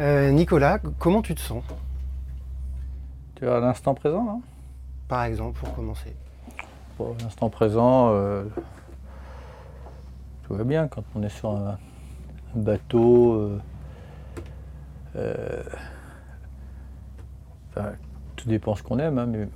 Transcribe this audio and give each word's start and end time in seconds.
Euh, 0.00 0.30
Nicolas, 0.32 0.80
comment 0.98 1.22
tu 1.22 1.36
te 1.36 1.40
sens? 1.40 1.62
Tu 3.36 3.44
es 3.44 3.48
à 3.48 3.60
l'instant 3.60 3.94
présent, 3.94 4.24
là 4.24 4.36
Par 5.06 5.22
exemple, 5.22 5.58
pour 5.60 5.72
commencer. 5.74 6.16
Pour 6.96 7.14
l'instant 7.22 7.48
présent, 7.48 8.10
euh, 8.10 8.44
tout 10.42 10.54
va 10.54 10.64
bien 10.64 10.88
quand 10.88 11.04
on 11.14 11.22
est 11.22 11.28
sur 11.28 11.50
un, 11.50 11.78
un 12.56 12.58
bateau. 12.60 13.60
euh, 15.14 15.62
enfin, 17.76 17.90
tout 18.36 18.48
dépend 18.48 18.74
ce 18.74 18.82
qu'on 18.82 18.98
aime, 18.98 19.18
hein, 19.18 19.26
mais 19.26 19.48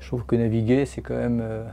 je 0.00 0.06
trouve 0.06 0.24
que 0.24 0.36
naviguer, 0.36 0.86
c'est 0.86 1.00
quand 1.00 1.16
même 1.16 1.40
euh, 1.42 1.64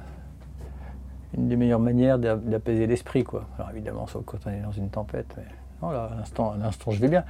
une 1.38 1.48
des 1.48 1.56
meilleures 1.56 1.80
manières 1.80 2.20
d'a- 2.20 2.36
d'apaiser 2.36 2.88
l'esprit. 2.88 3.24
quoi. 3.24 3.46
Alors 3.58 3.72
évidemment, 3.72 4.08
sauf 4.08 4.24
quand 4.26 4.38
on 4.46 4.50
est 4.50 4.62
dans 4.62 4.72
une 4.72 4.90
tempête, 4.90 5.28
mais 5.38 5.44
non, 5.82 5.92
là, 5.92 6.10
à 6.12 6.16
l'instant, 6.16 6.52
à 6.54 6.58
l'instant, 6.58 6.92
je 6.92 7.00
vais 7.00 7.10
bien. 7.10 7.24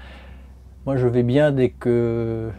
Moi, 0.85 0.97
je 0.97 1.07
vais 1.07 1.23
bien 1.23 1.51
dès 1.51 1.69
que. 1.69 2.51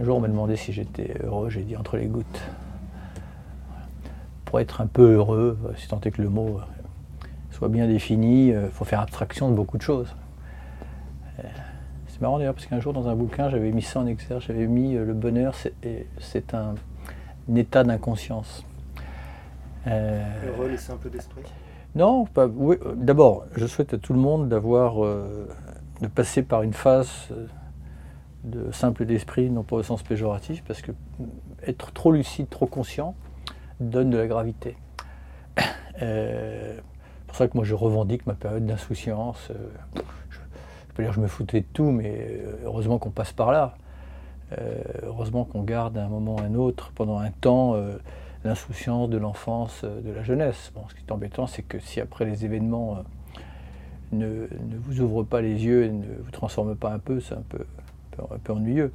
Un 0.00 0.04
jour, 0.04 0.16
on 0.16 0.20
m'a 0.20 0.28
demandé 0.28 0.56
si 0.56 0.72
j'étais 0.72 1.14
heureux, 1.22 1.50
j'ai 1.50 1.62
dit 1.62 1.76
entre 1.76 1.96
les 1.96 2.06
gouttes. 2.06 2.40
Pour 4.44 4.60
être 4.60 4.80
un 4.80 4.86
peu 4.86 5.14
heureux, 5.14 5.58
euh, 5.64 5.72
si 5.76 5.88
tant 5.88 6.00
est 6.00 6.10
que 6.10 6.22
le 6.22 6.28
mot 6.28 6.58
euh, 6.58 7.26
soit 7.50 7.68
bien 7.68 7.86
défini, 7.86 8.48
il 8.48 8.68
faut 8.72 8.84
faire 8.84 9.00
abstraction 9.00 9.50
de 9.50 9.54
beaucoup 9.54 9.76
de 9.78 9.82
choses. 9.82 10.14
C'est 12.22 12.26
marrant 12.28 12.38
d'ailleurs, 12.38 12.54
parce 12.54 12.66
qu'un 12.66 12.78
jour, 12.78 12.92
dans 12.92 13.08
un 13.08 13.16
bouquin, 13.16 13.50
j'avais 13.50 13.72
mis 13.72 13.82
ça 13.82 13.98
en 13.98 14.06
exergue, 14.06 14.40
j'avais 14.42 14.68
mis 14.68 14.94
euh, 14.94 15.04
le 15.04 15.12
bonheur, 15.12 15.56
c'est 16.20 16.54
un, 16.54 16.76
un 17.50 17.54
état 17.56 17.82
d'inconscience. 17.82 18.64
Euh, 19.88 20.22
Heureux, 20.46 20.68
laisser 20.68 20.92
un 20.92 20.98
peu 20.98 21.10
d'esprit? 21.10 21.42
non, 21.96 22.26
pas- 22.26 22.46
oui, 22.46 22.76
d'abord, 22.94 23.46
je 23.56 23.66
souhaite 23.66 23.94
à 23.94 23.98
tout 23.98 24.12
le 24.12 24.20
monde 24.20 24.48
d'avoir, 24.48 25.04
euh, 25.04 25.48
de 26.00 26.06
passer 26.06 26.44
par 26.44 26.62
une 26.62 26.74
phase 26.74 27.10
euh, 27.32 27.48
de 28.44 28.70
simple 28.70 29.04
d'esprit, 29.04 29.50
non 29.50 29.64
pas 29.64 29.74
au 29.74 29.82
sens 29.82 30.04
péjoratif, 30.04 30.62
parce 30.62 30.80
que 30.80 30.92
mm, 30.92 31.24
être 31.66 31.90
trop 31.90 32.12
lucide, 32.12 32.48
trop 32.48 32.66
conscient, 32.66 33.16
donne 33.80 34.10
de 34.10 34.18
la 34.18 34.28
gravité. 34.28 34.76
Euh, 36.00 36.76
c'est 36.76 37.26
pour 37.26 37.34
ça 37.36 37.48
que 37.48 37.56
moi 37.56 37.64
je 37.64 37.74
revendique 37.74 38.28
ma 38.28 38.34
période 38.34 38.64
d'insouciance. 38.64 39.50
Je 40.92 40.96
peux 40.98 41.02
dire 41.04 41.12
que 41.12 41.16
je 41.16 41.22
me 41.22 41.26
foutais 41.26 41.60
de 41.60 41.66
tout, 41.72 41.90
mais 41.90 42.14
euh, 42.18 42.52
heureusement 42.66 42.98
qu'on 42.98 43.10
passe 43.10 43.32
par 43.32 43.50
là. 43.50 43.76
Euh, 44.58 44.82
heureusement 45.04 45.44
qu'on 45.44 45.62
garde 45.62 45.96
à 45.96 46.04
un 46.04 46.08
moment 46.08 46.36
ou 46.36 46.40
à 46.40 46.42
un 46.42 46.54
autre, 46.54 46.92
pendant 46.94 47.18
un 47.18 47.30
temps, 47.30 47.74
euh, 47.74 47.96
l'insouciance 48.44 49.08
de 49.08 49.16
l'enfance, 49.16 49.84
de 49.84 50.12
la 50.12 50.22
jeunesse. 50.22 50.70
Bon, 50.74 50.82
ce 50.88 50.94
qui 50.94 51.00
est 51.00 51.10
embêtant, 51.10 51.46
c'est 51.46 51.62
que 51.62 51.78
si 51.78 51.98
après 51.98 52.26
les 52.26 52.44
événements 52.44 52.98
ne, 54.12 54.26
ne 54.26 54.76
vous 54.82 55.00
ouvrent 55.00 55.22
pas 55.22 55.40
les 55.40 55.64
yeux 55.64 55.84
et 55.84 55.88
ne 55.88 56.04
vous 56.22 56.30
transforment 56.30 56.76
pas 56.76 56.92
un 56.92 56.98
peu, 56.98 57.20
c'est 57.20 57.36
un 57.36 57.44
peu, 57.48 57.64
un 58.18 58.36
peu- 58.36 58.52
ennuyeux. 58.52 58.92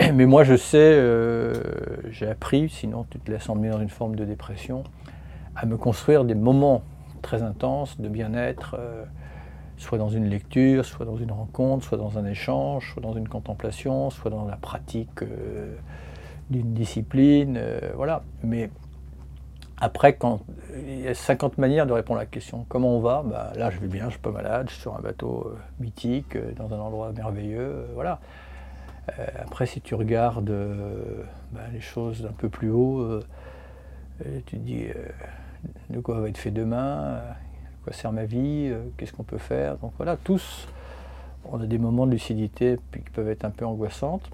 Mais 0.12 0.26
moi, 0.26 0.44
je 0.44 0.56
sais, 0.56 1.00
j'ai 2.10 2.26
appris, 2.26 2.68
sinon 2.68 3.06
tu 3.08 3.18
te 3.18 3.30
laisses 3.30 3.48
emmener 3.48 3.70
dans 3.70 3.80
une 3.80 3.88
forme 3.88 4.16
de 4.16 4.26
dépression, 4.26 4.84
à 5.56 5.64
me 5.64 5.78
construire 5.78 6.24
des 6.26 6.34
moments 6.34 6.82
très 7.22 7.42
intenses 7.42 7.98
de 7.98 8.08
bien-être, 8.10 8.76
soit 9.76 9.98
dans 9.98 10.08
une 10.08 10.28
lecture, 10.28 10.84
soit 10.84 11.06
dans 11.06 11.16
une 11.16 11.32
rencontre, 11.32 11.84
soit 11.84 11.98
dans 11.98 12.18
un 12.18 12.24
échange, 12.24 12.92
soit 12.92 13.02
dans 13.02 13.14
une 13.14 13.28
contemplation, 13.28 14.10
soit 14.10 14.30
dans 14.30 14.44
la 14.44 14.56
pratique 14.56 15.22
euh, 15.22 15.74
d'une 16.50 16.74
discipline, 16.74 17.56
euh, 17.58 17.80
voilà. 17.96 18.22
Mais 18.42 18.70
après, 19.80 20.14
quand 20.16 20.40
il 20.76 21.00
y 21.00 21.08
a 21.08 21.14
50 21.14 21.58
manières 21.58 21.86
de 21.86 21.92
répondre 21.92 22.20
à 22.20 22.22
la 22.22 22.26
question 22.26 22.64
comment 22.68 22.96
on 22.96 23.00
va, 23.00 23.22
bah, 23.24 23.52
là 23.56 23.70
je 23.70 23.80
vais 23.80 23.88
bien, 23.88 24.06
je 24.06 24.12
suis 24.12 24.20
pas 24.20 24.30
malade, 24.30 24.68
je 24.68 24.74
suis 24.74 24.82
sur 24.82 24.96
un 24.96 25.00
bateau 25.00 25.48
euh, 25.48 25.58
mythique, 25.80 26.36
dans 26.56 26.72
un 26.72 26.78
endroit 26.78 27.12
merveilleux, 27.12 27.86
voilà. 27.94 28.20
Après, 29.38 29.66
si 29.66 29.82
tu 29.82 29.94
regardes 29.94 30.50
bah, 31.52 31.60
les 31.74 31.80
choses 31.80 32.22
d'un 32.22 32.32
peu 32.32 32.48
plus 32.48 32.70
haut, 32.70 33.20
tu 34.24 34.42
te 34.42 34.56
dis 34.56 34.86
de 35.90 36.00
quoi 36.00 36.20
va 36.20 36.30
être 36.30 36.38
fait 36.38 36.50
demain, 36.50 37.20
quoi 37.84 37.92
sert 37.92 38.12
ma 38.12 38.24
vie, 38.24 38.68
euh, 38.70 38.82
qu'est-ce 38.96 39.12
qu'on 39.12 39.22
peut 39.22 39.38
faire. 39.38 39.76
Donc 39.78 39.92
voilà, 39.96 40.16
tous, 40.16 40.66
on 41.44 41.60
a 41.60 41.66
des 41.66 41.78
moments 41.78 42.06
de 42.06 42.12
lucidité 42.12 42.78
qui 42.92 43.10
peuvent 43.12 43.28
être 43.28 43.44
un 43.44 43.50
peu 43.50 43.64
angoissantes. 43.66 44.28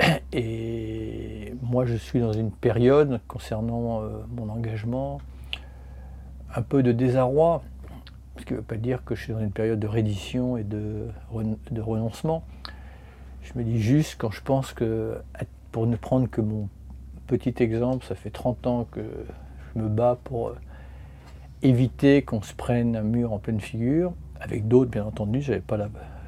Et 0.32 1.54
moi, 1.62 1.84
je 1.84 1.96
suis 1.96 2.20
dans 2.20 2.32
une 2.32 2.52
période 2.52 3.20
concernant 3.28 4.02
euh, 4.02 4.10
mon 4.36 4.48
engagement, 4.48 5.20
un 6.54 6.62
peu 6.62 6.82
de 6.82 6.92
désarroi, 6.92 7.62
ce 8.38 8.44
qui 8.44 8.52
ne 8.52 8.58
veut 8.58 8.64
pas 8.64 8.76
dire 8.76 9.04
que 9.04 9.14
je 9.14 9.24
suis 9.24 9.32
dans 9.32 9.40
une 9.40 9.50
période 9.50 9.80
de 9.80 9.86
reddition 9.86 10.56
et 10.56 10.64
de, 10.64 11.08
de 11.70 11.80
renoncement. 11.80 12.44
Je 13.42 13.58
me 13.58 13.64
dis 13.64 13.80
juste 13.80 14.16
quand 14.18 14.30
je 14.30 14.42
pense 14.42 14.72
que, 14.72 15.18
pour 15.72 15.86
ne 15.86 15.96
prendre 15.96 16.28
que 16.28 16.40
mon 16.40 16.68
petit 17.26 17.54
exemple, 17.58 18.04
ça 18.06 18.14
fait 18.14 18.30
30 18.30 18.66
ans 18.66 18.86
que 18.90 19.00
je 19.74 19.80
me 19.80 19.88
bats 19.88 20.18
pour 20.24 20.48
euh, 20.48 20.56
éviter 21.62 22.22
qu'on 22.22 22.42
se 22.42 22.54
prenne 22.54 22.96
un 22.96 23.02
mur 23.02 23.32
en 23.32 23.38
pleine 23.38 23.60
figure, 23.60 24.12
avec 24.40 24.68
d'autres 24.68 24.90
bien 24.90 25.04
entendu, 25.04 25.40
je 25.40 25.50
n'avais 25.50 25.62
pas 25.62 25.78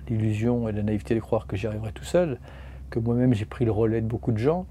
l'illusion 0.08 0.68
et 0.68 0.72
la 0.72 0.82
naïveté 0.82 1.14
de 1.14 1.20
croire 1.20 1.46
que 1.46 1.56
j'y 1.56 1.66
arriverais 1.66 1.92
tout 1.92 2.04
seul, 2.04 2.38
que 2.90 2.98
moi-même 2.98 3.34
j'ai 3.34 3.44
pris 3.44 3.64
le 3.64 3.70
relais 3.70 4.00
de 4.00 4.06
beaucoup 4.06 4.32
de 4.32 4.38
gens, 4.38 4.66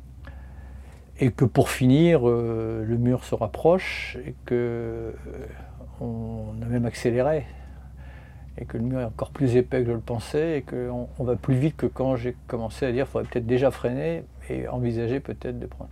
et 1.20 1.32
que 1.32 1.46
pour 1.46 1.70
finir, 1.70 2.28
euh, 2.28 2.84
le 2.86 2.98
mur 2.98 3.24
se 3.24 3.36
rapproche, 3.36 4.18
et 4.26 4.36
que 4.46 4.56
euh, 4.56 5.14
on 6.02 6.54
a 6.62 6.66
même 6.66 6.86
accéléré, 6.86 7.46
et 8.58 8.66
que 8.66 8.78
le 8.78 8.84
mur 8.84 9.00
est 9.00 9.06
encore 9.06 9.32
plus 9.32 9.56
épais 9.56 9.82
que 9.82 9.88
je 9.88 9.94
le 9.94 10.00
pensais, 10.00 10.58
et 10.58 10.62
qu'on 10.62 11.08
on 11.18 11.24
va 11.24 11.36
plus 11.36 11.56
vite 11.56 11.78
que 11.78 11.86
quand 11.86 12.16
j'ai 12.16 12.36
commencé 12.48 12.86
à 12.86 12.92
dire 12.92 13.06
qu'il 13.06 13.12
faudrait 13.12 13.30
peut-être 13.30 13.48
déjà 13.48 13.72
freiner 13.72 14.24
et 14.50 14.68
envisager 14.68 15.20
peut-être 15.20 15.60
de 15.60 15.66
prendre. 15.66 15.90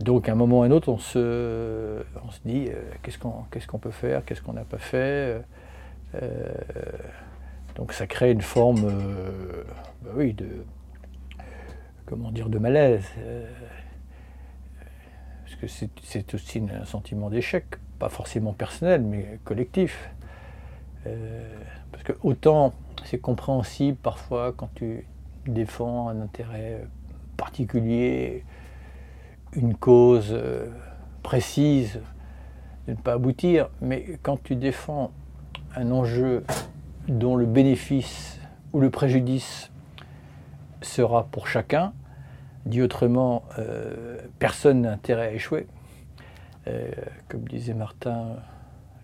Donc 0.00 0.28
à 0.28 0.32
un 0.32 0.34
moment 0.34 0.60
ou 0.60 0.62
à 0.62 0.66
un 0.66 0.70
autre, 0.70 0.88
on 0.88 0.98
se, 0.98 2.02
dit 2.46 2.66
euh, 2.68 2.90
qu'est-ce 3.02 3.18
qu'on 3.66 3.78
peut 3.78 3.90
faire, 3.90 4.24
qu'est-ce 4.24 4.40
qu'on 4.42 4.54
n'a 4.54 4.64
pas 4.64 4.78
fait. 4.78 5.42
euh, 6.14 6.48
donc 7.76 7.92
ça 7.92 8.06
crée 8.06 8.32
une 8.32 8.40
forme, 8.40 8.84
euh, 8.84 9.62
bah 10.02 10.10
de 10.32 10.64
comment 12.06 12.30
dire, 12.32 12.48
de 12.48 12.58
malaise. 12.58 13.04
euh, 13.18 13.46
parce 15.44 15.56
que 15.56 15.66
c'est- 15.66 16.34
aussi 16.34 16.62
un 16.72 16.84
sentiment 16.86 17.28
d'échec, 17.28 17.64
pas 17.98 18.08
forcément 18.08 18.52
personnel, 18.52 19.02
mais 19.02 19.38
collectif. 19.44 20.10
Euh, 21.06 21.54
parce 21.92 22.04
que 22.04 22.12
autant 22.22 22.72
c'est 23.04 23.18
compréhensible 23.18 23.96
parfois 24.02 24.52
quand 24.56 24.68
tu 24.74 25.06
défends 25.46 26.08
un 26.08 26.20
intérêt 26.20 26.84
particulier, 27.36 28.44
une 29.54 29.74
cause 29.74 30.30
euh, 30.32 30.66
précise, 31.22 32.00
de 32.86 32.92
ne 32.92 32.96
pas 32.96 33.14
aboutir, 33.14 33.68
mais 33.80 34.18
quand 34.22 34.42
tu 34.42 34.56
défends 34.56 35.12
un 35.76 35.90
enjeu 35.90 36.44
dont 37.08 37.36
le 37.36 37.46
bénéfice 37.46 38.40
ou 38.72 38.80
le 38.80 38.90
préjudice 38.90 39.70
sera 40.82 41.24
pour 41.24 41.48
chacun, 41.48 41.92
dit 42.66 42.82
autrement, 42.82 43.44
euh, 43.58 44.18
personne 44.38 44.82
n'a 44.82 44.92
intérêt 44.92 45.28
à 45.28 45.32
échouer. 45.32 45.66
Euh, 46.66 46.90
comme 47.28 47.42
disait 47.42 47.74
Martin 47.74 48.36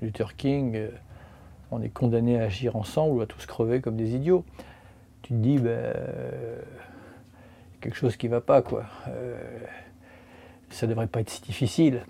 Luther 0.03 0.37
King, 0.37 0.89
on 1.71 1.83
est 1.83 1.89
condamné 1.89 2.39
à 2.39 2.45
agir 2.45 2.77
ensemble 2.77 3.17
ou 3.17 3.21
à 3.21 3.27
tous 3.27 3.47
crever 3.47 3.81
comme 3.81 3.97
des 3.97 4.15
idiots. 4.15 4.45
Tu 5.23 5.33
te 5.33 5.39
dis, 5.39 5.59
ben, 5.59 5.95
quelque 7.81 7.97
chose 7.97 8.17
qui 8.17 8.27
ne 8.27 8.33
va 8.33 8.41
pas, 8.41 8.63
quoi. 8.63 8.85
Ça 10.77 10.85
ne 10.85 10.91
devrait 10.91 11.07
pas 11.07 11.21
être 11.21 11.31
si 11.31 11.41
difficile. 11.41 12.05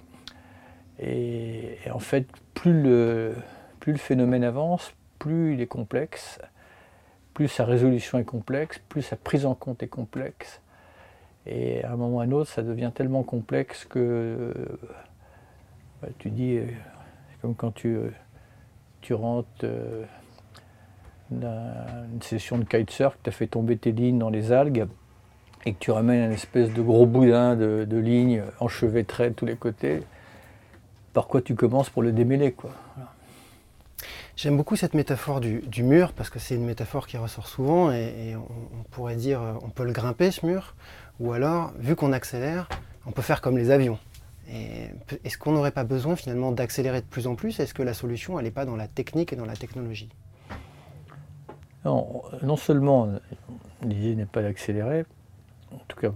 Et, 0.98 1.78
en 1.92 2.00
fait, 2.00 2.26
plus 2.52 2.82
le, 2.82 3.36
plus 3.78 3.92
le 3.92 3.98
phénomène 3.98 4.42
avance, 4.42 4.92
plus 5.20 5.54
il 5.54 5.60
est 5.60 5.68
complexe, 5.68 6.40
plus 7.32 7.46
sa 7.46 7.64
résolution 7.64 8.18
est 8.18 8.24
complexe, 8.24 8.80
plus 8.88 9.02
sa 9.02 9.14
prise 9.14 9.46
en 9.46 9.54
compte 9.54 9.84
est 9.84 9.88
complexe. 9.88 10.60
Et 11.46 11.84
à 11.84 11.92
un 11.92 11.96
moment 11.96 12.16
ou 12.16 12.20
à 12.20 12.24
un 12.24 12.32
autre, 12.32 12.50
ça 12.50 12.64
devient 12.64 12.90
tellement 12.92 13.22
complexe 13.22 13.84
que 13.84 14.52
bah, 16.02 16.08
tu 16.18 16.30
dis, 16.30 16.58
c'est 16.58 17.40
comme 17.42 17.54
quand 17.54 17.72
tu, 17.72 17.96
tu 19.00 19.14
rentres 19.14 19.48
euh, 19.62 20.04
d'une 21.30 22.20
session 22.20 22.58
de 22.58 22.64
kitesurf, 22.64 23.16
tu 23.22 23.28
as 23.28 23.32
fait 23.32 23.46
tomber 23.46 23.76
tes 23.76 23.92
lignes 23.92 24.18
dans 24.18 24.30
les 24.30 24.50
algues 24.50 24.88
et 25.66 25.74
que 25.74 25.78
tu 25.78 25.90
ramènes 25.90 26.30
un 26.30 26.32
espèce 26.32 26.72
de 26.72 26.80
gros 26.80 27.06
boudin 27.06 27.56
de, 27.56 27.84
de 27.88 27.96
lignes 27.98 28.42
enchevêtrées 28.60 29.30
de 29.30 29.34
tous 29.34 29.46
les 29.46 29.56
côtés. 29.56 30.02
Par 31.12 31.26
quoi 31.26 31.42
tu 31.42 31.54
commences 31.54 31.90
pour 31.90 32.02
le 32.02 32.12
démêler 32.12 32.52
quoi. 32.52 32.70
Voilà. 32.94 33.10
J'aime 34.36 34.58
beaucoup 34.58 34.76
cette 34.76 34.92
métaphore 34.92 35.40
du, 35.40 35.82
mur 35.82 36.12
parce 36.12 36.28
que 36.28 36.38
c'est 36.38 36.56
une 36.56 36.66
métaphore 36.66 37.06
qui 37.06 37.16
ressort 37.16 37.46
souvent 37.46 37.90
et, 37.90 38.36
on, 38.36 38.82
pourrait 38.90 39.16
dire 39.16 39.40
on 39.62 39.70
peut 39.70 39.84
le 39.84 39.92
grimper 39.92 40.30
ce 40.30 40.44
mur 40.44 40.74
ou 41.20 41.32
alors 41.32 41.72
vu 41.78 41.96
qu'on 41.96 42.12
accélère 42.12 42.68
on 43.06 43.12
peut 43.12 43.22
faire 43.22 43.40
comme 43.40 43.56
les 43.56 43.70
avions. 43.70 43.98
Est-ce 45.24 45.38
qu'on 45.38 45.52
n'aurait 45.52 45.70
pas 45.70 45.84
besoin 45.84 46.16
finalement 46.16 46.52
d'accélérer 46.52 47.00
de 47.00 47.06
plus 47.06 47.26
en 47.26 47.34
plus? 47.34 47.58
Est-ce 47.60 47.72
que 47.72 47.82
la 47.82 47.94
solution 47.94 48.38
elle 48.38 48.44
n'est 48.44 48.50
pas 48.50 48.66
dans 48.66 48.76
la 48.76 48.88
technique 48.88 49.32
et 49.32 49.36
dans 49.36 49.46
la 49.46 49.56
technologie? 49.56 50.10
Non, 51.86 52.22
non 52.42 52.56
seulement 52.56 53.08
l'idée 53.82 54.16
n'est 54.16 54.26
pas 54.26 54.42
d'accélérer, 54.42 55.06
en 55.72 55.80
tout 55.88 55.98
cas 55.98 56.12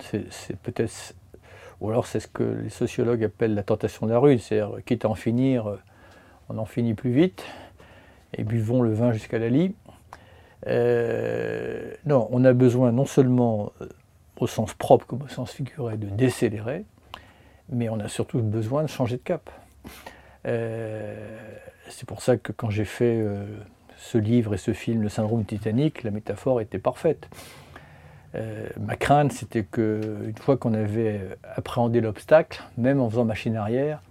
c'est 0.00 0.56
peut-être 0.56 1.14
ou 1.80 1.90
alors 1.90 2.06
c'est 2.06 2.20
ce 2.20 2.28
que 2.28 2.42
les 2.42 2.70
sociologues 2.70 3.24
appellent 3.24 3.54
la 3.54 3.62
tentation 3.62 4.06
de 4.06 4.12
la 4.12 4.18
rue, 4.18 4.38
c'est-à-dire 4.38 4.78
quitte 4.84 5.04
à 5.04 5.08
en 5.08 5.14
finir, 5.14 5.78
on 6.48 6.58
en 6.58 6.64
finit 6.64 6.94
plus 6.94 7.12
vite, 7.12 7.44
et 8.34 8.44
buvons 8.44 8.82
le 8.82 8.92
vin 8.92 9.12
jusqu'à 9.12 9.38
la 9.38 9.48
lie. 9.48 9.74
Euh, 10.66 11.94
non, 12.04 12.28
on 12.30 12.44
a 12.44 12.52
besoin 12.52 12.90
non 12.90 13.06
seulement 13.06 13.72
euh, 13.80 13.88
au 14.38 14.46
sens 14.46 14.74
propre 14.74 15.06
comme 15.06 15.22
au 15.22 15.28
sens 15.28 15.52
figuré 15.52 15.96
de 15.96 16.08
décélérer, 16.08 16.84
mais 17.68 17.88
on 17.88 18.00
a 18.00 18.08
surtout 18.08 18.40
besoin 18.40 18.82
de 18.82 18.88
changer 18.88 19.16
de 19.16 19.22
cap. 19.22 19.50
Euh, 20.46 21.38
c'est 21.88 22.06
pour 22.06 22.22
ça 22.22 22.36
que 22.36 22.52
quand 22.52 22.70
j'ai 22.70 22.84
fait 22.84 23.24
ce 23.96 24.18
livre 24.18 24.54
et 24.54 24.58
ce 24.58 24.72
film, 24.72 25.02
Le 25.02 25.08
syndrome 25.08 25.44
Titanic, 25.44 26.02
la 26.02 26.10
métaphore 26.10 26.60
était 26.60 26.78
parfaite. 26.78 27.28
Euh, 28.34 28.68
ma 28.78 28.96
crainte, 28.96 29.32
c'était 29.32 29.64
qu'une 29.64 30.34
fois 30.38 30.56
qu'on 30.56 30.74
avait 30.74 31.20
appréhendé 31.54 32.00
l'obstacle, 32.00 32.62
même 32.76 33.00
en 33.00 33.08
faisant 33.08 33.24
machine 33.24 33.56
arrière, 33.56 34.02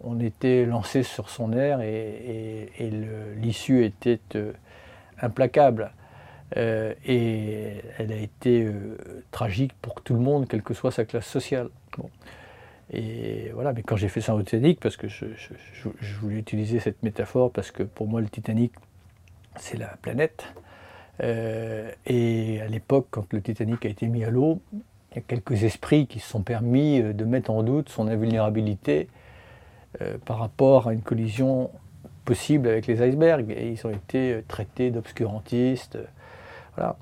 on 0.00 0.20
était 0.20 0.66
lancé 0.66 1.02
sur 1.02 1.30
son 1.30 1.52
air 1.52 1.80
et, 1.80 2.68
l'issue 3.36 3.84
était 3.84 4.20
euh, 4.34 4.52
implacable. 5.20 5.92
Euh, 6.56 6.92
et 7.06 7.82
elle 7.98 8.12
a 8.12 8.16
été 8.16 8.70
tragique 9.30 9.72
pour 9.80 10.02
tout 10.02 10.14
le 10.14 10.20
monde, 10.20 10.46
quelle 10.46 10.62
que 10.62 10.74
soit 10.74 10.92
sa 10.92 11.04
classe 11.04 11.26
sociale. 11.26 11.68
Et 12.92 13.50
voilà, 13.54 13.72
mais 13.72 13.82
quand 13.82 13.96
j'ai 13.96 14.08
fait 14.08 14.20
ça 14.20 14.34
au 14.34 14.42
Titanic, 14.42 14.78
parce 14.78 14.96
que 14.96 15.08
je, 15.08 15.24
voulais 16.20 16.36
utiliser 16.36 16.80
cette 16.80 17.02
métaphore, 17.02 17.50
parce 17.50 17.70
que 17.70 17.82
pour 17.82 18.06
moi 18.06 18.20
le 18.20 18.28
Titanic, 18.28 18.72
c'est 19.56 19.78
la 19.78 19.96
planète. 20.02 20.44
Euh, 21.22 21.90
et 22.06 22.60
à 22.60 22.66
l'époque, 22.66 23.06
quand 23.10 23.32
le 23.32 23.40
Titanic 23.40 23.84
a 23.86 23.88
été 23.88 24.08
mis 24.08 24.24
à 24.24 24.30
l'eau, 24.30 24.60
il 24.72 25.16
y 25.16 25.18
a 25.18 25.22
quelques 25.22 25.62
esprits 25.62 26.06
qui 26.06 26.18
se 26.18 26.28
sont 26.28 26.42
permis 26.42 27.00
euh, 27.00 27.12
de 27.12 27.24
mettre 27.24 27.50
en 27.50 27.62
doute 27.62 27.88
son 27.88 28.08
invulnérabilité 28.08 29.08
euh, 30.00 30.18
par 30.24 30.38
rapport 30.38 30.88
à 30.88 30.92
une 30.92 31.02
collision 31.02 31.70
possible 32.24 32.68
avec 32.68 32.86
les 32.86 33.06
icebergs. 33.06 33.50
Et 33.50 33.70
ils 33.70 33.86
ont 33.86 33.90
été 33.90 34.42
traités 34.48 34.90
d'obscurantistes. 34.90 35.98
voilà. 36.74 36.96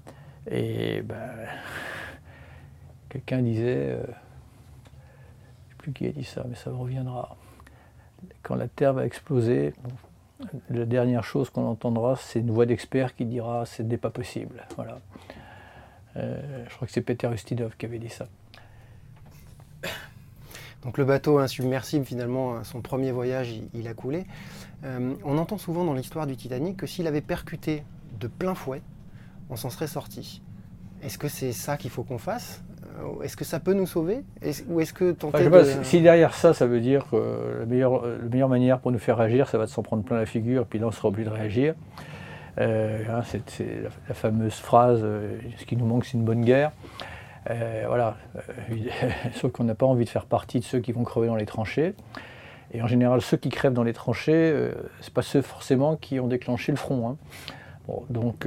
Et 0.50 1.02
ben, 1.02 1.30
quelqu'un 3.08 3.40
disait, 3.40 3.92
je 3.92 3.96
ne 3.96 4.02
sais 4.02 5.76
plus 5.78 5.92
qui 5.92 6.06
a 6.06 6.12
dit 6.12 6.24
ça, 6.24 6.44
mais 6.48 6.56
ça 6.56 6.70
reviendra. 6.70 7.36
Quand 8.42 8.56
la 8.56 8.68
Terre 8.68 8.92
va 8.92 9.06
exploser, 9.06 9.72
la 10.70 10.84
dernière 10.84 11.24
chose 11.24 11.50
qu'on 11.50 11.66
entendra, 11.66 12.16
c'est 12.16 12.40
une 12.40 12.50
voix 12.50 12.66
d'expert 12.66 13.14
qui 13.14 13.24
dira 13.24 13.66
ce 13.66 13.82
n'est 13.82 13.96
pas 13.96 14.10
possible. 14.10 14.64
Voilà. 14.76 15.00
Euh, 16.16 16.64
je 16.68 16.74
crois 16.74 16.86
que 16.86 16.92
c'est 16.92 17.00
Peter 17.00 17.28
Ustinov 17.32 17.76
qui 17.76 17.86
avait 17.86 17.98
dit 17.98 18.10
ça. 18.10 18.26
Donc 20.82 20.98
le 20.98 21.04
bateau 21.04 21.38
insubmersible, 21.38 22.04
finalement, 22.04 22.64
son 22.64 22.80
premier 22.80 23.12
voyage, 23.12 23.54
il, 23.72 23.86
a 23.86 23.94
coulé. 23.94 24.26
Euh, 24.84 25.14
on 25.24 25.38
entend 25.38 25.58
souvent 25.58 25.84
dans 25.84 25.94
l'histoire 25.94 26.26
du 26.26 26.36
Titanic 26.36 26.76
que 26.76 26.86
s'il 26.86 27.06
avait 27.06 27.20
percuté 27.20 27.84
de 28.18 28.26
plein 28.26 28.54
fouet, 28.54 28.82
on 29.48 29.56
s'en 29.56 29.70
serait 29.70 29.86
sorti. 29.86 30.42
Est-ce 31.02 31.18
que 31.18 31.28
c'est 31.28 31.52
ça 31.52 31.76
qu'il 31.76 31.90
faut 31.90 32.02
qu'on 32.02 32.18
fasse? 32.18 32.62
Est-ce 33.22 33.36
que 33.36 33.44
ça 33.44 33.60
peut 33.60 33.74
nous 33.74 33.86
sauver 33.86 34.22
Ou 34.68 34.80
est-ce 34.80 34.92
que 34.92 35.14
Si 35.82 36.00
derrière 36.00 36.34
ça, 36.34 36.54
ça 36.54 36.66
veut 36.66 36.80
dire 36.80 37.06
que 37.10 37.58
la 37.60 37.66
meilleure, 37.66 38.06
la 38.06 38.28
meilleure 38.30 38.48
manière 38.48 38.78
pour 38.78 38.92
nous 38.92 38.98
faire 38.98 39.16
réagir, 39.16 39.48
ça 39.48 39.58
va 39.58 39.66
de 39.66 39.70
s'en 39.70 39.82
prendre 39.82 40.02
plein 40.02 40.16
la 40.16 40.26
figure, 40.26 40.66
puis 40.66 40.78
là, 40.78 40.86
on 40.86 40.90
sera 40.90 41.08
obligé 41.08 41.28
de 41.28 41.34
réagir. 41.34 41.74
Euh, 42.60 43.02
hein, 43.10 43.22
c'est 43.46 43.82
la, 44.08 44.14
fameuse 44.14 44.54
phrase 44.54 45.00
euh, 45.02 45.38
ce 45.56 45.64
qui 45.64 45.76
nous 45.76 45.86
manque, 45.86 46.04
c'est 46.04 46.18
une 46.18 46.24
bonne 46.24 46.44
guerre. 46.44 46.72
voilà, 47.46 48.16
sauf 49.34 49.52
qu'on 49.52 49.64
n'a 49.64 49.74
pas 49.74 49.86
envie 49.86 50.04
de 50.04 50.10
faire 50.10 50.26
partie 50.26 50.60
de 50.60 50.64
ceux 50.64 50.80
qui 50.80 50.92
vont 50.92 51.04
crever 51.04 51.28
dans 51.28 51.36
les 51.36 51.46
tranchées. 51.46 51.94
Et 52.74 52.82
en 52.82 52.86
général, 52.86 53.20
ceux 53.20 53.36
qui 53.36 53.50
crèvent 53.50 53.74
dans 53.74 53.82
les 53.82 53.92
tranchées, 53.92 54.50
ce 54.52 54.74
c'est 55.02 55.14
pas 55.14 55.22
ceux 55.22 55.42
forcément 55.42 55.96
qui 55.96 56.20
ont 56.20 56.28
déclenché 56.28 56.72
le 56.72 56.78
front. 56.78 57.08
Hein. 57.08 57.16
donc, 58.08 58.46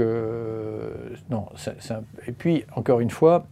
non. 1.30 1.48
Et 2.28 2.32
puis, 2.32 2.66
encore 2.76 3.00
une 3.02 3.12
fois, 3.12 3.46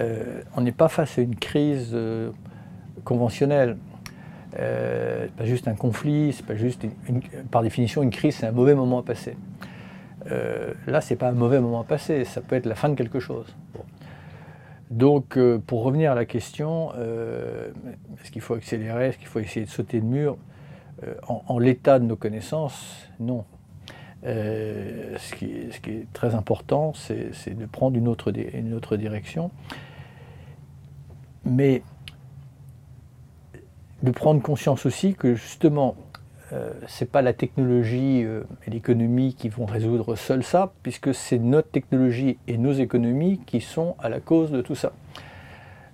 euh, 0.00 0.42
on 0.56 0.60
n'est 0.62 0.72
pas 0.72 0.88
face 0.88 1.18
à 1.18 1.22
une 1.22 1.36
crise 1.36 1.90
euh, 1.92 2.30
conventionnelle. 3.04 3.76
Euh, 4.58 5.26
pas 5.36 5.44
juste 5.44 5.68
un 5.68 5.74
conflit, 5.74 6.32
c'est 6.32 6.46
pas 6.46 6.54
juste 6.54 6.86
par 7.50 7.62
définition 7.62 8.02
une 8.02 8.10
crise, 8.10 8.36
c'est 8.36 8.46
un 8.46 8.52
mauvais 8.52 8.74
moment 8.74 9.00
à 9.00 9.02
passer. 9.02 9.36
là, 10.86 11.00
c'est 11.00 11.16
pas 11.16 11.28
un 11.28 11.32
mauvais 11.32 11.60
moment 11.60 11.80
à 11.80 11.84
passer, 11.84 12.24
ça 12.24 12.40
peut 12.40 12.56
être 12.56 12.66
la 12.66 12.76
fin 12.76 12.88
de 12.88 12.94
quelque 12.94 13.18
chose. 13.18 13.54
Donc, 14.90 15.38
pour 15.66 15.82
revenir 15.82 16.12
à 16.12 16.14
la 16.14 16.24
question, 16.24 16.92
est-ce 16.94 18.30
qu'il 18.30 18.42
faut 18.42 18.54
accélérer, 18.54 19.08
est-ce 19.08 19.18
qu'il 19.18 19.26
faut 19.26 19.40
essayer 19.40 19.66
de 19.66 19.70
sauter 19.70 19.98
le 19.98 20.06
mur 20.06 20.36
En, 21.26 21.58
l'état 21.58 21.98
de 21.98 22.04
nos 22.04 22.16
connaissances, 22.16 23.08
non. 23.18 23.44
Ce, 24.24 25.34
qui, 25.34 25.46
est 25.46 26.12
très 26.12 26.34
important, 26.34 26.92
c'est 26.94 27.56
de 27.56 27.66
prendre 27.66 27.96
une 27.96 28.08
autre 28.08 28.96
direction 28.96 29.50
mais 31.44 31.82
de 34.02 34.10
prendre 34.10 34.42
conscience 34.42 34.86
aussi 34.86 35.14
que 35.14 35.34
justement, 35.34 35.96
euh, 36.52 36.72
ce 36.86 37.04
n'est 37.04 37.08
pas 37.08 37.22
la 37.22 37.32
technologie 37.32 38.22
euh, 38.24 38.42
et 38.66 38.70
l'économie 38.70 39.34
qui 39.34 39.48
vont 39.48 39.64
résoudre 39.64 40.14
seul 40.14 40.42
ça, 40.42 40.72
puisque 40.82 41.14
c'est 41.14 41.38
notre 41.38 41.70
technologie 41.70 42.38
et 42.46 42.58
nos 42.58 42.72
économies 42.72 43.40
qui 43.46 43.60
sont 43.60 43.96
à 43.98 44.08
la 44.08 44.20
cause 44.20 44.50
de 44.50 44.60
tout 44.60 44.74
ça. 44.74 44.92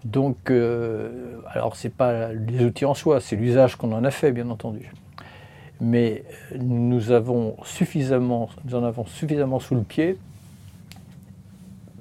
Donc, 0.05 0.51
euh, 0.51 1.41
alors 1.47 1.77
ce 1.77 1.87
n'est 1.87 1.93
pas 1.93 2.33
les 2.33 2.65
outils 2.65 2.85
en 2.85 2.95
soi, 2.95 3.21
c'est 3.21 3.37
l'usage 3.37 3.77
qu'on 3.77 3.93
en 3.93 4.03
a 4.05 4.11
fait, 4.11 4.33
bien 4.33 4.51
entendu. 4.51 4.93
Mais 5.81 6.25
nous, 6.59 7.11
avons 7.11 7.57
suffisamment, 7.65 8.51
nous 8.65 8.75
en 8.75 8.85
avons 8.85 9.07
suffisamment 9.07 9.61
sous 9.61 9.75
le 9.75 9.83
pied 9.83 10.19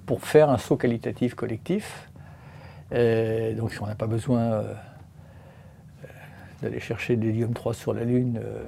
pour 0.05 0.21
faire 0.25 0.49
un 0.49 0.57
saut 0.57 0.75
qualitatif 0.75 1.35
collectif 1.35 2.09
euh, 2.93 3.53
donc 3.53 3.77
on 3.81 3.85
n'a 3.85 3.95
pas 3.95 4.07
besoin 4.07 4.39
euh, 4.39 4.73
d'aller 6.61 6.79
chercher 6.79 7.15
de 7.15 7.23
l'hélium 7.23 7.53
3 7.53 7.73
sur 7.73 7.93
la 7.93 8.03
Lune, 8.03 8.39
euh, 8.43 8.63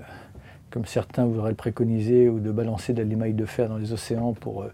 comme 0.69 0.85
certains 0.85 1.25
voudraient 1.25 1.49
le 1.49 1.55
préconiser, 1.55 2.29
ou 2.29 2.39
de 2.39 2.51
balancer 2.51 2.93
de 2.93 3.01
l'émail 3.01 3.33
de 3.33 3.45
fer 3.45 3.69
dans 3.69 3.77
les 3.77 3.93
océans 3.93 4.33
pour 4.33 4.65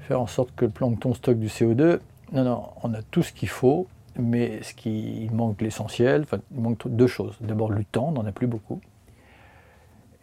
faire 0.00 0.20
en 0.20 0.26
sorte 0.26 0.50
que 0.56 0.64
le 0.64 0.70
plancton 0.70 1.14
stocke 1.14 1.38
du 1.38 1.48
CO2. 1.48 1.98
Non, 2.32 2.44
non, 2.44 2.64
on 2.82 2.94
a 2.94 3.02
tout 3.02 3.22
ce 3.22 3.32
qu'il 3.32 3.48
faut, 3.48 3.86
mais 4.18 4.62
ce 4.62 4.74
qui 4.74 5.24
il 5.24 5.32
manque 5.32 5.60
l'essentiel, 5.60 6.22
enfin, 6.22 6.38
il 6.54 6.60
manque 6.60 6.86
deux 6.86 7.06
choses. 7.06 7.36
D'abord 7.40 7.70
le 7.70 7.84
temps, 7.84 8.08
on 8.08 8.12
n'en 8.12 8.26
a 8.26 8.32
plus 8.32 8.46
beaucoup. 8.46 8.80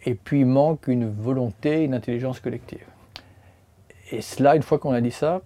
Et 0.05 0.13
puis 0.13 0.45
manque 0.45 0.87
une 0.87 1.09
volonté, 1.09 1.83
une 1.83 1.93
intelligence 1.93 2.39
collective. 2.39 2.85
Et 4.11 4.21
cela, 4.21 4.55
une 4.55 4.61
fois 4.61 4.77
qu'on 4.77 4.91
a 4.91 5.01
dit 5.01 5.11
ça, 5.11 5.41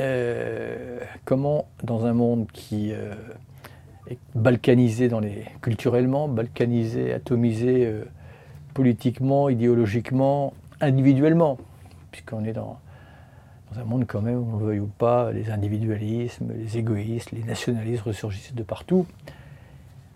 euh, 0.00 0.98
comment, 1.24 1.66
dans 1.82 2.06
un 2.06 2.12
monde 2.12 2.46
qui 2.52 2.92
euh, 2.92 3.14
est 4.08 4.18
balkanisé 4.34 5.10
culturellement, 5.62 6.28
balkanisé, 6.28 7.12
atomisé 7.12 7.86
euh, 7.86 8.04
politiquement, 8.72 9.48
idéologiquement, 9.48 10.52
individuellement, 10.80 11.58
puisqu'on 12.10 12.44
est 12.44 12.52
dans, 12.52 12.78
un 13.76 13.84
monde 13.84 14.04
quand 14.06 14.20
même, 14.20 14.44
on 14.54 14.58
le 14.58 14.66
veuille 14.66 14.80
ou 14.80 14.86
pas, 14.86 15.32
les 15.32 15.50
individualismes, 15.50 16.52
les 16.56 16.78
égoïsmes, 16.78 17.36
les 17.36 17.42
nationalismes 17.42 18.04
ressurgissent 18.06 18.54
de 18.54 18.62
partout. 18.62 19.06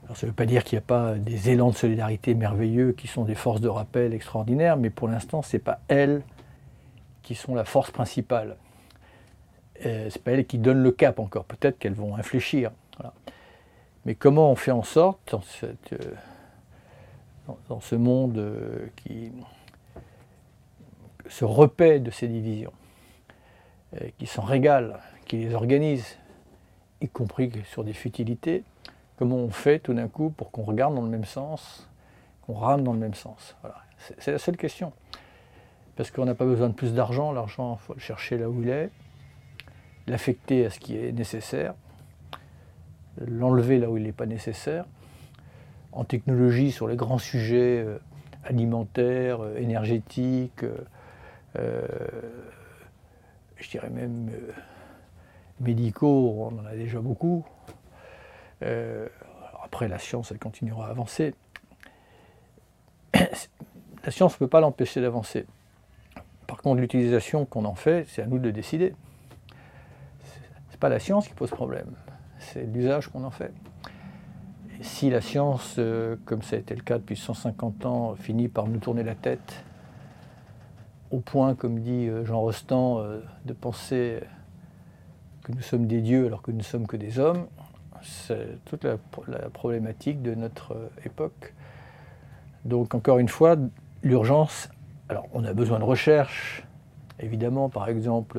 Alors, 0.08 0.16
ça 0.16 0.26
ne 0.26 0.30
veut 0.30 0.36
pas 0.36 0.46
dire 0.46 0.64
qu'il 0.64 0.76
n'y 0.76 0.82
a 0.82 0.86
pas 0.86 1.16
des 1.16 1.50
élans 1.50 1.68
de 1.68 1.76
solidarité 1.76 2.32
merveilleux 2.32 2.92
qui 2.92 3.06
sont 3.06 3.24
des 3.24 3.34
forces 3.34 3.60
de 3.60 3.68
rappel 3.68 4.14
extraordinaires, 4.14 4.78
mais 4.78 4.88
pour 4.88 5.06
l'instant, 5.06 5.42
ce 5.42 5.54
n'est 5.54 5.62
pas 5.62 5.80
elles 5.88 6.22
qui 7.22 7.34
sont 7.34 7.54
la 7.54 7.66
force 7.66 7.90
principale. 7.90 8.56
Euh, 9.84 10.08
c'est 10.08 10.22
pas 10.22 10.30
elles 10.30 10.46
qui 10.46 10.56
donnent 10.56 10.82
le 10.82 10.92
cap 10.92 11.18
encore. 11.18 11.44
Peut-être 11.44 11.78
qu'elles 11.78 11.92
vont 11.92 12.16
infléchir. 12.16 12.70
Mais 14.06 14.14
comment 14.14 14.50
on 14.50 14.54
fait 14.56 14.70
en 14.70 14.82
sorte, 14.82 15.30
dans, 15.30 15.42
euh, 15.92 17.80
ce 17.82 17.94
monde 17.94 18.38
euh, 18.38 18.86
qui 18.96 19.30
se 21.28 21.44
repaît 21.44 22.00
de 22.00 22.10
ces 22.10 22.28
divisions, 22.28 22.72
qui 24.16 24.24
s'en 24.24 24.40
régale, 24.40 25.00
qui 25.26 25.36
les 25.36 25.54
organise, 25.54 26.16
y 27.02 27.08
compris 27.08 27.52
sur 27.70 27.84
des 27.84 27.92
futilités, 27.92 28.64
comment 29.18 29.36
on 29.36 29.50
fait 29.50 29.80
tout 29.80 29.94
d'un 29.94 30.08
coup 30.08 30.30
pour 30.30 30.50
qu'on 30.50 30.62
regarde 30.62 30.94
dans 30.94 31.02
le 31.02 31.08
même 31.08 31.24
sens, 31.24 31.88
on 32.48 32.54
rame 32.54 32.84
dans 32.84 32.92
le 32.92 32.98
même 32.98 33.14
sens? 33.14 33.56
C'est 34.18 34.30
la 34.30 34.38
seule 34.38 34.56
question. 34.56 34.92
Parce 35.96 36.12
qu'on 36.12 36.24
n'a 36.24 36.36
pas 36.36 36.44
besoin 36.44 36.68
de 36.68 36.74
plus 36.74 36.94
d'argent, 36.94 37.32
l'argent, 37.32 37.78
il 37.80 37.84
faut 37.84 37.94
le 37.94 38.00
chercher 38.00 38.38
là 38.38 38.48
où 38.48 38.62
il 38.62 38.68
est, 38.68 38.90
l'affecter 40.06 40.64
à 40.64 40.70
ce 40.70 40.78
qui 40.78 40.96
est 40.96 41.10
nécessaire, 41.10 41.74
l'enlever 43.26 43.78
là 43.78 43.90
où 43.90 43.96
il 43.96 44.04
n'est 44.04 44.12
pas 44.12 44.26
nécessaire. 44.26 44.84
En 45.90 46.04
technologie, 46.04 46.70
sur 46.70 46.86
les 46.86 46.94
grands 46.94 47.18
sujets 47.18 47.82
euh, 47.84 47.98
alimentaires, 48.44 49.40
euh, 49.42 49.56
énergétiques, 49.56 50.64
euh, 51.58 51.86
je 53.56 53.68
dirais 53.68 53.90
même 53.90 54.30
médicaux, 55.58 56.36
on 56.38 56.60
en 56.60 56.66
a 56.66 56.76
déjà 56.76 57.00
beaucoup. 57.00 57.44
Après, 58.60 59.88
la 59.88 59.98
science, 59.98 60.30
elle 60.30 60.38
continuera 60.38 60.86
à 60.88 60.90
avancer. 60.90 61.34
La 64.04 64.12
science 64.12 64.34
ne 64.34 64.38
peut 64.38 64.48
pas 64.48 64.60
l'empêcher 64.60 65.00
d'avancer. 65.00 65.44
Par 66.46 66.58
contre, 66.62 66.80
l'utilisation 66.80 67.44
qu'on 67.44 67.64
en 67.64 67.74
fait, 67.74 68.06
c'est 68.08 68.22
à 68.22 68.26
nous 68.26 68.38
de 68.38 68.50
décider. 68.50 68.94
Ce 70.22 70.72
n'est 70.72 70.78
pas 70.78 70.88
la 70.88 71.00
science 71.00 71.26
qui 71.26 71.34
pose 71.34 71.50
problème 71.50 71.94
c'est 72.38 72.64
l'usage 72.64 73.08
qu'on 73.08 73.24
en 73.24 73.30
fait. 73.30 73.52
Si 74.80 75.10
la 75.10 75.20
science, 75.20 75.76
euh, 75.78 76.16
comme 76.24 76.42
ça 76.42 76.56
a 76.56 76.58
été 76.58 76.74
le 76.74 76.82
cas 76.82 76.98
depuis 76.98 77.16
150 77.16 77.86
ans, 77.86 78.14
finit 78.14 78.48
par 78.48 78.68
nous 78.68 78.78
tourner 78.78 79.02
la 79.02 79.14
tête, 79.14 79.64
au 81.10 81.18
point, 81.18 81.54
comme 81.54 81.80
dit 81.80 82.06
euh, 82.06 82.24
Jean 82.24 82.40
Rostand, 82.40 83.00
euh, 83.00 83.20
de 83.44 83.52
penser 83.52 84.20
que 85.42 85.52
nous 85.52 85.62
sommes 85.62 85.86
des 85.86 86.00
dieux 86.00 86.26
alors 86.26 86.42
que 86.42 86.52
nous 86.52 86.58
ne 86.58 86.62
sommes 86.62 86.86
que 86.86 86.96
des 86.96 87.18
hommes, 87.18 87.46
c'est 88.02 88.64
toute 88.64 88.84
la, 88.84 88.96
problématique 89.52 90.22
de 90.22 90.34
notre 90.34 90.76
époque. 91.04 91.54
Donc 92.64 92.94
encore 92.94 93.18
une 93.18 93.28
fois, 93.28 93.56
l'urgence, 94.02 94.68
alors 95.08 95.26
on 95.32 95.44
a 95.44 95.52
besoin 95.52 95.78
de 95.78 95.84
recherche, 95.84 96.64
évidemment, 97.20 97.68
par 97.68 97.88
exemple, 97.88 98.38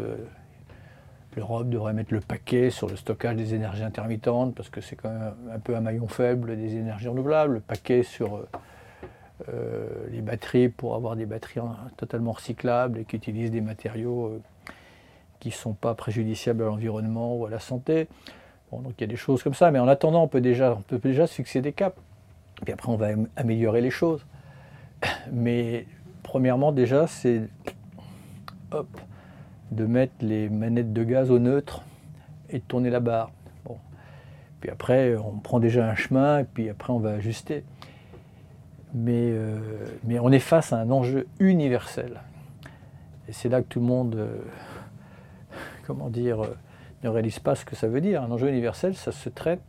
L'Europe 1.35 1.69
devrait 1.69 1.93
mettre 1.93 2.13
le 2.13 2.21
paquet 2.21 2.69
sur 2.69 2.89
le 2.89 2.95
stockage 2.95 3.35
des 3.35 3.53
énergies 3.53 3.83
intermittentes, 3.83 4.55
parce 4.55 4.69
que 4.69 4.81
c'est 4.81 4.95
quand 4.95 5.09
même 5.09 5.33
un 5.53 5.59
peu 5.59 5.75
un 5.75 5.81
maillon 5.81 6.07
faible 6.07 6.57
des 6.57 6.75
énergies 6.75 7.07
renouvelables, 7.07 7.53
le 7.53 7.59
paquet 7.59 8.01
sur 8.03 8.35
euh, 8.35 8.49
euh, 9.53 9.87
les 10.11 10.21
batteries 10.21 10.69
pour 10.69 10.95
avoir 10.95 11.15
des 11.15 11.25
batteries 11.25 11.61
totalement 11.97 12.31
recyclables 12.31 12.99
et 12.99 13.05
qui 13.05 13.15
utilisent 13.15 13.51
des 13.51 13.61
matériaux 13.61 14.25
euh, 14.25 14.41
qui 15.39 15.49
ne 15.49 15.53
sont 15.53 15.73
pas 15.73 15.93
préjudiciables 15.93 16.63
à 16.63 16.65
l'environnement 16.65 17.37
ou 17.37 17.45
à 17.45 17.49
la 17.49 17.59
santé. 17.59 18.07
Donc 18.71 18.93
il 18.97 19.01
y 19.01 19.03
a 19.03 19.07
des 19.07 19.15
choses 19.15 19.41
comme 19.43 19.53
ça, 19.53 19.71
mais 19.71 19.79
en 19.79 19.87
attendant, 19.87 20.23
on 20.23 20.27
peut 20.27 20.41
déjà, 20.41 20.75
on 20.77 20.81
peut 20.81 20.99
déjà 20.99 21.25
des 21.55 21.73
caps. 21.73 21.97
Puis 22.63 22.73
après, 22.73 22.89
on 22.89 22.97
va 22.97 23.07
améliorer 23.35 23.81
les 23.81 23.89
choses. 23.89 24.25
Mais 25.31 25.85
premièrement, 26.23 26.71
déjà, 26.71 27.07
c'est 27.07 27.49
hop, 28.71 28.87
de 29.71 29.85
mettre 29.85 30.13
les 30.21 30.49
manettes 30.49 30.93
de 30.93 31.03
gaz 31.03 31.31
au 31.31 31.39
neutre 31.39 31.83
et 32.49 32.59
de 32.59 32.63
tourner 32.63 32.89
la 32.89 32.99
barre. 32.99 33.31
Bon. 33.65 33.77
Puis 34.61 34.69
après, 34.69 35.15
on 35.15 35.39
prend 35.39 35.59
déjà 35.59 35.89
un 35.89 35.95
chemin 35.95 36.39
et 36.39 36.43
puis 36.43 36.69
après, 36.69 36.93
on 36.93 36.99
va 36.99 37.11
ajuster. 37.11 37.63
Mais, 38.93 39.29
euh, 39.31 39.59
mais 40.03 40.19
on 40.19 40.31
est 40.31 40.39
face 40.39 40.73
à 40.73 40.77
un 40.77 40.89
enjeu 40.89 41.27
universel. 41.39 42.21
Et 43.27 43.33
c'est 43.33 43.49
là 43.49 43.61
que 43.61 43.67
tout 43.67 43.79
le 43.79 43.85
monde, 43.85 44.15
euh, 44.15 44.41
comment 45.87 46.09
dire, 46.09 46.43
euh, 46.43 46.57
ne 47.03 47.09
réalise 47.09 47.39
pas 47.39 47.55
ce 47.55 47.65
que 47.65 47.75
ça 47.75 47.87
veut 47.87 48.01
dire. 48.01 48.23
Un 48.23 48.31
enjeu 48.31 48.49
universel, 48.49 48.95
ça 48.95 49.11
se 49.11 49.29
traite 49.29 49.61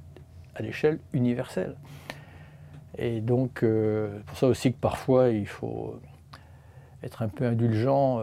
à 0.55 0.63
l'échelle 0.63 0.99
universelle. 1.13 1.77
Et 2.99 3.21
donc, 3.21 3.61
c'est 3.63 4.25
pour 4.27 4.37
ça 4.37 4.47
aussi 4.49 4.73
que 4.73 4.79
parfois, 4.79 5.29
il 5.29 5.47
faut 5.47 6.01
être 7.03 7.23
un 7.23 7.29
peu 7.29 7.47
indulgent 7.47 8.23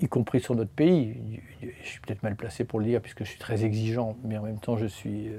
y 0.00 0.08
compris 0.08 0.40
sur 0.40 0.54
notre 0.54 0.70
pays. 0.70 1.40
Je 1.62 1.88
suis 1.88 2.00
peut-être 2.00 2.22
mal 2.22 2.36
placé 2.36 2.64
pour 2.64 2.80
le 2.80 2.86
dire 2.86 3.00
puisque 3.00 3.24
je 3.24 3.30
suis 3.30 3.38
très 3.38 3.64
exigeant, 3.64 4.16
mais 4.24 4.36
en 4.36 4.42
même 4.42 4.58
temps 4.58 4.76
je 4.76 4.86
suis, 4.86 5.28
euh, 5.28 5.38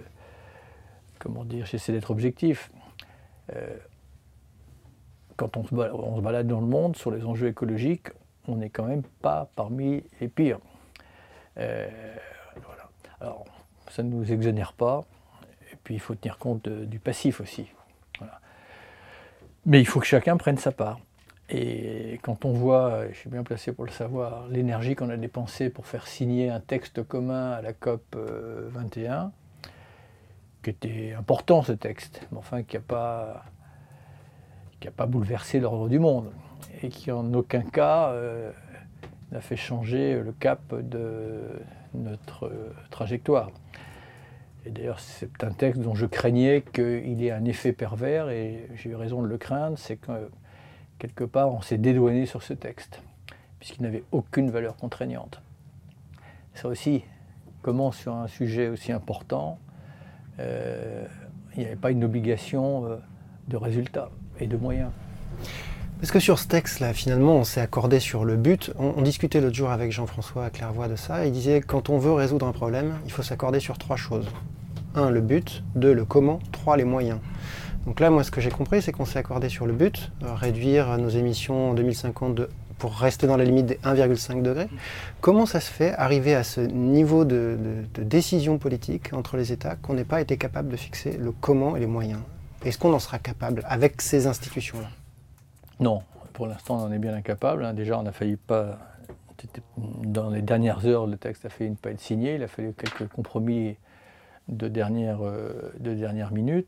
comment 1.19 1.45
dire, 1.45 1.65
j'essaie 1.65 1.91
d'être 1.91 2.11
objectif. 2.11 2.71
Euh, 3.53 3.77
quand 5.35 5.55
on 5.57 5.65
se, 5.65 6.21
balade, 6.21 6.47
dans 6.47 6.59
le 6.59 6.67
monde 6.67 6.95
sur 6.95 7.11
les 7.11 7.23
enjeux 7.23 7.47
écologiques, 7.47 8.07
on 8.47 8.55
n'est 8.55 8.69
quand 8.69 8.85
même 8.85 9.03
pas 9.21 9.49
parmi 9.55 10.03
les 10.19 10.27
pires. 10.27 10.59
Euh, 11.57 11.87
Alors, 13.19 13.45
ça 13.89 14.03
ne 14.03 14.09
nous 14.09 14.31
exonère 14.31 14.73
pas, 14.73 15.05
et 15.71 15.75
puis 15.83 15.95
il 15.95 15.99
faut 15.99 16.15
tenir 16.15 16.37
compte 16.37 16.69
du 16.69 16.99
passif 16.99 17.41
aussi. 17.41 17.67
Mais 19.65 19.81
il 19.81 19.85
faut 19.85 19.99
que 19.99 20.05
chacun 20.05 20.37
prenne 20.37 20.57
sa 20.57 20.71
part. 20.71 20.99
Et 21.49 22.19
quand 22.23 22.45
on 22.45 22.51
voit, 22.51 23.07
je 23.09 23.15
suis 23.15 23.29
bien 23.29 23.43
placé 23.43 23.71
pour 23.71 23.85
le 23.85 23.91
savoir, 23.91 24.47
l'énergie 24.49 24.95
qu'on 24.95 25.09
a 25.09 25.17
dépensée 25.17 25.69
pour 25.69 25.87
faire 25.87 26.07
signer 26.07 26.49
un 26.49 26.59
texte 26.59 27.03
commun 27.03 27.51
à 27.51 27.61
la 27.61 27.73
COP 27.73 28.15
21, 28.15 29.13
euh, 29.13 29.27
qui 30.61 30.69
était 30.69 31.13
important 31.17 31.63
ce 31.63 31.71
texte, 31.71 32.21
mais 32.31 32.37
enfin 32.37 32.63
qui 32.63 32.75
n'a 32.75 32.81
pas, 32.81 33.45
pas 34.95 35.05
bouleversé 35.05 35.59
l'ordre 35.59 35.87
du 35.87 35.99
monde, 35.99 36.31
et 36.81 36.89
qui 36.89 37.11
en 37.11 37.33
aucun 37.33 37.61
cas 37.61 38.09
euh, 38.09 38.51
n'a 39.31 39.41
fait 39.41 39.57
changer 39.57 40.21
le 40.21 40.31
cap 40.31 40.73
de 40.73 41.41
notre 41.93 42.51
trajectoire. 42.89 43.51
Et 44.65 44.69
d'ailleurs, 44.69 44.99
c'est 44.99 45.43
un 45.43 45.51
texte 45.51 45.81
dont 45.81 45.95
je 45.95 46.05
craignais 46.05 46.63
qu'il 46.73 47.23
ait 47.23 47.31
un 47.31 47.45
effet 47.45 47.71
pervers, 47.71 48.29
et 48.29 48.67
j'ai 48.75 48.89
eu 48.89 48.95
raison 48.95 49.21
de 49.21 49.27
le 49.27 49.37
craindre, 49.37 49.77
c'est 49.77 49.95
que 49.95 50.29
quelque 50.99 51.23
part, 51.23 51.53
on 51.53 51.61
s'est 51.61 51.77
dédouané 51.77 52.25
sur 52.25 52.43
ce 52.43 52.53
texte, 52.53 53.01
puisqu'il 53.59 53.83
n'avait 53.83 54.03
aucune 54.11 54.49
valeur 54.49 54.75
contraignante. 54.75 55.41
Ça 56.53 56.67
aussi, 56.67 57.03
comment 57.61 57.91
sur 57.91 58.15
un 58.15 58.27
sujet 58.27 58.67
aussi 58.67 58.91
important, 58.91 59.59
euh, 60.39 61.05
il 61.53 61.59
n'y 61.59 61.65
avait 61.65 61.75
pas 61.75 61.91
une 61.91 62.03
obligation 62.03 62.85
euh, 62.85 62.97
de 63.47 63.57
résultat 63.57 64.09
et 64.39 64.47
de 64.47 64.57
moyens. 64.57 64.91
Parce 65.99 66.11
que 66.11 66.19
sur 66.19 66.37
ce 66.37 66.47
texte-là, 66.47 66.93
finalement, 66.93 67.37
on 67.37 67.43
s'est 67.43 67.59
accordé 67.59 67.99
sur 67.99 68.23
le 68.23 68.35
but. 68.35 68.71
On, 68.77 69.01
discutait 69.01 69.41
l'autre 69.41 69.55
jour 69.55 69.71
avec 69.71 69.91
Jean-François 69.91 70.51
Clairvoy 70.51 70.87
de 70.87 70.95
ça. 70.95 71.25
Il 71.25 71.31
disait 71.31 71.59
quand 71.61 71.89
on 71.89 71.97
veut 71.97 72.13
résoudre 72.13 72.45
un 72.45 72.51
problème, 72.51 72.99
il 73.05 73.11
faut 73.11 73.23
s'accorder 73.23 73.59
sur 73.59 73.79
trois 73.79 73.95
choses. 73.97 74.27
Un, 74.93 75.09
le 75.09 75.21
but. 75.21 75.63
Deux, 75.75 75.93
le 75.93 76.05
comment. 76.05 76.39
Trois, 76.51 76.77
les 76.77 76.83
moyens. 76.83 77.19
Donc 77.87 77.99
là, 77.99 78.11
moi, 78.11 78.23
ce 78.23 78.29
que 78.29 78.41
j'ai 78.41 78.51
compris, 78.51 78.81
c'est 78.83 78.91
qu'on 78.91 79.05
s'est 79.05 79.17
accordé 79.17 79.49
sur 79.49 79.65
le 79.65 79.73
but, 79.73 80.11
euh, 80.23 80.33
réduire 80.35 80.97
nos 80.99 81.09
émissions 81.09 81.71
en 81.71 81.73
2050 81.73 82.41
pour 82.77 82.93
rester 82.93 83.25
dans 83.25 83.37
la 83.37 83.43
limite 83.43 83.65
des 83.65 83.79
1,5 83.83 84.43
degrés. 84.43 84.67
Comment 85.19 85.47
ça 85.47 85.59
se 85.59 85.71
fait, 85.71 85.93
arriver 85.93 86.35
à 86.35 86.43
ce 86.43 86.61
niveau 86.61 87.25
de, 87.25 87.57
décision 87.97 88.59
politique 88.59 89.13
entre 89.13 89.35
les 89.35 89.51
États, 89.51 89.75
qu'on 89.77 89.93
n'ait 89.93 90.03
pas 90.03 90.21
été 90.21 90.37
capable 90.37 90.69
de 90.69 90.77
fixer 90.77 91.17
le 91.17 91.31
comment 91.31 91.75
et 91.75 91.79
les 91.79 91.87
moyens? 91.87 92.19
Est-ce 92.63 92.77
qu'on 92.77 92.93
en 92.93 92.99
sera 92.99 93.17
capable 93.17 93.63
avec 93.67 94.01
ces 94.01 94.27
institutions-là? 94.27 94.89
Non, 95.79 96.01
pour 96.33 96.47
l'instant, 96.47 96.77
on 96.77 96.83
en 96.87 96.91
est 96.91 96.99
bien 96.99 97.13
incapable. 97.13 97.65
Hein. 97.65 97.73
Déjà, 97.73 97.97
on 97.99 98.05
a 98.05 98.11
failli 98.11 98.35
pas. 98.35 98.79
Dans 99.77 100.31
les 100.31 100.41
dernières 100.41 100.87
heures, 100.87 101.05
le 101.05 101.15
texte 101.15 101.45
a 101.45 101.49
failli 101.49 101.69
ne 101.69 101.75
pas 101.75 101.91
être 101.91 101.99
signé. 101.99 102.35
Il 102.35 102.43
a 102.43 102.47
fallu 102.47 102.73
quelques 102.73 103.07
compromis 103.07 103.77
de 104.47 104.67
dernière, 104.67 105.19
euh, 105.23 105.73
minute 106.31 106.67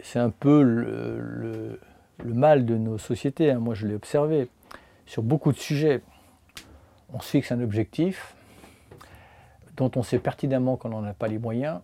c'est 0.00 0.18
un 0.18 0.30
peu 0.30 0.62
le, 0.62 1.80
mal 2.24 2.66
de 2.66 2.76
nos 2.76 2.98
sociétés. 2.98 3.50
Hein. 3.50 3.58
Moi, 3.58 3.74
je 3.74 3.86
l'ai 3.86 3.94
observé. 3.94 4.48
Sur 5.06 5.22
beaucoup 5.22 5.52
de 5.52 5.58
sujets, 5.58 6.02
on 7.12 7.20
se 7.20 7.28
fixe 7.30 7.52
un 7.52 7.60
objectif 7.60 8.34
dont 9.76 9.90
on 9.96 10.02
sait 10.02 10.18
pertinemment 10.18 10.76
qu'on 10.76 10.90
n'en 10.90 11.04
a 11.04 11.12
pas 11.12 11.28
les 11.28 11.38
moyens 11.38 11.80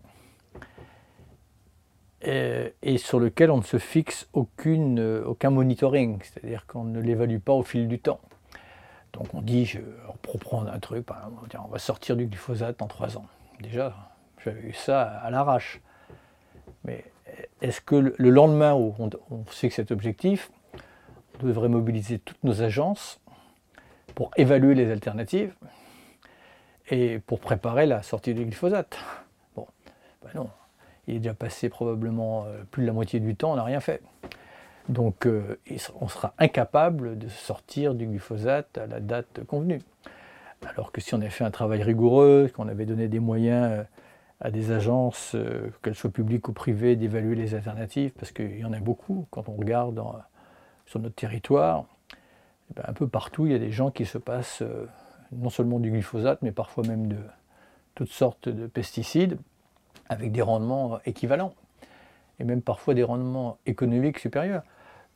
et, 2.22 2.98
sur 2.98 3.18
lequel 3.18 3.50
on 3.50 3.58
ne 3.58 3.62
se 3.62 3.78
fixe 3.78 4.28
aucune, 4.32 5.00
aucun 5.24 5.50
monitoring, 5.50 6.18
c'est-à-dire 6.22 6.66
qu'on 6.66 6.84
ne 6.84 7.00
l'évalue 7.00 7.38
pas 7.38 7.52
au 7.52 7.62
fil 7.62 7.88
du 7.88 7.98
temps. 7.98 8.20
Donc 9.12 9.34
on 9.34 9.42
dit, 9.42 9.74
pour 10.22 10.38
prendre 10.38 10.70
un 10.70 10.78
truc, 10.78 11.06
on 11.58 11.68
va 11.68 11.78
sortir 11.78 12.16
du 12.16 12.26
glyphosate 12.26 12.80
en 12.82 12.86
trois 12.86 13.16
ans. 13.16 13.26
Déjà, 13.60 13.94
j'avais 14.44 14.60
eu 14.60 14.72
ça 14.72 15.02
à 15.02 15.30
l'arrache. 15.30 15.80
Mais 16.84 17.04
est-ce 17.60 17.80
que 17.80 18.14
le 18.16 18.30
lendemain 18.30 18.74
où 18.74 18.94
on, 19.30 19.44
sait 19.50 19.68
que 19.68 19.74
cet 19.74 19.90
objectif, 19.90 20.50
on 21.42 21.46
devrait 21.46 21.68
mobiliser 21.68 22.18
toutes 22.18 22.42
nos 22.44 22.62
agences 22.62 23.20
pour 24.14 24.30
évaluer 24.36 24.74
les 24.74 24.90
alternatives 24.90 25.54
et 26.90 27.18
pour 27.18 27.40
préparer 27.40 27.86
la 27.86 28.02
sortie 28.02 28.34
du 28.34 28.44
glyphosate? 28.44 28.98
Bon, 29.54 29.66
ben 30.22 30.30
non, 30.34 30.50
il 31.06 31.16
est 31.16 31.18
déjà 31.18 31.34
passé 31.34 31.68
probablement 31.68 32.44
euh, 32.46 32.62
plus 32.70 32.82
de 32.82 32.86
la 32.86 32.92
moitié 32.92 33.20
du 33.20 33.34
temps, 33.34 33.52
on 33.52 33.56
n'a 33.56 33.64
rien 33.64 33.80
fait. 33.80 34.02
Donc 34.88 35.26
euh, 35.26 35.56
on 36.00 36.08
sera 36.08 36.34
incapable 36.38 37.18
de 37.18 37.28
sortir 37.28 37.94
du 37.94 38.06
glyphosate 38.06 38.78
à 38.78 38.86
la 38.86 39.00
date 39.00 39.44
convenue. 39.46 39.80
Alors 40.74 40.92
que 40.92 41.00
si 41.00 41.14
on 41.14 41.18
avait 41.18 41.30
fait 41.30 41.44
un 41.44 41.50
travail 41.50 41.82
rigoureux, 41.82 42.50
qu'on 42.54 42.68
avait 42.68 42.86
donné 42.86 43.08
des 43.08 43.20
moyens 43.20 43.70
euh, 43.70 43.84
à 44.40 44.50
des 44.50 44.72
agences, 44.72 45.36
qu'elles 45.82 45.94
soient 45.94 46.10
publiques 46.10 46.48
ou 46.48 46.54
privées, 46.54 46.96
d'évaluer 46.96 47.34
les 47.34 47.54
alternatives, 47.54 48.12
parce 48.12 48.32
qu'il 48.32 48.58
y 48.58 48.64
en 48.64 48.72
a 48.72 48.80
beaucoup 48.80 49.26
quand 49.30 49.50
on 49.50 49.52
regarde 49.52 50.02
sur 50.86 50.98
notre 50.98 51.14
territoire. 51.14 51.84
Eh 52.70 52.74
ben, 52.74 52.84
un 52.88 52.94
peu 52.94 53.06
partout, 53.06 53.44
il 53.44 53.52
y 53.52 53.54
a 53.54 53.58
des 53.58 53.70
gens 53.70 53.90
qui 53.90 54.06
se 54.06 54.16
passent 54.16 54.62
non 55.32 55.50
seulement 55.50 55.78
du 55.78 55.90
glyphosate, 55.90 56.40
mais 56.40 56.52
parfois 56.52 56.84
même 56.86 57.08
de 57.08 57.18
toutes 57.94 58.12
sortes 58.12 58.48
de 58.48 58.66
pesticides, 58.66 59.36
avec 60.10 60.32
des 60.32 60.42
rendements 60.42 60.98
équivalents, 61.06 61.54
et 62.40 62.44
même 62.44 62.60
parfois 62.60 62.94
des 62.94 63.04
rendements 63.04 63.56
économiques 63.64 64.18
supérieurs. 64.18 64.64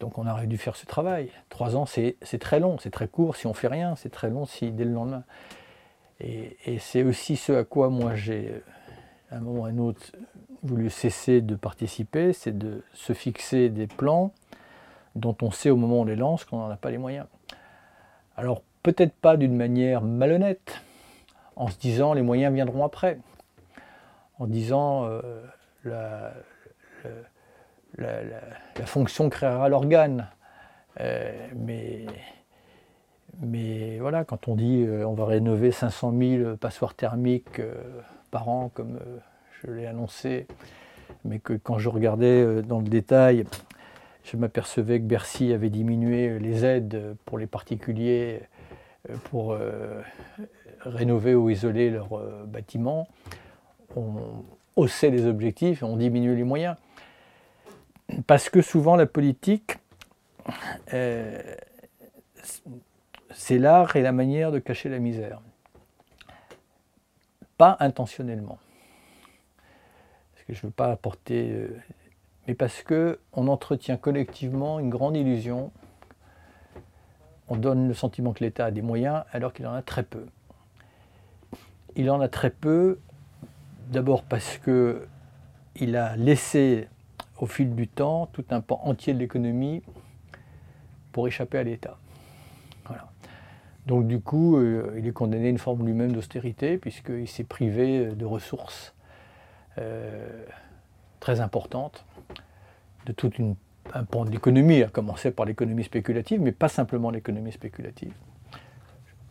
Donc 0.01 0.19
on 0.19 0.27
aurait 0.27 0.47
dû 0.47 0.57
faire 0.57 0.77
ce 0.77 0.87
travail. 0.87 1.31
Trois 1.49 1.77
ans, 1.77 1.85
c'est 1.85 2.17
très 2.39 2.61
long, 2.61 2.79
c'est 2.79 2.91
très 2.91 3.09
court 3.09 3.37
si 3.37 3.47
on 3.47 3.55
fait 3.55 3.69
rien, 3.69 3.97
c'est 3.97 4.09
très 4.09 4.31
long 4.31 4.47
si 4.47 4.71
dès 4.71 4.85
le 4.85 4.93
lendemain. 4.93 5.25
Et, 6.21 6.57
c'est 6.79 7.03
aussi 7.03 7.37
ce 7.37 7.53
à 7.53 7.65
quoi 7.65 7.91
moi 7.91 8.15
j'ai, 8.15 8.63
à 9.31 9.37
un 9.37 9.41
moment 9.41 9.63
ou 9.63 9.65
à 9.67 9.69
un 9.69 9.79
autre, 9.79 10.13
voulu 10.63 10.89
cesser 10.91 11.41
de 11.41 11.57
participer, 11.57 12.33
c'est 12.33 12.57
de 12.57 12.85
se 12.93 13.13
fixer 13.13 13.69
des 13.71 13.89
plans 13.89 14.33
dont 15.17 15.37
on 15.43 15.51
sait 15.51 15.71
au 15.71 15.77
moment 15.77 15.99
où 15.99 16.03
on 16.03 16.05
les 16.05 16.17
lance 16.17 16.45
qu'on 16.45 16.59
n'en 16.59 16.71
a 16.71 16.77
pas 16.77 16.91
les 16.91 16.99
moyens. 16.99 17.27
Alors 18.37 18.63
peut-être 18.85 19.13
pas 19.13 19.37
d'une 19.37 19.57
manière 19.57 20.03
malhonnête, 20.03 20.81
en 21.57 21.69
se 21.69 21.79
disant 21.79 22.15
les 22.15 22.23
moyens 22.23 22.55
viendront 22.55 22.85
après, 22.85 23.19
en 24.39 24.47
disant 24.47 25.07
euh, 25.07 25.21
la, 25.85 26.33
fonction 28.87 29.29
créera 29.31 29.69
l'organe. 29.69 30.29
Euh, 31.01 31.33
mais, 31.57 32.07
mais 33.41 33.99
voilà, 33.99 34.25
quand 34.25 34.49
on 34.49 34.55
dit 34.55 34.85
euh, 34.87 35.07
on 35.07 35.15
va 35.15 35.27
rénover 35.27 35.73
500 35.73 36.15
000 36.17 36.57
passoires 36.57 36.95
thermiques 36.95 37.61
par 38.31 38.49
an, 38.49 38.71
comme 38.73 38.99
je 39.63 39.71
l'ai 39.71 39.87
annoncé, 39.87 40.47
mais 41.25 41.39
que 41.39 41.55
quand 41.55 41.79
je 41.79 41.89
regardais 41.89 42.63
dans 42.63 42.81
le 42.81 42.89
détail, 42.89 43.45
je 44.25 44.37
m'apercevais 44.37 44.99
que 44.99 45.05
Bercy 45.05 45.53
avait 45.53 45.71
diminué 45.71 46.39
les 46.39 46.65
aides 46.65 47.17
pour 47.25 47.39
les 47.39 47.47
particuliers 47.47 48.41
pour 49.25 49.57
rénover 50.81 51.35
ou 51.35 51.51
isoler 51.51 51.91
leurs 51.91 52.21
bâtiments. 52.47 53.07
On 53.97 54.45
haussait 54.77 55.11
les 55.11 55.27
objectifs 55.27 55.83
on 55.83 55.97
diminuait 55.97 56.35
les 56.35 56.45
moyens. 56.45 56.77
Parce 58.27 58.51
que 58.51 58.61
souvent 58.61 58.97
la 58.97 59.07
politique, 59.07 59.79
euh, 60.93 61.41
c'est 63.31 63.59
l'art 63.59 63.97
et 63.97 64.03
la 64.03 64.13
manière 64.13 64.53
de 64.53 64.59
cacher 64.59 64.89
la 64.89 64.99
misère. 64.99 65.41
Pas 67.57 67.77
intentionnellement. 67.81 68.59
Parce 70.35 70.45
que 70.47 70.55
je 70.55 70.59
ne 70.59 70.67
veux 70.67 70.73
pas 70.73 70.91
apporter. 70.91 71.51
Euh, 71.51 71.81
mais 72.47 72.55
parce 72.55 72.83
qu'on 72.83 73.49
entretient 73.49 73.97
collectivement 73.97 74.79
une 74.79 74.91
grande 74.91 75.17
illusion. 75.17 75.73
On 77.49 77.57
donne 77.57 77.89
le 77.89 77.95
sentiment 77.95 78.33
que 78.33 78.43
l'État 78.43 78.67
a 78.67 78.71
des 78.71 78.83
moyens 78.83 79.25
alors 79.33 79.53
qu'il 79.53 79.67
en 79.67 79.75
a 79.75 79.83
très 79.83 80.03
peu. 80.03 80.27
Il 81.97 82.11
en 82.11 82.21
a 82.21 82.29
très 82.29 82.51
peu, 82.51 82.99
d'abord 83.89 84.23
parce 84.25 84.59
qu'il 84.59 85.97
a 85.97 86.17
laissé 86.17 86.89
au 87.39 87.47
fil 87.47 87.75
du 87.75 87.89
temps 87.89 88.27
tout 88.33 88.45
un 88.51 88.61
pan 88.61 88.81
entier 88.85 89.15
de 89.15 89.19
l'économie 89.19 89.83
pour 91.13 91.29
échapper 91.29 91.59
à 91.59 91.63
l'État. 91.63 91.99
Donc 93.87 94.07
du 94.07 94.21
coup, 94.21 94.57
euh, 94.57 94.95
il 94.99 95.07
est 95.07 95.13
condamné 95.13 95.47
à 95.47 95.51
une 95.51 95.59
forme 95.59 95.85
lui-même 95.85 96.13
d'austérité 96.13 96.79
puisqu'il 96.79 97.29
s'est 97.29 97.45
privé 97.45 98.07
de 98.15 98.25
ressources 98.25 98.95
euh, 99.79 100.45
très 101.21 101.41
importantes, 101.41 102.05
de 103.07 103.13
tout 103.13 103.31
un 103.93 104.05
pan 104.05 104.25
de 104.25 104.31
l'économie, 104.31 104.83
à 104.83 104.89
commencer 104.89 105.31
par 105.31 105.45
l'économie 105.45 105.85
spéculative, 105.85 106.41
mais 106.41 106.53
pas 106.53 106.69
simplement 106.69 107.11
l'économie 107.11 107.53
spéculative. 107.53 108.15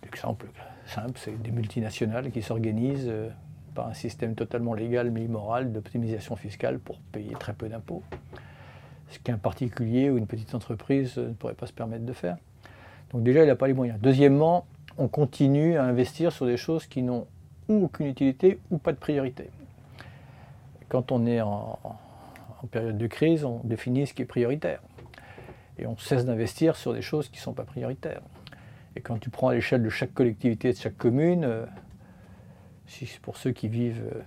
L'exemple 0.04 0.46
simple, 0.86 1.14
c'est 1.16 1.42
des 1.42 1.52
multinationales 1.52 2.30
qui 2.30 2.44
s'organisent 2.44 3.08
euh, 3.08 3.30
par 3.74 3.88
un 3.88 3.94
système 3.94 4.36
totalement 4.36 4.74
légal 4.74 5.12
mais 5.12 5.24
immoral 5.24 5.72
d'optimisation 5.72 6.36
fiscale 6.36 6.80
pour 6.80 7.00
payer 7.12 7.34
très 7.40 7.54
peu 7.54 7.68
d'impôts. 7.70 8.04
Ce 9.10 9.20
qu'un 9.20 9.38
particulier 9.38 10.10
ou 10.10 10.18
une 10.18 10.28
petite 10.28 10.56
entreprise 10.56 11.18
ne 11.18 11.34
pourrait 11.34 11.54
pas 11.54 11.68
se 11.68 11.74
permettre 11.74 12.06
de 12.06 12.14
faire. 12.14 12.38
Donc 13.12 13.24
déjà, 13.24 13.44
il 13.44 13.48
n'a 13.48 13.56
pas 13.56 13.68
les 13.68 13.74
moyens. 13.74 14.00
Deuxièmement, 14.02 14.66
on 14.98 15.08
continue 15.08 15.78
à 15.78 15.84
investir 15.84 16.32
sur 16.32 16.46
des 16.46 16.58
choses 16.58 16.88
qui 16.88 17.04
n'ont 17.04 17.28
ou 17.70 17.86
aucune 17.86 18.08
utilité 18.08 18.60
ou 18.72 18.78
pas 18.78 18.92
de 18.92 18.98
priorité. 18.98 19.50
Quand 20.90 21.12
on 21.12 21.26
est 21.26 21.42
en, 21.42 21.80
période 22.72 22.98
de 22.98 23.08
crise, 23.08 23.44
on 23.46 23.60
définit 23.64 24.08
ce 24.08 24.14
qui 24.14 24.22
est 24.22 24.26
prioritaire. 24.26 24.80
Et 25.78 25.86
on 25.86 25.98
cesse 25.98 26.26
d'investir 26.26 26.76
sur 26.76 26.94
des 26.94 27.02
choses 27.02 27.30
qui 27.30 27.38
ne 27.38 27.42
sont 27.42 27.54
pas 27.54 27.64
prioritaires. 27.64 28.22
Et 28.96 29.02
quand 29.02 29.18
tu 29.20 29.30
prends 29.30 29.50
à 29.50 29.54
l'échelle 29.54 29.84
de 29.84 29.90
chaque 29.90 30.14
collectivité, 30.14 30.72
de 30.72 30.78
chaque 30.78 30.98
commune, 30.98 31.44
euh, 31.46 31.66
pour 33.22 33.38
ceux 33.38 33.52
qui 33.52 33.68
vivent 33.68 34.04
euh, 34.14 34.22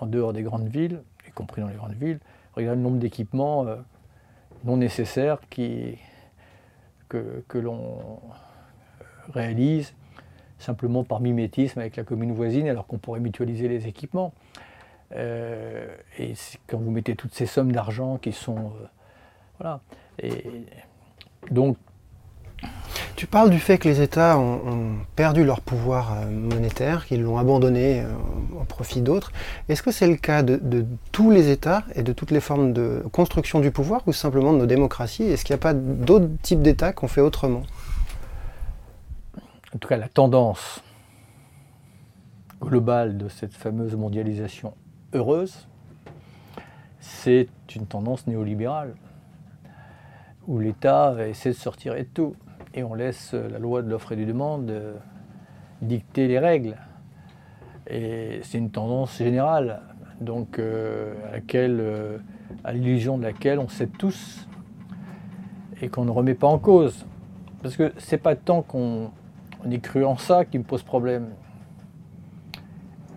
en 0.00 0.06
dehors 0.06 0.32
des 0.32 0.42
grandes 0.42 0.68
villes, 0.68 1.02
y 1.26 1.30
compris 1.30 1.60
dans 1.60 1.68
les 1.68 1.74
grandes 1.74 1.94
villes, 1.94 2.20
regardez 2.54 2.76
le 2.76 2.82
nombre 2.82 2.98
d'équipements 2.98 3.66
euh, 3.66 3.76
non 4.64 4.76
nécessaires 4.76 5.38
qui, 5.48 5.98
que, 7.08 7.58
l'on 7.58 8.20
réalise 9.32 9.94
simplement 10.58 11.04
par 11.04 11.20
mimétisme 11.20 11.78
avec 11.78 11.96
la 11.96 12.04
commune 12.04 12.32
voisine, 12.32 12.68
alors 12.68 12.86
qu'on 12.86 12.98
pourrait 12.98 13.20
mutualiser 13.20 13.68
les 13.68 13.86
équipements. 13.86 14.34
Euh, 15.12 15.88
et 16.18 16.34
quand 16.66 16.78
vous 16.78 16.90
mettez 16.90 17.16
toutes 17.16 17.34
ces 17.34 17.46
sommes 17.46 17.72
d'argent 17.72 18.18
qui 18.18 18.32
sont... 18.32 18.72
voilà. 19.58 19.80
Et 20.18 20.66
donc 21.50 21.78
tu 23.20 23.26
parles 23.26 23.50
du 23.50 23.58
fait 23.58 23.76
que 23.76 23.86
les 23.86 24.00
États 24.00 24.38
ont, 24.38 24.96
perdu 25.14 25.44
leur 25.44 25.60
pouvoir 25.60 26.14
euh, 26.14 26.30
monétaire, 26.30 27.04
qu'ils 27.04 27.20
l'ont 27.20 27.36
abandonné 27.36 28.00
euh, 28.00 28.10
au 28.58 28.64
profit 28.64 29.02
d'autres. 29.02 29.30
Est-ce 29.68 29.82
que 29.82 29.90
c'est 29.90 30.06
le 30.06 30.16
cas 30.16 30.42
de, 30.42 30.86
tous 31.12 31.30
les 31.30 31.50
États 31.50 31.84
et 31.94 32.02
de 32.02 32.14
toutes 32.14 32.30
les 32.30 32.40
formes 32.40 32.72
de 32.72 33.04
construction 33.12 33.60
du 33.60 33.70
pouvoir 33.70 34.00
ou 34.08 34.14
simplement 34.14 34.54
de 34.54 34.58
nos 34.60 34.64
démocraties? 34.64 35.24
Est-ce 35.24 35.44
qu'il 35.44 35.52
n'y 35.52 35.58
a 35.58 35.62
pas 35.62 35.74
d'autres 35.74 36.30
types 36.40 36.62
d'États 36.62 36.94
qu'on 36.94 37.08
fait 37.08 37.20
autrement? 37.20 37.60
En 39.74 39.78
tout 39.78 39.88
cas, 39.88 39.98
la 39.98 40.08
tendance 40.08 40.82
globale 42.58 43.18
de 43.18 43.28
cette 43.28 43.52
fameuse 43.52 43.96
mondialisation 43.96 44.72
heureuse, 45.12 45.68
c'est 47.00 47.50
une 47.76 47.86
tendance 47.86 48.26
néolibérale, 48.26 48.94
où 50.48 50.58
l'État 50.58 51.16
essaie 51.28 51.50
de 51.50 51.54
sortir 51.54 51.94
de 51.94 52.02
tout 52.04 52.34
et 52.74 52.82
on 52.82 52.94
laisse 52.94 53.34
la 53.34 53.58
loi 53.58 53.82
de 53.82 53.90
l'offre 53.90 54.12
et 54.12 54.16
du 54.16 54.26
demande 54.26 54.70
euh, 54.70 54.94
dicter 55.82 56.28
les 56.28 56.38
règles. 56.38 56.76
Et 57.88 58.40
c'est 58.42 58.58
une 58.58 58.70
tendance 58.70 59.18
générale, 59.18 59.80
donc 60.20 60.58
euh, 60.58 61.14
à 61.32 61.56
euh, 61.56 62.18
à 62.62 62.72
l'illusion 62.72 63.18
de 63.18 63.24
laquelle 63.24 63.58
on 63.58 63.68
sait 63.68 63.86
tous 63.86 64.46
et 65.82 65.88
qu'on 65.88 66.04
ne 66.04 66.10
remet 66.10 66.34
pas 66.34 66.46
en 66.46 66.58
cause. 66.58 67.06
Parce 67.62 67.76
que 67.76 67.92
c'est 67.98 68.18
pas 68.18 68.36
tant 68.36 68.62
qu'on 68.62 69.10
on 69.64 69.70
est 69.70 69.80
cru 69.80 70.04
en 70.04 70.16
ça 70.16 70.44
qui 70.44 70.58
me 70.58 70.64
pose 70.64 70.82
problème. 70.82 71.30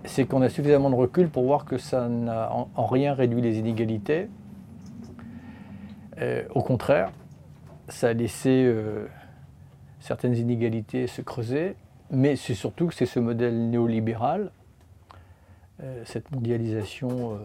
C'est 0.06 0.26
qu'on 0.26 0.42
a 0.42 0.50
suffisamment 0.50 0.90
de 0.90 0.96
recul 0.96 1.30
pour 1.30 1.44
voir 1.44 1.64
que 1.64 1.78
ça 1.78 2.10
n'a 2.10 2.52
en, 2.52 2.86
rien 2.86 3.14
réduit 3.14 3.42
les 3.42 3.58
inégalités. 3.60 4.28
au 6.54 6.62
contraire, 6.62 7.12
ça 7.88 8.10
a 8.10 8.14
laissé 8.14 8.70
certaines 10.04 10.36
inégalités 10.36 11.08
se 11.08 11.22
creuser, 11.22 11.76
mais 12.12 12.36
c'est 12.36 12.56
surtout 12.56 12.88
que 12.88 12.94
c'est 12.94 13.06
ce 13.06 13.20
modèle 13.20 13.70
néolibéral, 13.70 14.52
euh, 15.82 16.04
cette 16.06 16.30
mondialisation 16.32 17.36
euh, 17.36 17.38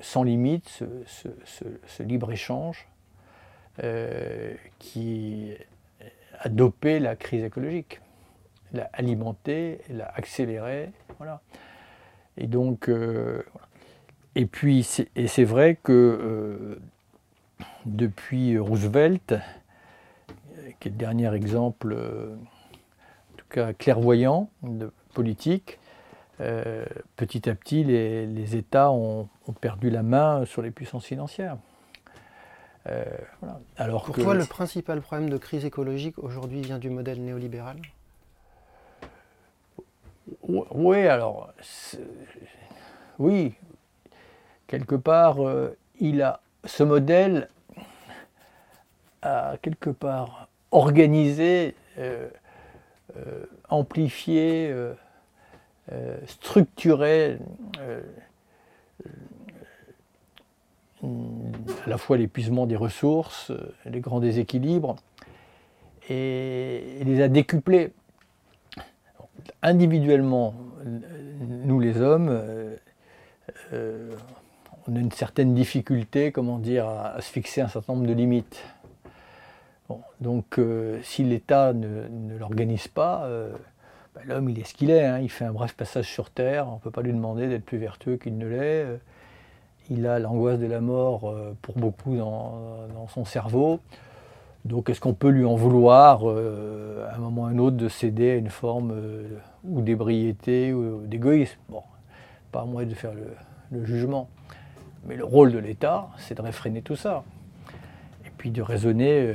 sans 0.00 0.22
limite, 0.22 0.82
ce, 1.06 2.02
libre-échange, 2.02 2.88
euh, 3.84 4.54
qui 4.78 5.52
a 6.38 6.48
dopé 6.48 6.98
la 6.98 7.14
crise 7.14 7.44
écologique, 7.44 8.00
l'a 8.72 8.88
alimenté, 8.94 9.80
l'a 9.90 10.10
accéléré. 10.14 10.92
Voilà. 11.18 11.42
Et 12.38 12.46
donc, 12.46 12.90
et 14.34 14.46
puis, 14.46 14.82
c'est 14.82 15.44
vrai 15.44 15.78
que 15.82 16.78
depuis 17.84 18.58
Roosevelt, 18.58 19.34
qui 20.80 20.88
est 20.88 20.90
le 20.90 20.96
dernier 20.96 21.32
exemple, 21.34 21.92
euh, 21.92 22.34
en 22.34 23.36
tout 23.36 23.46
cas 23.48 23.72
clairvoyant, 23.72 24.50
de 24.62 24.90
politique, 25.14 25.78
euh, 26.40 26.84
petit 27.16 27.48
à 27.48 27.54
petit, 27.54 27.84
les, 27.84 28.56
États 28.56 28.90
ont, 28.90 29.28
perdu 29.60 29.90
la 29.90 30.02
main 30.02 30.44
sur 30.44 30.62
les 30.62 30.70
puissances 30.70 31.06
financières. 31.06 31.56
Euh, 32.88 33.04
Alors 33.76 34.04
Pour 34.04 34.14
toi, 34.14 34.34
le 34.34 34.44
principal 34.44 35.00
problème 35.00 35.30
de 35.30 35.38
crise 35.38 35.64
écologique 35.64 36.18
aujourd'hui 36.18 36.60
vient 36.60 36.78
du 36.78 36.90
modèle 36.90 37.20
oui, 43.18 43.54
quelque 44.66 44.96
part, 44.96 45.36
il 46.00 46.22
a 46.22 46.40
ce 46.66 46.82
modèle 46.82 47.48
a 49.22 49.56
quelque 49.62 49.90
part 49.90 50.48
organisé, 50.70 51.74
amplifié, 53.68 54.74
structuré 56.26 57.38
à 61.02 61.88
la 61.88 61.98
fois 61.98 62.16
l'épuisement 62.16 62.66
des 62.66 62.76
ressources, 62.76 63.50
euh, 63.50 63.74
les 63.84 64.00
grands 64.00 64.20
déséquilibres, 64.20 64.96
et 66.08 67.02
les 67.04 67.20
a 67.22 67.28
décuplés. 67.28 67.92
Individuellement, 69.62 70.54
nous 71.64 71.80
les 71.80 72.00
hommes, 72.00 72.28
euh, 72.30 72.76
euh, 73.72 74.14
on 74.86 74.94
a 74.94 74.98
une 74.98 75.10
certaine 75.10 75.54
difficulté, 75.54 76.30
comment 76.30 76.58
dire, 76.58 76.86
à, 76.86 77.20
se 77.20 77.30
fixer 77.30 77.60
un 77.60 77.68
certain 77.68 77.94
nombre 77.94 78.06
de 78.06 78.12
limites. 78.12 78.62
Donc, 80.20 80.60
si 81.02 81.22
l'État 81.24 81.72
ne, 81.72 82.36
l'organise 82.38 82.88
pas, 82.88 83.28
ben, 84.14 84.22
l'homme 84.24 84.48
il 84.48 84.58
est 84.58 84.64
ce 84.64 84.74
qu'il 84.74 84.90
est. 84.90 85.04
Hein. 85.04 85.18
il 85.20 85.30
fait 85.30 85.44
un 85.44 85.52
bref 85.52 85.74
passage 85.74 86.10
sur 86.10 86.30
Terre. 86.30 86.68
On 86.68 86.74
ne 86.74 86.80
peut 86.80 86.90
pas 86.90 87.02
lui 87.02 87.12
demander 87.12 87.46
d'être 87.48 87.64
plus 87.64 87.78
vertueux 87.78 88.16
qu'il 88.16 88.38
ne 88.38 88.46
l'est 88.46 88.98
il 89.90 90.06
a 90.06 90.18
l'angoisse 90.18 90.58
de 90.58 90.66
la 90.66 90.80
mort 90.80 91.28
euh, 91.28 91.56
pour 91.62 91.76
beaucoup 91.76 92.16
dans, 92.16 92.78
son 93.08 93.24
cerveau. 93.24 93.80
Donc 94.64 94.90
est-ce 94.90 95.00
qu'on 95.00 95.14
peut 95.14 95.28
lui 95.28 95.44
en 95.44 95.54
vouloir 95.54 96.22
euh, 96.24 97.08
à 97.08 97.14
un 97.14 97.18
moment 97.18 97.42
ou 97.42 97.46
à 97.46 97.48
un 97.50 97.58
autre 97.58 97.76
de 97.76 97.88
céder 97.88 98.32
à 98.32 98.34
une 98.34 98.50
forme 98.50 98.92
euh, 98.92 99.38
ou 99.64 99.80
d'ébriété 99.80 100.72
ou 100.72 101.06
d'égoïsme? 101.06 101.58
Bon, 101.68 101.82
pas 102.50 102.62
à 102.62 102.64
moi 102.64 102.84
de 102.84 102.94
faire 102.94 103.12
le, 103.70 103.84
jugement. 103.84 104.28
Mais 105.06 105.16
le 105.16 105.24
rôle 105.24 105.52
de 105.52 105.58
l'État, 105.58 106.08
c'est 106.18 106.36
de 106.36 106.42
réfréner 106.42 106.82
tout 106.82 106.96
ça. 106.96 107.22
Et 108.24 108.30
puis 108.36 108.50
de 108.50 108.62
raisonner 108.62 109.34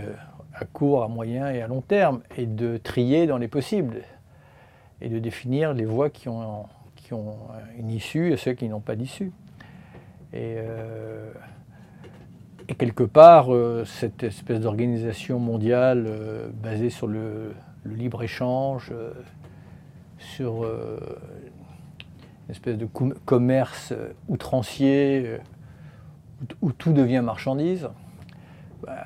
à 0.61 0.65
court, 0.65 1.03
à 1.03 1.07
moyen 1.07 1.49
et 1.49 1.61
à 1.61 1.67
long 1.67 1.81
terme, 1.81 2.21
et 2.37 2.45
de 2.45 2.77
trier 2.77 3.27
dans 3.27 3.37
les 3.37 3.47
possibles, 3.47 4.01
et 5.01 5.09
de 5.09 5.19
définir 5.19 5.73
les 5.73 5.85
voies 5.85 6.09
qui 6.09 6.29
ont, 6.29 6.65
ont 7.13 7.37
une 7.77 7.89
issue 7.89 8.31
et 8.31 8.37
ceux 8.37 8.53
qui 8.53 8.67
n'ont 8.67 8.79
pas 8.79 8.95
d'issue. 8.95 9.31
Euh, 10.33 11.31
et, 12.67 12.75
quelque 12.75 13.03
part, 13.03 13.53
euh, 13.53 13.83
cette 13.85 14.23
espèce 14.23 14.59
d'organisation 14.59 15.39
mondiale 15.39 16.05
euh, 16.07 16.49
basée 16.53 16.89
sur 16.89 17.07
le, 17.07 17.53
libre-échange, 17.85 18.93
sur 20.19 20.65
une 20.65 22.51
espèce 22.51 22.77
de 22.77 22.85
commerce 22.85 23.91
outrancier 24.27 25.37
où, 26.61 26.71
tout 26.71 26.93
devient 26.93 27.21
marchandise, 27.23 27.89
bah, 28.85 29.05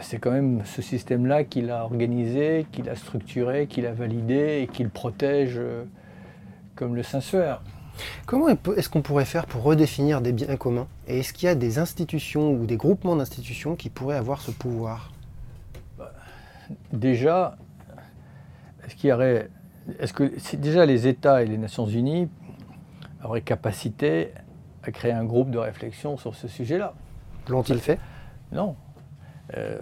c'est 0.00 0.18
quand 0.18 0.30
même 0.30 0.62
ce 0.64 0.82
système-là 0.82 1.44
qu'il 1.44 1.70
a 1.70 1.84
organisé, 1.84 2.66
qu'il 2.72 2.88
a 2.88 2.96
structuré, 2.96 3.66
qu'il 3.66 3.86
a 3.86 3.92
validé 3.92 4.60
et 4.62 4.66
qu'il 4.66 4.90
protège 4.90 5.60
comme 6.74 6.94
le 6.94 7.02
Saint-Suaire. 7.02 7.62
Comment 8.26 8.48
est-ce 8.48 8.88
qu'on 8.88 9.02
pourrait 9.02 9.24
faire 9.24 9.46
pour 9.46 9.62
redéfinir 9.62 10.20
des 10.20 10.32
biens 10.32 10.56
communs 10.56 10.88
Et 11.06 11.20
est-ce 11.20 11.32
qu'il 11.32 11.46
y 11.46 11.50
a 11.50 11.54
des 11.54 11.78
institutions 11.78 12.52
ou 12.52 12.66
des 12.66 12.76
groupements 12.76 13.16
d'institutions 13.16 13.76
qui 13.76 13.90
pourraient 13.90 14.16
avoir 14.16 14.40
ce 14.40 14.50
pouvoir? 14.50 15.12
Bah, 15.98 16.12
Déjà, 16.92 17.56
est-ce 18.86 18.96
qu'il 18.96 19.10
y 19.10 19.12
aurait. 19.12 19.50
Est-ce 19.98 20.12
que 20.12 20.56
déjà 20.56 20.86
les 20.86 21.06
États 21.06 21.42
et 21.42 21.46
les 21.46 21.58
Nations 21.58 21.86
Unies 21.86 22.28
auraient 23.24 23.42
capacité 23.42 24.30
à 24.82 24.90
créer 24.90 25.12
un 25.12 25.24
groupe 25.24 25.50
de 25.50 25.58
réflexion 25.58 26.16
sur 26.16 26.34
ce 26.34 26.48
sujet-là? 26.48 26.94
L'ont-ils 27.48 27.80
fait? 27.80 27.98
Non. 28.52 28.76
Euh, 29.56 29.78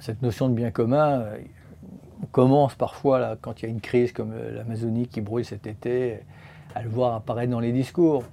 cette 0.00 0.22
notion 0.22 0.48
de 0.48 0.54
bien 0.54 0.70
commun, 0.70 1.24
on 2.22 2.26
commence 2.26 2.74
parfois, 2.74 3.36
quand 3.40 3.62
il 3.62 3.66
y 3.66 3.68
a 3.68 3.70
une 3.70 3.80
crise 3.80 4.12
comme 4.12 4.32
euh, 4.32 4.56
l'Amazonie 4.56 5.06
qui 5.06 5.20
brûle 5.20 5.44
cet 5.44 5.66
été, 5.66 6.20
à 6.74 6.82
le 6.82 6.88
voir 6.88 7.14
apparaître 7.14 7.50
dans 7.50 7.60
les 7.60 7.72
discours. 7.72 8.24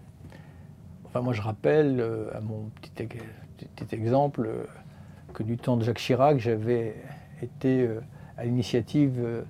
Enfin, 1.05 1.21
moi, 1.21 1.33
je 1.33 1.41
rappelle, 1.41 1.99
euh, 1.99 2.29
à 2.35 2.41
mon 2.41 2.69
petit, 2.81 3.95
exemple, 3.95 4.45
euh, 4.45 4.65
que 5.33 5.43
du 5.43 5.57
temps 5.57 5.77
de 5.77 5.83
Jacques 5.83 5.99
Chirac, 5.99 6.39
j'avais 6.39 6.95
été 7.41 7.83
euh, 7.83 8.01
à 8.37 8.43
l'initiative 8.43 9.45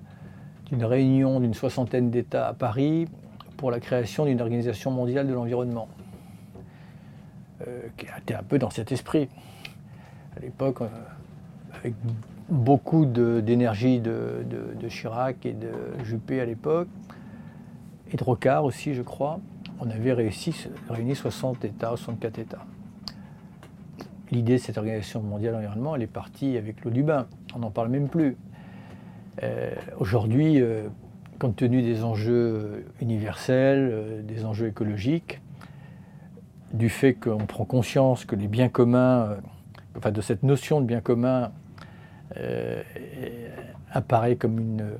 d'une 0.66 0.84
réunion 0.84 1.40
d'une 1.40 1.54
soixantaine 1.54 2.10
d'États 2.10 2.48
à 2.48 2.54
Paris 2.54 3.08
pour 3.56 3.70
la 3.70 3.80
création 3.80 4.26
d'une 4.26 4.40
organisation 4.40 4.92
mondiale 4.92 5.26
de 5.26 5.34
l'environnement, 5.34 5.88
qui 7.96 8.06
était 8.18 8.34
un 8.34 8.42
peu 8.42 8.58
dans 8.58 8.70
cet 8.70 8.92
esprit. 8.92 9.28
À 10.36 10.40
l'époque, 10.40 10.78
avec 11.72 11.94
beaucoup 12.48 13.06
d'énergie 13.06 14.00
de, 14.00 14.44
Chirac 14.88 15.44
et 15.46 15.52
de 15.52 15.72
Juppé 16.04 16.40
à 16.40 16.44
l'époque, 16.44 16.88
et 18.12 18.16
de 18.16 18.22
Rocard 18.22 18.64
aussi, 18.64 18.94
je 18.94 19.02
crois, 19.02 19.40
on 19.80 19.90
avait 19.90 20.12
réussi, 20.12 20.68
réuni 20.88 21.14
60 21.14 21.64
États, 21.64 21.90
64 21.90 22.38
États. 22.38 22.64
L'idée 24.30 24.54
de 24.54 24.58
cette 24.58 24.78
organisation 24.78 25.22
mondiale 25.22 25.54
de 25.54 25.94
elle 25.94 26.02
est 26.02 26.06
partie 26.06 26.56
avec 26.56 26.84
l'eau 26.84 26.90
du 26.90 27.02
bain. 27.02 27.26
On 27.54 27.60
n'en 27.60 27.70
parle 27.70 27.88
même 27.88 28.08
plus. 28.08 28.36
Euh, 29.42 29.74
aujourd'hui, 29.98 30.60
euh, 30.60 30.88
compte 31.38 31.56
tenu 31.56 31.82
des 31.82 32.02
enjeux 32.02 32.86
universels, 33.00 33.88
euh, 33.92 34.22
des 34.22 34.44
enjeux 34.44 34.68
écologiques, 34.68 35.40
du 36.72 36.88
fait 36.88 37.14
qu'on 37.14 37.46
prend 37.46 37.64
conscience 37.64 38.24
que 38.24 38.36
les 38.36 38.48
biens 38.48 38.68
communs, 38.68 39.36
enfin 39.96 40.10
de 40.10 40.20
cette 40.20 40.42
notion 40.42 40.80
de 40.80 40.86
bien 40.86 41.00
commun, 41.00 41.52
apparaît 43.92 44.36
comme 44.36 44.58
une, 44.58 44.90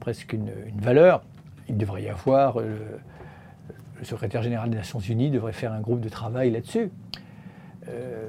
presque 0.00 0.32
une 0.32 0.50
valeur, 0.78 1.22
il 1.68 1.76
devrait 1.76 2.02
y 2.02 2.08
avoir, 2.08 2.60
euh, 2.60 2.76
le 3.98 4.04
secrétaire 4.04 4.42
général 4.42 4.70
des 4.70 4.76
Nations 4.76 4.98
Unies 4.98 5.30
devrait 5.30 5.52
faire 5.52 5.72
un 5.72 5.80
groupe 5.80 6.00
de 6.00 6.08
travail 6.08 6.50
là-dessus. 6.50 6.90
Euh, 7.88 8.28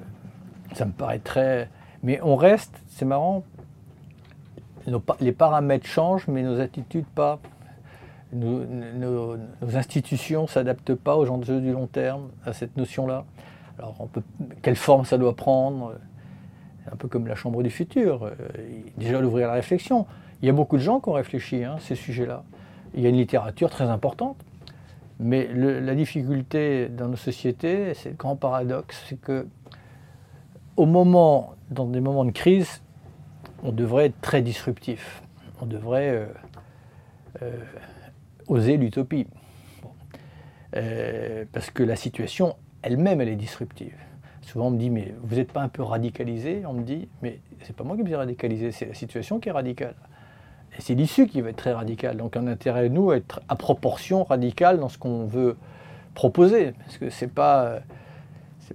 ça 0.73 0.85
me 0.85 0.91
paraît 0.91 1.19
très... 1.19 1.69
Mais 2.03 2.19
on 2.21 2.35
reste, 2.35 2.79
c'est 2.87 3.05
marrant, 3.05 3.43
les 5.19 5.31
paramètres 5.31 5.87
changent, 5.87 6.27
mais 6.27 6.43
nos 6.43 6.59
attitudes 6.59 7.05
pas. 7.05 7.39
Nos, 8.33 9.37
institutions 9.73 10.43
ne 10.43 10.47
s'adaptent 10.47 10.95
pas 10.95 11.15
aux 11.15 11.29
enjeux 11.29 11.61
du 11.61 11.71
long 11.71 11.87
terme, 11.87 12.29
à 12.45 12.53
cette 12.53 12.75
notion-là. 12.75 13.25
Alors, 13.77 13.95
on 13.99 14.07
peut, 14.07 14.23
quelle 14.61 14.75
forme 14.75 15.05
ça 15.05 15.17
doit 15.17 15.35
prendre 15.35 15.93
Un 16.91 16.95
peu 16.95 17.07
comme 17.07 17.27
la 17.27 17.35
Chambre 17.35 17.63
du 17.63 17.69
futur. 17.69 18.25
Euh, 18.25 18.31
déjà, 18.97 19.21
l'ouvrir 19.21 19.47
à 19.47 19.51
la 19.51 19.55
réflexion. 19.55 20.05
Il 20.41 20.47
y 20.47 20.49
a 20.49 20.53
beaucoup 20.53 20.77
de 20.77 20.81
gens 20.81 20.99
qui 20.99 21.09
ont 21.09 21.13
réfléchi 21.13 21.63
à 21.63 21.73
hein, 21.73 21.77
ces 21.79 21.95
sujets-là 21.95 22.43
il 22.95 23.03
y 23.03 23.05
a 23.05 23.09
une 23.09 23.17
littérature 23.17 23.69
très 23.69 23.85
importante, 23.85 24.37
mais 25.19 25.47
la 25.53 25.95
difficulté 25.95 26.89
dans 26.89 27.07
nos 27.07 27.15
sociétés, 27.15 27.93
c'est 27.93 28.09
le 28.09 28.15
grand 28.15 28.35
paradoxe, 28.35 29.03
c'est 29.07 29.19
que 29.19 29.47
au 30.77 30.85
moment, 30.85 31.55
dans 31.69 31.85
des 31.85 32.01
moments 32.01 32.25
de 32.25 32.31
crise, 32.31 32.81
on 33.63 33.71
devrait 33.71 34.07
être 34.07 34.19
très 34.21 34.41
disruptif. 34.41 35.21
On 35.61 35.65
devrait 35.65 36.09
euh, 36.09 36.25
euh, 37.41 37.51
oser 38.47 38.77
l'utopie. 38.77 39.27
Euh, 40.75 41.45
parce 41.51 41.71
que 41.71 41.83
la 41.83 41.95
situation 41.95 42.55
elle-même, 42.83 43.21
elle 43.21 43.29
est 43.29 43.35
disruptive. 43.35 43.95
Souvent, 44.41 44.67
on 44.67 44.71
me 44.71 44.77
dit, 44.77 44.91
mais 44.91 45.13
vous 45.23 45.35
n'êtes 45.37 45.51
pas 45.51 45.61
un 45.61 45.69
peu 45.69 45.81
radicalisé? 45.81 46.63
On 46.67 46.73
me 46.73 46.83
dit, 46.83 47.07
mais 47.23 47.39
c'est 47.63 47.75
pas 47.75 47.83
moi 47.83 47.95
qui 47.95 48.03
me 48.03 48.07
suis 48.07 48.15
radicalisé, 48.15 48.71
c'est 48.71 48.85
la 48.85 48.93
situation 48.93 49.39
qui 49.39 49.49
est 49.49 49.51
radicale. 49.51 49.95
Et 50.77 50.81
c'est 50.81 50.93
l'issue 50.93 51.27
qui 51.27 51.41
va 51.41 51.49
être 51.49 51.55
très 51.55 51.73
radicale. 51.73 52.17
Donc 52.17 52.37
un 52.37 52.45
intérêt, 52.45 52.89
nous, 52.89 53.09
à 53.09 53.17
être 53.17 53.41
à 53.47 53.55
proportion 53.55 54.23
radicale 54.23 54.79
dans 54.79 54.89
ce 54.89 54.97
qu'on 54.97 55.25
veut 55.25 55.57
proposer. 56.13 56.73
Parce 56.73 56.97
que 56.97 57.09
ce 57.09 57.25
n'est 57.25 57.31
pas, 57.31 57.79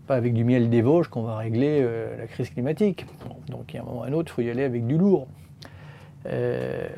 pas 0.06 0.16
avec 0.16 0.35
du 0.35 0.42
miel 0.42 0.70
des 0.70 0.83
Vosges 0.83 1.09
qu'on 1.09 1.22
va 1.22 1.37
régler 1.37 1.80
euh, 1.83 2.16
la 2.16 2.26
crise 2.26 2.50
climatique. 2.50 3.06
donc 3.48 3.72
il 3.72 3.76
y 3.76 3.78
a 3.78 3.83
un 3.83 3.85
moment 3.85 4.00
ou 4.00 4.04
un 4.04 4.12
autre, 4.12 4.33
il 4.33 4.35
faut 4.35 4.42
y 4.42 4.50
aller 4.50 4.64
avec 4.64 4.87
du 4.87 4.98
lourd. 4.98 5.28
Euh, 6.26 6.88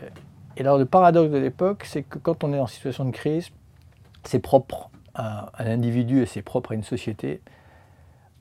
et 0.56 0.60
alors 0.60 0.78
le 0.78 0.84
paradoxe 0.84 1.30
de 1.30 1.38
l'époque, 1.38 1.84
c'est 1.84 2.02
que 2.02 2.18
quand 2.18 2.44
on 2.44 2.52
est 2.52 2.58
en 2.58 2.66
situation 2.66 3.04
de 3.04 3.10
crise, 3.10 3.50
c'est 4.24 4.38
propre 4.38 4.90
à 5.14 5.50
un 5.58 5.66
individu 5.66 6.22
et 6.22 6.26
c'est 6.26 6.42
propre 6.42 6.72
à 6.72 6.74
une 6.74 6.84
société. 6.84 7.40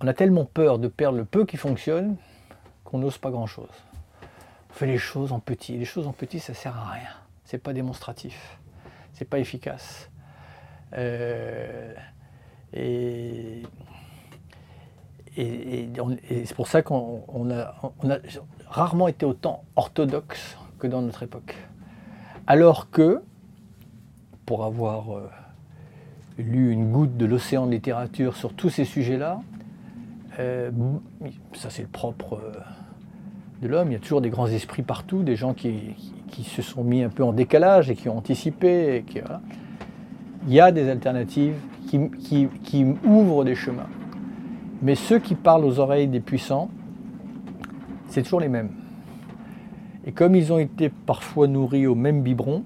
On 0.02 0.08
a 0.08 0.14
tellement 0.14 0.46
peur 0.46 0.80
de 0.80 0.88
perdre 0.88 1.18
le 1.18 1.26
peu 1.26 1.46
qui 1.46 1.58
fonctionne 1.58 2.18
qu'on 2.84 3.00
n'ose 3.00 3.18
pas 3.18 3.30
grand-chose. 3.30 3.70
On 4.70 4.74
fait 4.74 4.88
les 4.88 4.98
choses 4.98 5.32
en 5.32 5.40
petit. 5.40 5.78
Les 5.78 5.86
choses 5.86 6.08
en 6.08 6.14
petit, 6.14 6.40
ça 6.40 6.54
sert 6.54 6.76
à 6.78 6.92
rien. 6.92 7.10
C'est 7.44 7.58
pas 7.58 7.74
démonstratif. 7.74 8.58
C'est 9.14 9.26
pas 9.26 9.40
efficace. 9.40 10.10
Euh, 10.94 11.94
et, 12.74 13.64
c'est 15.36 16.56
pour 16.56 16.68
ça 16.68 16.82
qu'on 16.82 17.52
a, 17.52 17.76
rarement 18.68 19.08
été 19.08 19.26
autant 19.26 19.64
orthodoxe 19.76 20.58
que 20.80 20.88
dans 20.88 21.02
notre 21.02 21.24
époque. 21.24 21.56
Alors 22.52 22.90
que, 22.90 23.22
pour 24.46 24.66
avoir 24.66 25.16
euh, 25.16 25.30
lu 26.38 26.74
une 26.74 26.92
goutte 26.92 27.16
de 27.16 27.26
l'océan 27.26 27.66
de 27.66 27.72
littérature 27.72 28.36
sur 28.36 28.54
tous 28.54 28.70
ces 28.70 28.84
sujets-là. 28.84 29.40
Euh, 30.38 30.70
ça, 31.54 31.70
c'est 31.70 31.84
le 31.84 31.88
propre 31.88 32.42
euh, 32.44 32.52
de 33.62 33.70
l'homme. 33.70 33.92
Il 33.92 33.94
y 33.94 33.96
a 33.96 34.00
toujours 34.00 34.20
des 34.20 34.30
grands 34.30 34.48
esprits 34.48 34.82
partout, 34.82 35.24
des 35.24 35.38
gens 35.38 35.54
qui, 35.54 35.96
se 36.44 36.62
sont 36.62 36.84
mis 36.84 37.04
un 37.04 37.10
peu 37.10 37.24
en 37.24 37.32
décalage 37.32 37.90
et 37.90 37.96
qui 37.96 38.10
ont 38.10 38.18
anticipé. 38.18 39.06
Il 40.46 40.54
y 40.54 40.60
a 40.60 40.74
des 40.74 40.90
alternatives 40.90 41.56
qui, 41.88 42.50
qui 42.66 42.86
ouvrent 43.06 43.46
des 43.46 43.56
chemins. 43.56 43.88
Mais 44.82 44.96
ceux 44.96 45.20
qui 45.20 45.36
parlent 45.36 45.64
aux 45.64 45.80
oreilles 45.80 46.10
des 46.10 46.20
puissants, 46.20 46.70
c'est 48.10 48.24
toujours 48.24 48.42
les 48.42 48.50
mêmes. 48.50 48.81
Et 50.06 50.12
comme 50.12 50.36
ils 50.36 50.52
ont 50.52 50.60
été 50.60 50.90
parfois 50.90 51.48
nourris 51.48 51.88
au 51.88 51.96
même 51.96 52.22
biberon, 52.22 52.64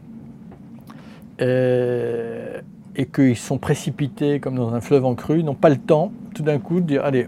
euh, 1.42 2.62
et 2.96 3.06
qu'ils 3.08 3.36
sont 3.36 3.58
précipités 3.58 4.40
comme 4.40 4.56
dans 4.56 4.74
un 4.74 4.82
fleuve 4.82 5.06
en 5.06 5.16
crue, 5.16 5.44
n'ont 5.44 5.54
pas 5.54 5.70
le 5.70 5.78
temps 5.78 6.12
tout 6.34 6.44
d'un 6.44 6.60
coup 6.60 6.80
de 6.80 6.86
dire 6.86 7.04
allez, 7.04 7.28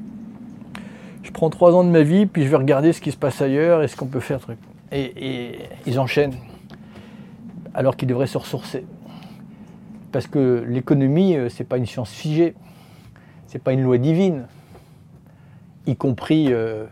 je 1.24 1.32
prends 1.32 1.50
trois 1.50 1.76
ans 1.76 1.84
de 1.84 1.90
ma 1.90 2.04
vie, 2.04 2.26
puis 2.26 2.44
je 2.44 2.48
vais 2.48 2.56
regarder 2.56 2.94
ce 2.94 3.02
qui 3.02 3.12
se 3.12 3.18
passe 3.18 3.42
ailleurs 3.42 3.84
et 3.84 3.90
ce 3.90 3.98
qu'on 3.98 4.06
peut 4.06 4.22
faire. 4.22 4.40
Truc. 4.40 4.58
Et, 4.94 5.58
ils 5.86 6.00
enchaînent, 6.00 6.36
alors 7.74 7.98
qu'ils 7.98 8.08
devraient 8.08 8.28
se 8.28 8.38
ressourcer. 8.38 8.86
Parce 10.14 10.28
que 10.28 10.64
l'économie, 10.66 11.36
euh, 11.36 11.50
ce 11.50 11.60
n'est 11.60 11.68
pas 11.68 11.78
une 11.78 11.86
science 11.86 12.12
figée, 12.12 12.56
ce 13.48 13.56
n'est 13.56 13.60
pas 13.60 13.74
une 13.74 13.84
loi 13.84 13.98
divine, 13.98 14.48
y 15.86 15.98
compris 15.98 16.54
euh, 16.54 16.86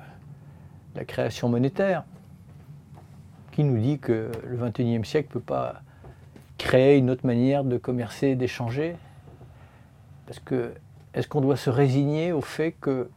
la 0.95 1.05
création 1.05 1.47
monétaire. 1.47 2.03
Qui 3.55 3.63
nous 3.63 3.77
dit 3.77 3.99
que 3.99 4.29
le 4.45 4.57
XXIe 4.57 5.05
siècle 5.05 5.29
ne 5.29 5.33
peut 5.35 5.45
pas 5.45 5.81
créer 6.57 6.97
une 6.97 7.09
autre 7.09 7.25
manière 7.25 7.63
de 7.63 7.77
commercer, 7.77 8.35
d'échanger? 8.35 8.97
Parce 10.25 10.39
que 10.39 10.73
est-ce 11.13 11.29
qu'on 11.29 11.39
doit 11.39 11.55
se 11.55 11.69
résigner 11.69 12.33
au 12.33 12.41
fait 12.41 12.73
que, 12.73 13.09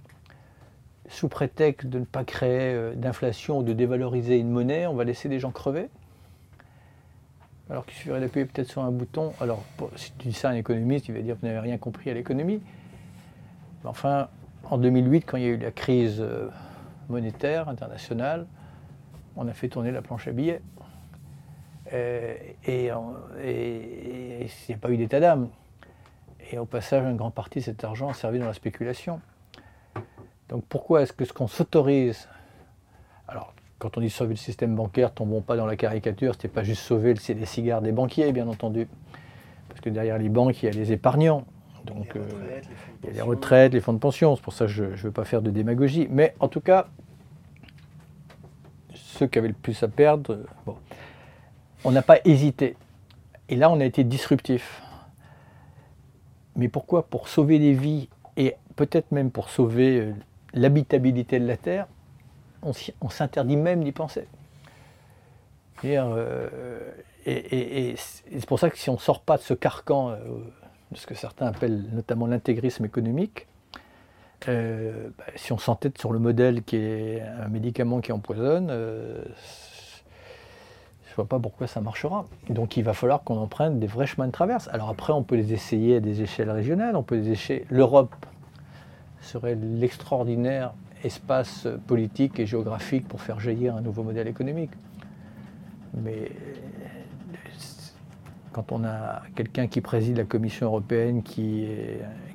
sous 1.09 1.27
prétexte 1.27 1.89
de 1.89 1.99
ne 1.99 2.05
pas 2.05 2.23
créer 2.23 2.73
euh, 2.73 2.95
d'inflation 2.95 3.59
ou 3.59 3.63
de 3.65 3.73
dévaloriser 3.73 4.39
une 4.39 4.51
monnaie, 4.51 4.87
on 4.87 4.95
va 4.95 5.03
laisser 5.03 5.29
des 5.29 5.41
gens 5.41 5.51
crever? 5.51 5.89
Alors 7.69 7.85
qu'il 7.85 7.97
suffirait 7.97 8.21
d'appuyer 8.21 8.47
peut-être 8.47 8.71
sur 8.71 8.85
un 8.85 8.93
bouton. 8.93 9.33
Alors, 9.41 9.65
si 9.97 10.13
tu 10.19 10.29
dis 10.29 10.35
ça 10.35 10.51
à 10.51 10.53
un 10.53 10.55
économiste, 10.55 11.09
il 11.09 11.15
va 11.17 11.21
dire 11.21 11.35
que 11.35 11.41
vous 11.41 11.49
n'avez 11.49 11.59
rien 11.59 11.79
compris 11.79 12.11
à 12.11 12.15
l'économie. 12.15 12.63
Enfin, 13.83 14.29
en 14.71 14.79
2008, 14.79 15.23
quand 15.23 15.37
il 15.37 15.43
y 15.43 15.47
a 15.47 15.51
eu 15.51 15.57
la 15.57 15.73
crise 15.73 16.21
euh, 16.21 16.49
monétaire 17.09 17.69
internationale, 17.69 18.47
on 19.39 19.47
a 19.49 19.55
fait 19.55 19.69
tourner 19.69 19.93
la 19.93 20.03
planche 20.03 20.27
à 20.29 20.33
billets. 20.33 20.61
Euh, 21.93 22.35
et 22.67 22.85
il 22.85 24.51
n'y 24.69 24.75
a 24.75 24.79
pas 24.79 24.91
eu 24.91 24.97
d'état 24.97 25.21
d'âme. 25.21 25.49
Et 26.51 26.59
au 26.59 26.67
passage, 26.67 27.05
une 27.05 27.17
grande 27.17 27.35
partie 27.35 27.61
de 27.61 27.65
cet 27.65 27.85
argent 27.85 28.09
a 28.09 28.15
servi 28.15 28.39
dans 28.39 28.47
la 28.47 28.53
spéculation. 28.53 29.21
Donc 30.49 30.65
pourquoi 30.69 31.03
est-ce 31.03 31.13
que 31.13 31.25
ce 31.25 31.33
qu'on 31.33 31.47
s'autorise 31.47 32.29
Alors, 33.29 33.55
quand 33.79 33.97
on 33.97 34.01
dit 34.01 34.11
sauver 34.11 34.31
le 34.31 34.39
système 34.39 34.75
bancaire, 34.75 35.13
tombons 35.13 35.41
pas 35.41 35.57
dans 35.57 35.67
la 35.67 35.77
caricature, 35.77 36.35
ce 36.35 36.47
n'est 36.47 36.53
pas 36.53 36.65
juste 36.65 36.83
sauver 36.83 37.15
les 37.15 37.47
cigares 37.47 37.81
des 37.81 37.93
banquiers, 37.93 38.33
bien 38.33 38.49
entendu. 38.49 38.89
Parce 39.69 39.81
que 39.81 39.91
derrière 39.91 40.19
les 40.19 40.29
banques, 40.29 40.63
il 40.63 40.67
y 40.67 40.69
a 40.69 40.73
les 40.73 40.91
épargnants. 40.91 41.45
Donc, 41.85 42.17
euh, 42.17 42.27
il 43.03 43.09
y 43.09 43.13
a 43.13 43.15
les 43.15 43.23
retraites, 43.23 43.73
les 43.73 43.81
fonds 43.81 43.93
de 43.93 43.99
pension. 43.99 44.35
C'est 44.35 44.43
pour 44.43 44.53
ça 44.53 44.67
que 44.67 44.73
je 44.73 44.85
ne 44.85 44.97
veux 44.97 45.13
pas 45.13 45.25
faire 45.25 45.43
de 45.43 45.51
démagogie. 45.51 46.09
Mais 46.11 46.35
en 46.41 46.49
tout 46.49 46.61
cas, 46.61 46.89
ceux 49.19 49.27
qui 49.27 49.39
avaient 49.39 49.49
le 49.49 49.55
plus 49.55 49.83
à 49.83 49.89
perdre, 49.89 50.39
on 51.85 51.91
n'a 51.91 52.03
pas 52.03 52.19
hésité. 52.25 52.77
Et 53.49 53.57
là, 53.57 53.71
on 53.71 53.81
a 53.81 53.85
été 53.85 54.05
disruptif. 54.05 54.83
Mais 56.57 56.69
pourquoi? 56.69 57.07
Pour 57.07 57.29
sauver 57.29 57.59
des 57.59 57.73
vies 57.73 58.09
et 58.37 58.55
peut-être 58.77 59.11
même 59.13 59.31
pour 59.31 59.51
sauver 59.51 60.01
euh, 60.01 60.13
l'habitabilité 60.55 61.41
de 61.41 61.47
la 61.47 61.57
Terre, 61.57 61.87
on, 62.63 63.09
s'interdit 63.09 63.57
même 63.57 63.85
d'y 63.85 63.93
penser. 63.93 64.27
Euh, 65.85 66.93
et, 67.27 67.95
c'est 67.97 68.47
pour 68.47 68.59
ça 68.59 68.71
que 68.71 68.79
si 68.79 68.91
on 68.91 68.95
ne 68.95 68.99
sort 68.99 69.21
pas 69.21 69.37
de 69.37 69.43
ce 69.43 69.55
carcan, 69.55 70.11
euh, 70.11 70.17
de 70.91 70.97
ce 70.97 71.07
que 71.07 71.15
certains 71.15 71.47
appellent 71.47 71.89
notamment 71.93 72.27
l'intégrisme 72.27 72.85
économique, 72.85 73.48
bah, 74.47 75.25
si 75.37 75.53
on 75.53 75.59
s'entête 75.59 75.99
sur 75.99 76.13
le 76.13 76.19
modèle 76.19 76.63
qui 76.63 76.77
est 76.77 77.23
un 77.23 77.49
médicament 77.49 78.01
qui 78.01 78.13
empoisonne, 78.13 78.71
vois 81.19 81.27
pas 81.27 81.41
pourquoi 81.41 81.67
ça 81.67 81.81
marchera. 81.81 82.25
Donc 82.49 82.77
il 82.77 82.85
va 82.85 82.93
falloir 82.93 83.23
qu'on 83.25 83.39
emprunte 83.39 83.81
des 83.81 83.89
vrais 83.89 84.07
chemins 84.07 84.27
de 84.27 84.33
traverse. 84.33 84.69
Alors 84.73 84.89
après, 84.89 85.13
on 85.13 85.25
peut 85.25 85.35
les 85.35 85.53
essayer 85.53 85.97
à 85.97 86.01
des 86.01 86.23
échelles 86.23 86.51
régionales, 86.51 86.97
on 86.97 87.03
peut 87.03 87.17
les 87.17 87.31
essayer. 87.31 87.67
L'Europe 87.71 88.15
serait 89.21 89.57
l'extraordinaire 89.57 90.73
espace 91.03 91.67
politique 91.89 92.39
et 92.39 92.47
géographique 92.47 93.09
pour 93.09 93.21
faire 93.21 93.41
jaillir 93.41 93.75
un 93.75 93.81
nouveau 93.81 94.05
modèle 94.05 94.29
économique. 94.29 94.71
Mais 95.95 96.31
quand 98.53 98.71
on 98.71 98.85
a 98.85 99.23
quelqu'un 99.35 99.67
qui 99.67 99.81
préside 99.81 100.17
la 100.17 100.25
Commission 100.25 100.67
européenne 100.67 101.23
qui, 101.25 101.67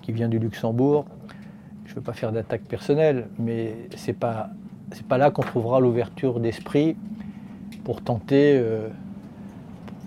qui 0.01 0.11
vient 0.11 0.27
du 0.27 0.39
Luxembourg, 0.39 1.05
je 1.86 1.91
ne 1.91 1.96
veux 1.96 2.02
pas 2.02 2.13
faire 2.13 2.32
d'attaque 2.32 2.63
personnelle, 2.63 3.28
mais 3.38 3.76
ce 3.96 4.08
n'est 4.08 4.13
pas, 4.17 4.50
pas 5.08 5.17
là 5.17 5.32
qu'on 5.32 5.41
trouvera 5.41 5.80
l'ouverture 5.80 6.39
d'esprit 6.39 6.96
pour 7.84 8.02
tenter, 8.02 8.58
euh, 8.58 8.88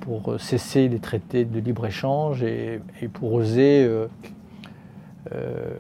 pour 0.00 0.40
cesser 0.40 0.88
les 0.88 0.98
traités 0.98 1.44
de 1.44 1.60
libre-échange 1.60 2.42
et, 2.42 2.80
pour 3.12 3.34
oser 3.34 3.84
euh, 3.84 4.06
euh, 5.32 5.76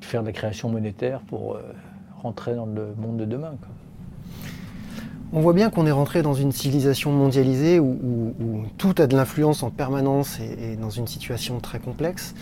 faire 0.00 0.22
de 0.22 0.26
la 0.26 0.32
création 0.32 0.68
monétaire 0.68 1.20
pour 1.20 1.58
rentrer 2.22 2.54
dans 2.54 2.66
le 2.66 2.94
monde 2.96 3.18
de 3.18 3.24
demain. 3.24 3.54
On 5.32 5.40
voit 5.40 5.52
bien 5.52 5.68
qu'on 5.68 5.86
est 5.86 5.92
rentré 5.92 6.22
dans 6.22 6.34
une 6.34 6.52
civilisation 6.52 7.12
mondialisée 7.12 7.78
où, 7.80 8.64
tout 8.78 8.94
a 8.98 9.06
de 9.06 9.14
l'influence 9.16 9.62
en 9.62 9.70
permanence 9.70 10.38
et, 10.40 10.76
dans 10.76 10.90
une 10.90 11.06
situation 11.06 11.60
très 11.60 11.78
complexe, 11.78 12.34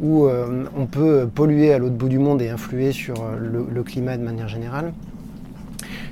où 0.00 0.28
on 0.28 0.86
peut 0.86 1.28
polluer 1.32 1.72
à 1.72 1.78
l'autre 1.78 1.96
bout 1.96 2.08
du 2.08 2.18
monde 2.18 2.40
et 2.40 2.48
influer 2.48 2.92
sur 2.92 3.14
le 3.40 3.82
climat 3.82 4.16
de 4.16 4.22
manière 4.22 4.48
générale. 4.48 4.92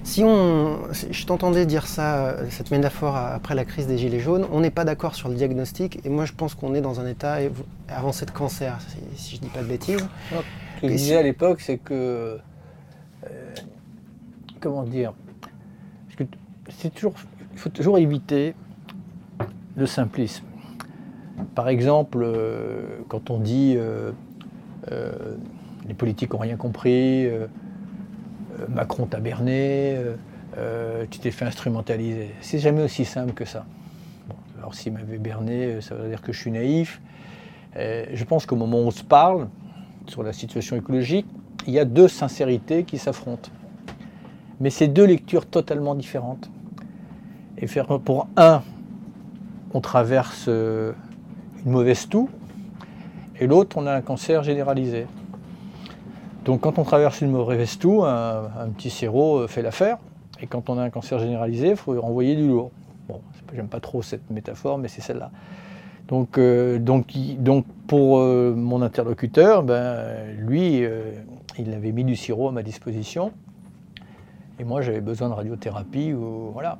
Si 0.07 0.23
on, 0.23 0.79
je 1.11 1.27
t'entendais 1.27 1.67
dire 1.67 1.89
ça, 1.89 2.37
cette 2.51 2.71
métaphore 2.71 3.17
après 3.17 3.57
la 3.57 3.65
crise 3.65 3.89
des 3.89 3.99
Gilets 3.99 4.21
jaunes, 4.21 4.47
on 4.53 4.61
n'est 4.61 4.71
pas 4.71 4.85
d'accord 4.85 5.17
sur 5.17 5.29
le 5.29 5.35
diagnostic, 5.35 5.99
et 6.07 6.09
moi 6.09 6.25
je 6.25 6.33
pense 6.33 6.55
qu'on 6.55 6.77
est 6.77 6.81
dans 6.81 7.01
un 7.01 7.09
état 7.09 7.39
avancé 7.89 8.25
de 8.25 8.31
cancer, 8.31 8.79
si, 9.17 9.35
je 9.35 9.41
ne 9.41 9.47
dis 9.47 9.49
pas 9.49 9.63
de 9.63 9.67
bêtises. 9.67 10.07
ce 10.31 10.81
que 10.81 10.89
je 10.89 10.93
disais 10.93 11.17
à 11.17 11.23
l'époque, 11.23 11.61
c'est 11.61 11.79
que. 11.79 12.39
Euh, 13.25 13.55
comment 14.61 14.85
dire 14.85 15.13
Il 16.69 17.59
faut 17.59 17.71
toujours 17.71 17.99
éviter 17.99 18.55
le 19.77 19.87
simplisme. 19.87 20.45
Par 21.55 21.69
exemple, 21.69 22.23
euh, 22.23 22.99
quand 23.09 23.31
on 23.31 23.39
dit 23.39 23.77
euh, 23.77 24.13
les 25.87 25.95
politiques 25.95 26.33
n'ont 26.33 26.39
rien 26.39 26.57
compris, 26.57 27.27
euh, 28.61 28.67
Macron 28.69 29.07
t'a 29.07 29.21
berné, 29.21 29.97
euh, 29.97 30.15
euh, 30.59 31.05
tu 31.11 31.19
t'es 31.19 31.31
fait 31.31 31.45
instrumentaliser. 31.45 32.31
C'est 32.41 32.59
jamais 32.59 32.83
aussi 32.83 33.05
simple 33.05 33.33
que 33.33 33.45
ça. 33.45 33.65
alors 34.59 34.75
s'il 34.75 34.93
m'avait 34.93 35.19
berné, 35.19 35.81
ça 35.81 35.95
veut 35.95 36.09
dire 36.09 36.23
que 36.23 36.33
je 36.33 36.41
suis 36.41 36.51
naïf. 36.51 37.01
je 37.75 38.25
pense 38.25 38.47
qu'au 38.47 38.57
moment 38.57 38.79
où 38.79 38.87
on 38.87 38.91
se 38.91 39.05
parle 39.05 39.49
sur 40.07 40.23
la 40.23 40.33
situation 40.33 40.77
écologique, 40.77 41.27
il 41.67 41.75
y 41.75 41.79
a 41.79 41.85
deux 41.85 42.09
sincérités 42.09 42.85
qui 42.85 42.97
s'affrontent. 42.99 43.51
Mais 44.61 44.71
c'est 44.71 44.89
deux 44.89 45.05
lectures 45.05 45.47
totalement 45.47 45.95
différentes. 45.95 46.51
Et 47.59 47.67
faire 47.67 47.87
pour 48.01 48.29
un, 48.37 48.63
on 49.73 49.81
traverse 49.81 50.47
une 50.47 50.95
mauvaise 51.73 52.09
toux, 52.09 52.29
et 53.39 53.47
l'autre, 53.47 53.77
on 53.79 53.87
a 53.87 53.93
un 53.93 54.01
cancer 54.01 54.43
généralisé. 54.43 55.07
Donc 56.45 56.63
quand 56.63 56.79
on 56.79 56.85
traverse 56.85 57.21
une 57.21 57.31
mauvaise 57.31 57.79
toux, 57.79 58.05
un, 58.05 58.69
petit 58.77 58.89
sirop 58.89 59.41
euh, 59.41 59.47
fait 59.47 59.63
l'affaire. 59.63 59.99
Et 60.41 60.47
quand 60.47 60.71
on 60.71 60.79
a 60.79 60.83
un 60.83 60.91
cancer 60.91 61.19
généralisé, 61.19 61.71
il 61.71 61.77
faut 61.77 62.01
renvoyer 62.01 62.37
du 62.37 62.47
lourd. 62.47 62.71
Bon, 63.09 63.21
j'aime 63.55 63.69
pas 63.69 63.81
trop 63.81 64.01
cette 64.01 64.31
métaphore, 64.31 64.79
mais 64.79 64.89
c'est 64.89 65.01
celle-là. 65.01 65.31
Donc, 66.09 66.39
euh, 66.39 66.79
donc, 66.79 67.13
donc 67.39 67.67
pour 67.87 68.19
euh, 68.19 68.55
mon 68.57 68.81
interlocuteur, 68.81 69.63
ben, 69.63 70.35
lui, 70.39 70.85
il 71.59 71.75
avait 71.75 71.93
mis 71.93 72.05
du 72.05 72.17
sirop 72.17 72.49
à 72.49 72.53
ma 72.53 72.63
disposition. 72.63 73.33
Et 74.59 74.65
moi, 74.65 74.81
j'avais 74.81 75.01
besoin 75.01 75.29
de 75.29 75.35
radiothérapie. 75.35 76.15
Ou, 76.15 76.51
voilà. 76.53 76.79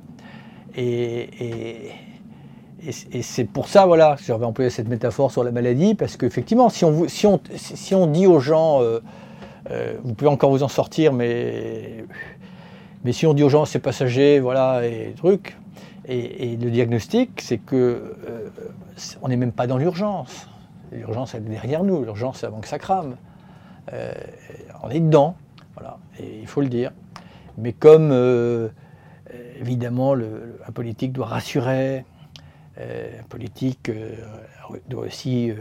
Et, 0.77 1.91
c'est 2.91 3.45
pour 3.45 3.67
ça, 3.67 3.85
voilà, 3.85 4.15
j'avais 4.23 4.45
employé 4.45 4.69
cette 4.69 4.87
métaphore 4.87 5.31
sur 5.31 5.43
la 5.43 5.51
maladie, 5.51 5.95
parce 5.95 6.15
qu'effectivement, 6.15 6.69
si 6.69 6.85
on, 6.85 7.07
si, 7.07 7.95
on, 7.95 8.07
dit 8.07 8.27
aux 8.27 8.39
gens 8.39 8.81
euh, 9.71 9.97
vous 10.03 10.13
pouvez 10.13 10.29
encore 10.29 10.51
vous 10.51 10.63
en 10.63 10.67
sortir, 10.67 11.11
mais, 11.11 12.05
si 13.11 13.25
on 13.25 13.33
dit 13.33 13.43
aux 13.43 13.49
gens 13.49 13.65
c'est 13.65 13.79
passager, 13.79 14.39
voilà, 14.39 14.85
et 14.85 15.13
truc, 15.17 15.57
Et, 16.05 16.57
le 16.61 16.69
diagnostic, 16.69 17.41
c'est 17.41 17.57
que 17.57 18.15
euh, 18.27 18.49
on 19.21 19.27
n'est 19.27 19.37
même 19.37 19.51
pas 19.51 19.67
dans 19.67 19.77
l'urgence. 19.77 20.47
L'urgence, 20.91 21.35
elle 21.35 21.45
est 21.47 21.49
derrière 21.49 21.83
nous. 21.83 22.03
L'urgence, 22.03 22.39
c'est 22.39 22.45
avant 22.45 22.59
que 22.59 22.67
ça 22.67 22.79
crame. 22.79 23.17
Euh, 23.91 24.13
on 24.83 24.89
est 24.89 24.99
dedans, 25.01 25.35
voilà, 25.73 25.97
et 26.19 26.39
il 26.39 26.47
faut 26.47 26.61
le 26.61 26.69
dire. 26.69 26.91
Mais 27.57 27.73
comme, 27.73 28.11
euh, 28.11 28.69
évidemment, 29.59 30.13
un 30.13 30.71
politique 30.73 31.13
doit 31.13 31.27
rassurer, 31.27 32.05
un 32.77 33.23
politique 33.29 33.91
doit 34.87 35.05
aussi 35.05 35.51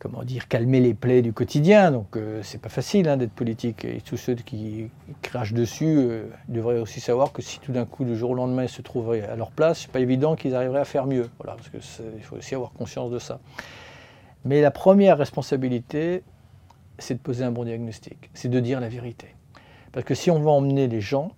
comment 0.00 0.24
dire, 0.24 0.48
calmer 0.48 0.80
les 0.80 0.94
plaies 0.94 1.22
du 1.22 1.32
quotidien. 1.32 1.92
Donc 1.92 2.16
euh, 2.16 2.40
c'est 2.42 2.60
pas 2.60 2.68
facile 2.68 3.08
hein, 3.08 3.16
d'être 3.16 3.32
politique. 3.32 3.84
Et 3.84 4.00
tous 4.00 4.16
ceux 4.16 4.34
qui 4.34 4.88
crachent 5.22 5.52
dessus 5.52 5.96
euh, 5.98 6.24
devraient 6.48 6.80
aussi 6.80 7.00
savoir 7.00 7.32
que 7.32 7.42
si 7.42 7.60
tout 7.60 7.70
d'un 7.70 7.84
coup, 7.84 8.04
du 8.04 8.16
jour 8.16 8.30
au 8.30 8.34
lendemain, 8.34 8.64
ils 8.64 8.68
se 8.68 8.82
trouveraient 8.82 9.22
à 9.22 9.36
leur 9.36 9.52
place, 9.52 9.82
c'est 9.82 9.92
pas 9.92 10.00
évident 10.00 10.34
qu'ils 10.34 10.54
arriveraient 10.56 10.80
à 10.80 10.84
faire 10.84 11.06
mieux. 11.06 11.28
Voilà, 11.38 11.56
parce 11.56 11.68
qu'il 11.68 12.22
faut 12.22 12.36
aussi 12.36 12.54
avoir 12.54 12.72
conscience 12.72 13.10
de 13.12 13.18
ça. 13.18 13.38
Mais 14.44 14.60
la 14.62 14.70
première 14.70 15.18
responsabilité, 15.18 16.22
c'est 16.98 17.14
de 17.14 17.20
poser 17.20 17.44
un 17.44 17.52
bon 17.52 17.64
diagnostic, 17.64 18.30
c'est 18.32 18.48
de 18.48 18.58
dire 18.58 18.80
la 18.80 18.88
vérité. 18.88 19.28
Parce 19.92 20.06
que 20.06 20.14
si 20.14 20.30
on 20.30 20.40
veut 20.40 20.48
emmener 20.48 20.88
les 20.88 21.00
gens, 21.02 21.32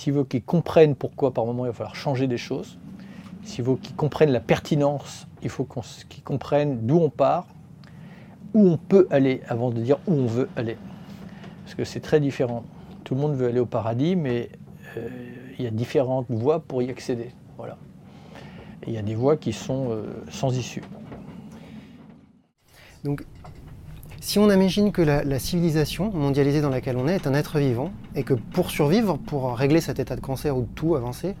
s'il 0.00 0.14
veut 0.14 0.24
qu'ils 0.24 0.42
comprennent 0.42 0.94
pourquoi 0.94 1.34
par 1.34 1.44
moment 1.44 1.66
il 1.66 1.68
va 1.68 1.74
falloir 1.74 1.94
changer 1.94 2.26
des 2.26 2.38
choses, 2.38 2.78
s'il 3.42 3.64
veut 3.64 3.76
qu'ils 3.76 3.94
comprennent 3.94 4.32
la 4.32 4.40
pertinence, 4.40 5.26
il 5.42 5.50
faut 5.50 5.68
qu'ils 6.08 6.22
comprennent 6.22 6.86
d'où 6.86 6.96
on 6.96 7.10
part, 7.10 7.46
où 8.54 8.66
on 8.66 8.78
peut 8.78 9.06
aller 9.10 9.42
avant 9.46 9.70
de 9.70 9.78
dire 9.82 9.98
où 10.06 10.14
on 10.14 10.24
veut 10.24 10.48
aller. 10.56 10.78
Parce 11.64 11.74
que 11.74 11.84
c'est 11.84 12.00
très 12.00 12.18
différent. 12.18 12.64
Tout 13.04 13.14
le 13.14 13.20
monde 13.20 13.34
veut 13.34 13.48
aller 13.48 13.60
au 13.60 13.66
paradis, 13.66 14.16
mais 14.16 14.48
euh, 14.96 15.06
il 15.58 15.66
y 15.66 15.68
a 15.68 15.70
différentes 15.70 16.30
voies 16.30 16.60
pour 16.60 16.80
y 16.80 16.88
accéder. 16.88 17.32
Voilà. 17.58 17.76
Il 18.86 18.94
y 18.94 18.98
a 18.98 19.02
des 19.02 19.14
voies 19.14 19.36
qui 19.36 19.52
sont 19.52 19.90
euh, 19.90 20.06
sans 20.30 20.56
issue. 20.56 20.82
Donc, 23.04 23.22
si 24.20 24.38
on 24.38 24.50
imagine 24.50 24.92
que 24.92 25.02
la, 25.02 25.38
civilisation 25.38 26.12
mondialisée 26.12 26.60
dans 26.60 26.68
laquelle 26.68 26.96
on 26.98 27.08
est 27.08 27.16
est 27.16 27.26
un 27.26 27.34
être 27.34 27.58
vivant, 27.58 27.90
et 28.14 28.22
que 28.22 28.34
pour 28.34 28.70
survivre, 28.70 29.16
pour 29.18 29.56
régler 29.56 29.80
cet 29.80 29.98
état 29.98 30.14
de 30.14 30.20
cancer 30.20 30.56
ou 30.56 30.62
de 30.62 30.68
tout 30.74 30.94
avancer, 30.94 31.34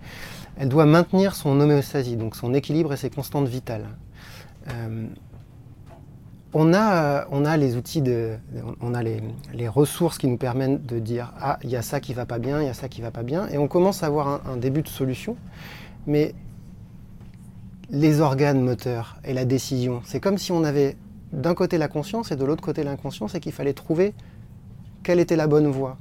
elle 0.58 0.68
doit 0.68 0.86
maintenir 0.86 1.34
son 1.34 1.60
homéostasie, 1.60 2.16
donc 2.16 2.34
son 2.34 2.54
équilibre 2.54 2.94
et 2.94 2.96
ses 2.96 3.10
constantes 3.10 3.48
vitales. 3.48 3.86
Euh, 4.68 5.06
on 6.52 6.74
a, 6.74 7.26
on 7.30 7.44
a 7.44 7.56
les 7.56 7.76
outils, 7.76 8.02
de, 8.02 8.36
on 8.80 8.94
a 8.94 9.02
les, 9.02 9.68
ressources 9.68 10.18
qui 10.18 10.26
nous 10.26 10.36
permettent 10.36 10.84
de 10.84 10.98
dire 10.98 11.32
ah 11.38 11.58
il 11.62 11.70
y 11.70 11.76
a 11.76 11.82
ça 11.82 12.00
qui 12.00 12.12
va 12.12 12.26
pas 12.26 12.38
bien, 12.38 12.60
il 12.60 12.66
y 12.66 12.70
a 12.70 12.74
ça 12.74 12.88
qui 12.88 13.02
va 13.02 13.10
pas 13.10 13.22
bien, 13.22 13.46
et 13.48 13.58
on 13.58 13.68
commence 13.68 14.02
à 14.02 14.06
avoir 14.06 14.40
un, 14.48 14.56
début 14.56 14.82
de 14.82 14.88
solution. 14.88 15.36
Mais 16.06 16.34
les 17.90 18.20
organes 18.20 18.62
moteurs 18.62 19.18
et 19.24 19.34
la 19.34 19.44
décision, 19.44 20.00
c'est 20.04 20.18
comme 20.18 20.38
si 20.38 20.50
on 20.50 20.64
avait 20.64 20.96
d'un 21.32 21.54
côté 21.54 21.78
la 21.78 21.88
conscience 21.88 22.32
et 22.32 22.36
de 22.36 22.44
l'autre 22.44 22.62
côté 22.62 22.82
l'inconscience, 22.82 23.34
et 23.34 23.40
qu'il 23.40 23.52
fallait 23.52 23.72
trouver 23.72 24.14
quelle 25.02 25.20
était 25.20 25.36
la 25.36 25.46
bonne 25.46 25.68
voie. 25.68 25.96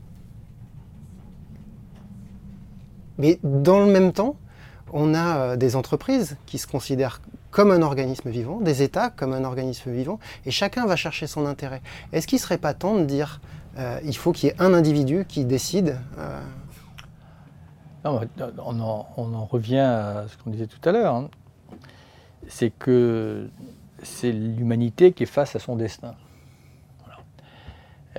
Mais 3.17 3.39
dans 3.43 3.79
le 3.79 3.91
même 3.91 4.13
temps, 4.13 4.35
on 4.91 5.13
a 5.13 5.37
euh, 5.37 5.55
des 5.55 5.75
entreprises 5.75 6.37
qui 6.45 6.57
se 6.57 6.67
considèrent 6.67 7.21
comme 7.51 7.71
un 7.71 7.81
organisme 7.81 8.29
vivant, 8.29 8.59
des 8.61 8.81
États 8.83 9.09
comme 9.09 9.33
un 9.33 9.43
organisme 9.43 9.91
vivant, 9.91 10.19
et 10.45 10.51
chacun 10.51 10.85
va 10.85 10.95
chercher 10.95 11.27
son 11.27 11.45
intérêt. 11.45 11.81
Est-ce 12.13 12.27
qu'il 12.27 12.37
ne 12.37 12.41
serait 12.41 12.57
pas 12.57 12.73
temps 12.73 12.95
de 12.95 13.03
dire 13.03 13.41
euh, 13.77 13.99
il 14.03 14.15
faut 14.15 14.31
qu'il 14.31 14.49
y 14.49 14.51
ait 14.51 14.61
un 14.61 14.73
individu 14.73 15.25
qui 15.27 15.45
décide 15.45 15.97
euh 16.17 16.39
non, 18.05 18.21
on, 18.65 18.79
en, 19.33 19.45
revient 19.45 19.79
à 19.79 20.25
ce 20.29 20.37
qu'on 20.37 20.51
disait 20.51 20.67
tout 20.67 20.79
à 20.87 20.93
l'heure. 20.93 21.15
Hein. 21.15 21.29
C'est 22.47 22.69
que 22.69 23.49
c'est 24.03 24.31
l'humanité 24.31 25.11
qui 25.11 25.23
est 25.23 25.27
face 25.27 25.55
à 25.55 25.59
son 25.59 25.75
destin. 25.75 26.15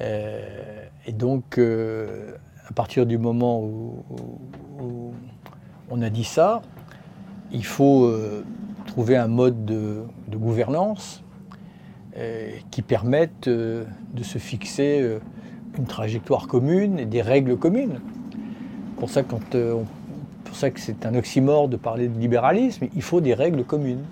Euh, 0.00 0.86
et 1.06 1.12
donc, 1.12 1.58
à 1.58 2.72
partir 2.72 3.06
du 3.06 3.18
moment 3.18 3.62
où, 3.62 5.12
on 5.90 6.02
a 6.02 6.10
dit 6.10 6.24
ça, 6.24 6.62
il 7.50 7.64
faut 7.64 8.08
trouver 8.90 9.16
un 9.16 9.28
mode 9.28 9.64
de, 9.64 10.04
gouvernance 10.28 11.22
euh, 12.16 12.50
qui 12.70 12.82
permette 12.82 13.46
euh, 13.46 13.84
de 14.14 14.24
se 14.24 14.38
fixer 14.38 15.00
euh, 15.00 15.20
une 15.78 15.86
trajectoire 15.86 16.48
commune 16.48 16.98
et 16.98 17.06
des 17.06 17.22
règles 17.22 17.56
communes. 17.56 18.00
Pour 18.96 19.10
ça, 19.10 19.22
quand, 19.22 19.56
pour 20.44 20.56
ça 20.56 20.70
que 20.70 20.80
c'est 20.80 21.06
un 21.06 21.14
oxymore 21.14 21.68
de 21.68 21.76
parler 21.76 22.08
de 22.08 22.18
libéralisme, 22.18 22.88
il 22.94 23.02
faut 23.02 23.20
des 23.20 23.32
règles 23.32 23.64
communes. 23.64 24.04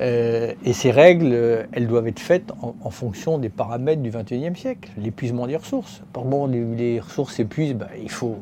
Et 0.00 0.72
ces 0.72 0.90
règles, 0.90 1.66
elles 1.72 1.86
doivent 1.86 2.08
être 2.08 2.20
faites 2.20 2.50
en, 2.60 2.90
fonction 2.90 3.38
des 3.38 3.50
paramètres 3.50 4.00
du 4.00 4.10
XXIe 4.10 4.56
siècle, 4.56 4.90
l'épuisement 4.96 5.46
des 5.46 5.56
ressources. 5.56 6.02
Par 6.12 6.24
moment, 6.24 6.46
les, 6.46 6.98
ressources 6.98 7.34
s'épuisent, 7.34 7.74
ben, 7.74 7.88
il 8.02 8.10
faut 8.10 8.38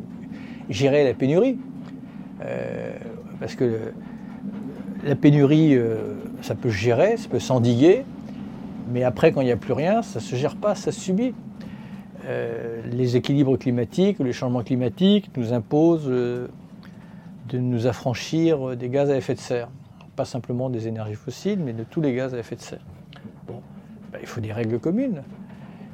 gérer 0.68 1.04
la 1.04 1.14
pénurie. 1.14 1.58
parce 3.40 3.56
que 3.56 3.92
la 5.04 5.16
pénurie, 5.16 5.74
euh, 5.74 6.14
ça 6.42 6.54
peut 6.54 6.70
se 6.70 6.76
gérer, 6.76 7.16
ça 7.16 7.28
peut 7.28 7.38
s'endiguer, 7.38 8.04
mais 8.92 9.04
après, 9.04 9.32
quand 9.32 9.40
il 9.40 9.46
n'y 9.46 9.52
a 9.52 9.56
plus 9.56 9.72
rien, 9.72 10.02
ça 10.02 10.18
ne 10.18 10.24
se 10.24 10.36
gère 10.36 10.56
pas, 10.56 10.74
ça 10.74 10.92
se 10.92 11.00
subit. 11.00 11.34
Euh, 12.26 12.82
les 12.90 13.16
équilibres 13.16 13.56
climatiques, 13.56 14.18
les 14.18 14.32
changements 14.32 14.62
climatiques 14.62 15.30
nous 15.36 15.52
imposent 15.52 16.06
euh, 16.08 16.48
de 17.48 17.58
nous 17.58 17.86
affranchir 17.86 18.76
des 18.76 18.88
gaz 18.88 19.10
à 19.10 19.16
effet 19.16 19.34
de 19.34 19.40
serre. 19.40 19.68
Pas 20.20 20.26
simplement 20.26 20.68
des 20.68 20.86
énergies 20.86 21.14
fossiles, 21.14 21.60
mais 21.60 21.72
de 21.72 21.82
tous 21.82 22.02
les 22.02 22.12
gaz 22.12 22.34
à 22.34 22.38
effet 22.38 22.54
de 22.54 22.60
serre. 22.60 22.84
Bon, 23.46 23.62
ben, 24.12 24.18
il 24.20 24.26
faut 24.26 24.42
des 24.42 24.52
règles 24.52 24.78
communes. 24.78 25.22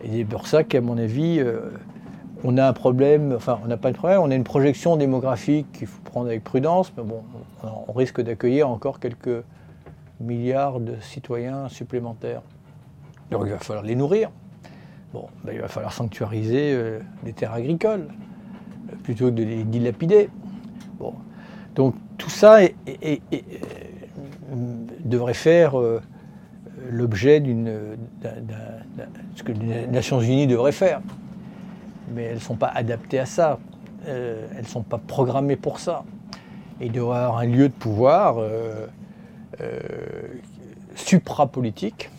Et 0.02 0.10
c'est 0.10 0.24
pour 0.24 0.48
ça 0.48 0.64
qu'à 0.64 0.80
mon 0.80 0.98
avis, 0.98 1.40
on 2.42 2.58
a 2.58 2.66
un 2.66 2.72
problème, 2.72 3.34
enfin 3.36 3.60
on 3.62 3.68
n'a 3.68 3.76
pas 3.76 3.92
de 3.92 3.96
problème, 3.96 4.20
on 4.20 4.30
a 4.32 4.34
une 4.34 4.42
projection 4.42 4.96
démographique 4.96 5.70
qu'il 5.70 5.86
faut 5.86 6.02
prendre 6.02 6.26
avec 6.26 6.42
prudence, 6.42 6.92
mais 6.96 7.04
bon, 7.04 7.22
on 7.62 7.92
risque 7.92 8.20
d'accueillir 8.20 8.68
encore 8.68 8.98
quelques 8.98 9.44
milliards 10.18 10.80
de 10.80 10.96
citoyens 11.00 11.68
supplémentaires. 11.68 12.42
Donc 13.30 13.42
il 13.44 13.52
va 13.52 13.58
falloir 13.58 13.84
les 13.84 13.94
nourrir. 13.94 14.32
Bon, 15.12 15.28
ben, 15.44 15.52
il 15.54 15.60
va 15.60 15.68
falloir 15.68 15.92
sanctuariser 15.92 16.72
euh, 16.74 16.98
les 17.24 17.32
terres 17.32 17.52
agricoles 17.52 18.08
euh, 18.90 18.96
plutôt 19.04 19.26
que 19.26 19.36
de 19.36 19.44
les 19.44 19.62
dilapider. 19.62 20.30
Bon. 20.98 21.14
Donc 21.76 21.94
tout 22.18 22.30
ça 22.30 22.58
devrait 25.08 25.34
faire 25.34 25.78
euh, 25.78 26.00
l'objet 26.90 27.40
d'une, 27.40 27.96
ce 29.34 29.42
que 29.42 29.52
les 29.52 29.86
Nations 29.86 30.20
Unies 30.20 30.46
devraient 30.46 30.72
faire 30.72 31.00
mais 32.14 32.22
elles 32.22 32.34
ne 32.36 32.40
sont 32.40 32.54
pas 32.54 32.68
adaptées 32.68 33.18
à 33.18 33.26
ça. 33.26 33.58
Euh, 34.06 34.46
elles 34.52 34.62
ne 34.62 34.68
sont 34.68 34.82
pas 34.82 34.98
programmées 34.98 35.56
pour 35.56 35.80
ça. 35.80 36.04
il 36.80 36.92
doit 36.92 37.16
y 37.16 37.18
avoir 37.18 37.38
un 37.38 37.46
lieu 37.46 37.68
de 37.68 37.74
pouvoir 37.74 38.36
euh, 38.38 38.86
supra-politique. 40.94 42.10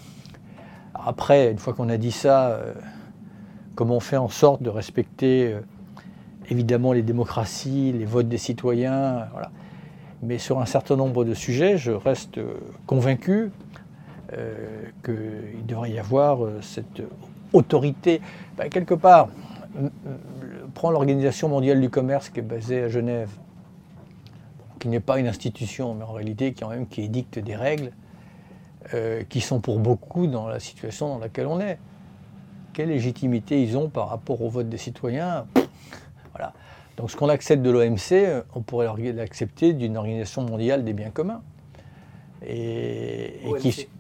Après, 0.94 1.50
une 1.52 1.58
fois 1.58 1.74
qu'on 1.74 1.88
a 1.88 1.96
dit 1.96 2.12
ça, 2.12 2.60
comment 3.76 3.96
on 3.96 4.02
fait 4.02 4.18
en 4.18 4.28
sorte 4.28 4.62
de 4.62 4.70
respecter 4.70 5.56
évidemment 6.50 6.92
les 6.92 7.02
démocraties, 7.04 7.94
les 7.94 8.06
votes 8.06 8.28
des 8.28 8.38
citoyens, 8.38 9.28
voilà. 9.32 9.52
Mais 10.24 10.38
sur 10.38 10.60
un 10.60 10.66
certain 10.66 10.96
nombre 10.96 11.26
de 11.26 11.34
sujets, 11.34 11.78
je 11.78 11.92
reste 11.92 12.40
convaincu 12.86 13.52
qu'il 15.04 15.66
devrait 15.66 15.92
y 15.92 16.00
avoir 16.00 16.40
cette 16.62 17.02
autorité. 17.54 18.22
Ben, 18.58 18.70
quelque 18.70 18.94
part, 18.94 19.30
prends 20.74 20.92
l'Organisation 20.92 21.50
mondiale 21.50 21.80
du 21.82 21.90
commerce 21.90 22.30
qui 22.30 22.40
est 22.40 22.44
basée 22.44 22.84
à 22.84 22.90
Genève, 22.90 23.30
qui 24.80 24.88
n'est 24.88 25.00
pas 25.00 25.20
une 25.20 25.28
institution, 25.28 25.94
mais 25.94 26.04
en 26.04 26.14
réalité 26.14 26.54
qui, 26.54 26.66
même, 26.66 26.88
qui 26.88 27.02
édicte 27.02 27.40
des 27.40 27.56
règles 27.56 27.92
euh, 28.94 29.24
qui 29.28 29.42
sont 29.42 29.60
pour 29.60 29.80
beaucoup 29.80 30.28
dans 30.28 30.48
la 30.48 30.60
situation 30.60 31.10
dans 31.10 31.20
laquelle 31.20 31.48
on 31.48 31.60
est. 31.60 31.80
Quelle 32.74 32.90
légitimité 32.90 33.62
ils 33.62 33.78
ont 33.78 33.90
par 33.90 34.10
rapport 34.10 34.42
au 34.42 34.50
vote 34.50 34.70
des 34.70 34.78
citoyens? 34.78 35.46
Donc 36.98 37.12
ce 37.12 37.16
qu'on 37.16 37.30
accepte 37.30 37.62
de 37.62 37.70
l'OMC, 37.70 38.44
on 38.56 38.62
pourrait 38.62 38.88
l'accepter 39.14 39.74
d'une 39.74 39.98
organisation 39.98 40.42
mondiale 40.42 40.84
des 40.84 40.94
biens 40.94 41.12
communs. 41.12 41.42
Et, 42.46 43.40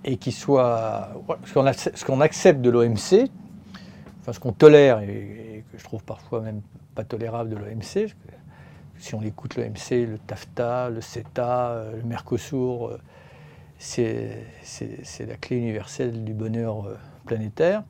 et, 0.04 0.18
qui, 0.18 0.32
soit. 0.32 1.10
Ce 1.45 2.06
qu'on 2.06 2.22
accepte 2.22 2.62
de 2.62 2.70
l'OMC, 2.70 3.30
enfin 4.22 4.34
ce 4.34 4.39
qu'on 4.39 4.52
tolère, 4.52 5.00
et, 5.02 5.64
que 5.72 5.78
je 5.78 5.84
trouve 5.84 6.04
parfois 6.04 6.41
même 6.41 6.62
pas 6.95 7.04
tolérable 7.04 7.50
de 7.50 7.56
l'OMC. 7.56 8.14
Si 9.00 9.14
on 9.14 9.22
écoute 9.22 9.56
l'OMC, 9.56 10.08
le 10.08 10.18
TAFTA, 10.18 10.89
le 10.89 11.02
CETA, 11.02 11.70
euh, 11.70 11.98
le 11.98 12.04
Mercosur, 12.04 12.88
euh, 12.88 12.98
c'est 13.78 15.26
la 15.28 15.36
clé 15.36 15.58
universelle 15.58 16.24
du 16.24 16.34
bonheur 16.34 16.86
euh, 16.86 16.98
planétaire. 17.26 17.84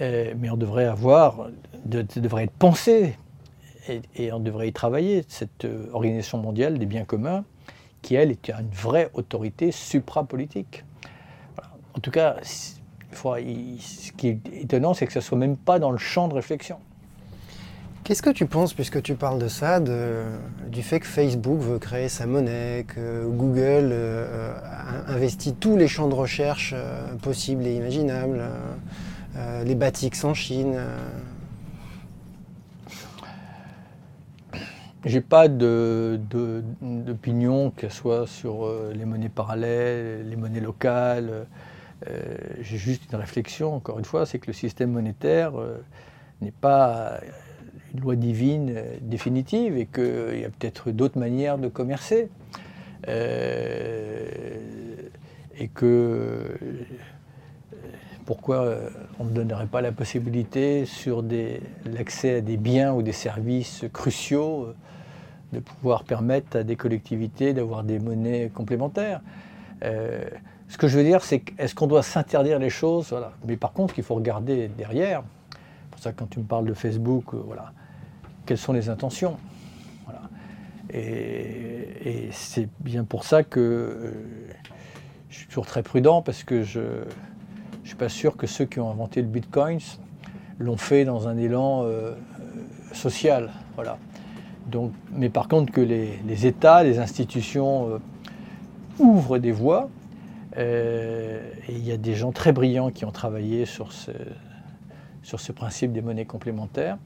mais 0.00 0.48
on 0.50 0.56
devrait 0.56 0.86
avoir, 0.86 1.48
devrait 1.84 2.44
être 2.44 2.52
pensé 2.52 3.16
et, 3.88 4.32
on 4.32 4.40
devrait 4.40 4.68
y 4.68 4.72
travailler, 4.72 5.24
cette 5.28 5.64
euh, 5.64 5.86
organisation 5.92 6.38
mondiale 6.38 6.78
des 6.78 6.86
biens 6.86 7.04
communs, 7.04 7.44
qui, 8.00 8.14
elle, 8.14 8.30
est 8.30 8.48
une 8.50 8.70
vraie 8.70 9.10
autorité 9.14 9.72
suprapolitique. 9.72 10.84
En 11.94 12.00
tout 12.00 12.10
cas, 12.10 12.36
ce 12.42 14.12
qui 14.12 14.28
est 14.28 14.40
étonnant, 14.52 14.94
c'est 14.94 15.06
que 15.06 15.12
ça 15.12 15.20
ne 15.20 15.24
soit 15.24 15.38
même 15.38 15.56
pas 15.56 15.78
dans 15.78 15.90
le 15.90 15.98
champ 15.98 16.28
de 16.28 16.34
réflexion. 16.34 16.78
Qu'est-ce 18.02 18.22
que 18.22 18.30
tu 18.30 18.46
penses, 18.46 18.74
puisque 18.74 19.00
tu 19.02 19.14
parles 19.14 19.38
de 19.38 19.46
ça, 19.46 19.78
du 19.78 20.82
fait 20.82 20.98
que 20.98 21.06
Facebook 21.06 21.60
veut 21.60 21.78
créer 21.78 22.08
sa 22.08 22.26
monnaie, 22.26 22.84
que 22.88 23.24
Google 23.26 23.90
euh, 23.92 24.56
investit 25.06 25.54
tous 25.54 25.76
les 25.76 25.86
champs 25.86 26.08
de 26.08 26.14
recherche 26.14 26.72
euh, 26.74 27.14
possibles 27.22 27.64
et 27.66 27.76
imaginables, 27.76 28.42
les 29.64 29.74
Batix 29.74 30.24
en 30.24 30.34
Chine 30.34 30.78
J'ai 35.04 35.20
pas 35.20 35.48
d'opinion, 35.48 36.70
de, 37.66 37.70
qu'elle 37.74 37.90
soit 37.90 38.28
sur 38.28 38.64
euh, 38.64 38.92
les 38.94 39.04
monnaies 39.04 39.28
parallèles, 39.28 40.28
les 40.28 40.36
monnaies 40.36 40.60
locales. 40.60 41.48
Euh, 42.08 42.36
j'ai 42.60 42.76
juste 42.76 43.10
une 43.10 43.18
réflexion, 43.18 43.74
encore 43.74 43.98
une 43.98 44.04
fois, 44.04 44.26
c'est 44.26 44.38
que 44.38 44.46
le 44.46 44.52
système 44.52 44.92
monétaire 44.92 45.58
euh, 45.58 45.82
n'est 46.40 46.52
pas 46.52 47.18
une 47.92 48.00
loi 48.00 48.14
divine 48.14 48.80
définitive 49.00 49.76
et 49.76 49.86
qu'il 49.86 50.38
y 50.38 50.44
a 50.44 50.50
peut-être 50.50 50.92
d'autres 50.92 51.18
manières 51.18 51.58
de 51.58 51.66
commercer. 51.68 52.28
et 55.58 55.68
que 55.74 56.58
pourquoi 58.24 58.76
on 59.18 59.24
ne 59.24 59.30
donnerait 59.30 59.66
pas 59.66 59.80
la 59.80 59.90
possibilité 59.90 60.86
sur 60.86 61.24
l'accès 61.84 62.36
à 62.36 62.40
des 62.40 62.56
biens 62.56 62.94
ou 62.94 63.02
des 63.02 63.12
services 63.12 63.84
cruciaux 63.92 64.74
de 65.52 65.60
pouvoir 65.60 66.04
permettre 66.04 66.58
à 66.58 66.62
des 66.62 66.76
collectivités 66.76 67.52
d'avoir 67.52 67.84
des 67.84 67.98
monnaies 67.98 68.50
complémentaires. 68.52 69.20
Euh, 69.84 70.24
ce 70.68 70.78
que 70.78 70.88
je 70.88 70.96
veux 70.96 71.04
dire, 71.04 71.22
c'est 71.22 71.42
est-ce 71.58 71.74
qu'on 71.74 71.86
doit 71.86 72.02
s'interdire 72.02 72.58
les 72.58 72.70
choses? 72.70 73.10
Voilà. 73.10 73.32
Mais 73.46 73.56
par 73.56 73.72
contre, 73.72 73.98
il 73.98 74.04
faut 74.04 74.14
regarder 74.14 74.68
derrière. 74.68 75.22
pour 75.90 76.00
ça, 76.00 76.12
quand 76.12 76.28
tu 76.28 76.38
me 76.38 76.44
parles 76.44 76.64
de 76.64 76.74
Facebook, 76.74 77.34
euh, 77.34 77.42
voilà, 77.44 77.72
quelles 78.46 78.58
sont 78.58 78.72
les 78.72 78.88
intentions? 78.88 79.36
Et, 80.94 82.28
c'est 82.32 82.68
bien 82.80 83.04
pour 83.04 83.24
ça 83.24 83.42
que 83.42 83.60
euh, 83.60 84.12
je 85.30 85.36
suis 85.36 85.46
toujours 85.46 85.66
très 85.66 85.82
prudent 85.82 86.22
parce 86.22 86.44
que 86.44 86.62
je 86.62 86.80
ne 86.80 87.84
suis 87.84 87.96
pas 87.96 88.08
sûr 88.08 88.36
que 88.36 88.46
ceux 88.46 88.64
qui 88.64 88.80
ont 88.80 88.90
inventé 88.90 89.20
le 89.20 89.28
Bitcoin 89.28 89.78
l'ont 90.58 90.76
fait 90.76 91.04
dans 91.04 91.28
un 91.28 91.36
élan 91.36 91.86
social. 92.92 93.50
Voilà 93.74 93.98
mais 95.12 95.28
par 95.28 95.48
contre 95.48 95.72
que 95.72 95.80
les, 95.80 96.46
États, 96.46 96.82
les 96.82 96.98
institutions 96.98 97.88
euh, 97.88 97.98
ouvrent 98.98 99.38
des 99.38 99.52
voies. 99.52 99.88
Euh, 100.58 101.40
et 101.68 101.72
il 101.72 101.86
y 101.86 101.92
a 101.92 101.96
des 101.96 102.14
gens 102.14 102.32
très 102.32 102.52
brillants 102.52 102.90
qui 102.90 103.04
ont 103.04 103.10
travaillé 103.10 103.64
sur 103.64 103.92
ce, 103.92 104.10
sur 105.22 105.40
ce 105.40 105.52
principe 105.52 105.92
des 105.92 106.02
monnaies 106.02 106.26
complémentaires. 106.26 106.98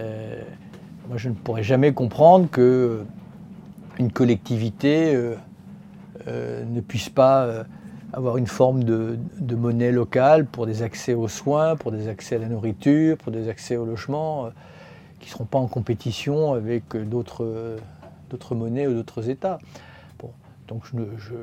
Euh, 0.00 0.42
moi, 1.08 1.16
je 1.16 1.28
ne 1.28 1.34
pourrais 1.34 1.62
jamais 1.62 1.92
comprendre 1.92 2.48
que 2.50 3.04
une 3.98 4.10
collectivité 4.10 5.16
ne 6.26 6.80
puisse 6.80 7.10
pas 7.10 7.64
avoir 8.12 8.38
une 8.38 8.48
forme 8.48 8.82
de, 8.82 9.18
de, 9.38 9.54
monnaie 9.54 9.92
locale 9.92 10.46
pour 10.46 10.66
des 10.66 10.82
accès 10.82 11.14
aux 11.14 11.28
soins, 11.28 11.76
pour 11.76 11.92
des 11.92 12.08
accès 12.08 12.36
à 12.36 12.38
la 12.38 12.48
nourriture, 12.48 13.16
pour 13.18 13.30
des 13.30 13.48
accès 13.48 13.76
au 13.76 13.84
logement 13.84 14.50
qui 15.24 15.30
ne 15.30 15.32
seront 15.32 15.44
pas 15.46 15.58
en 15.58 15.68
compétition 15.68 16.52
avec 16.52 16.94
d'autres 16.96 17.48
monnaies 18.50 18.86
ou 18.86 18.92
d'autres 18.92 19.30
États. 19.30 19.58
Bon, 20.18 20.30
donc 20.68 20.84
je 20.84 20.96
ne, 20.96 21.06
je, 21.16 21.34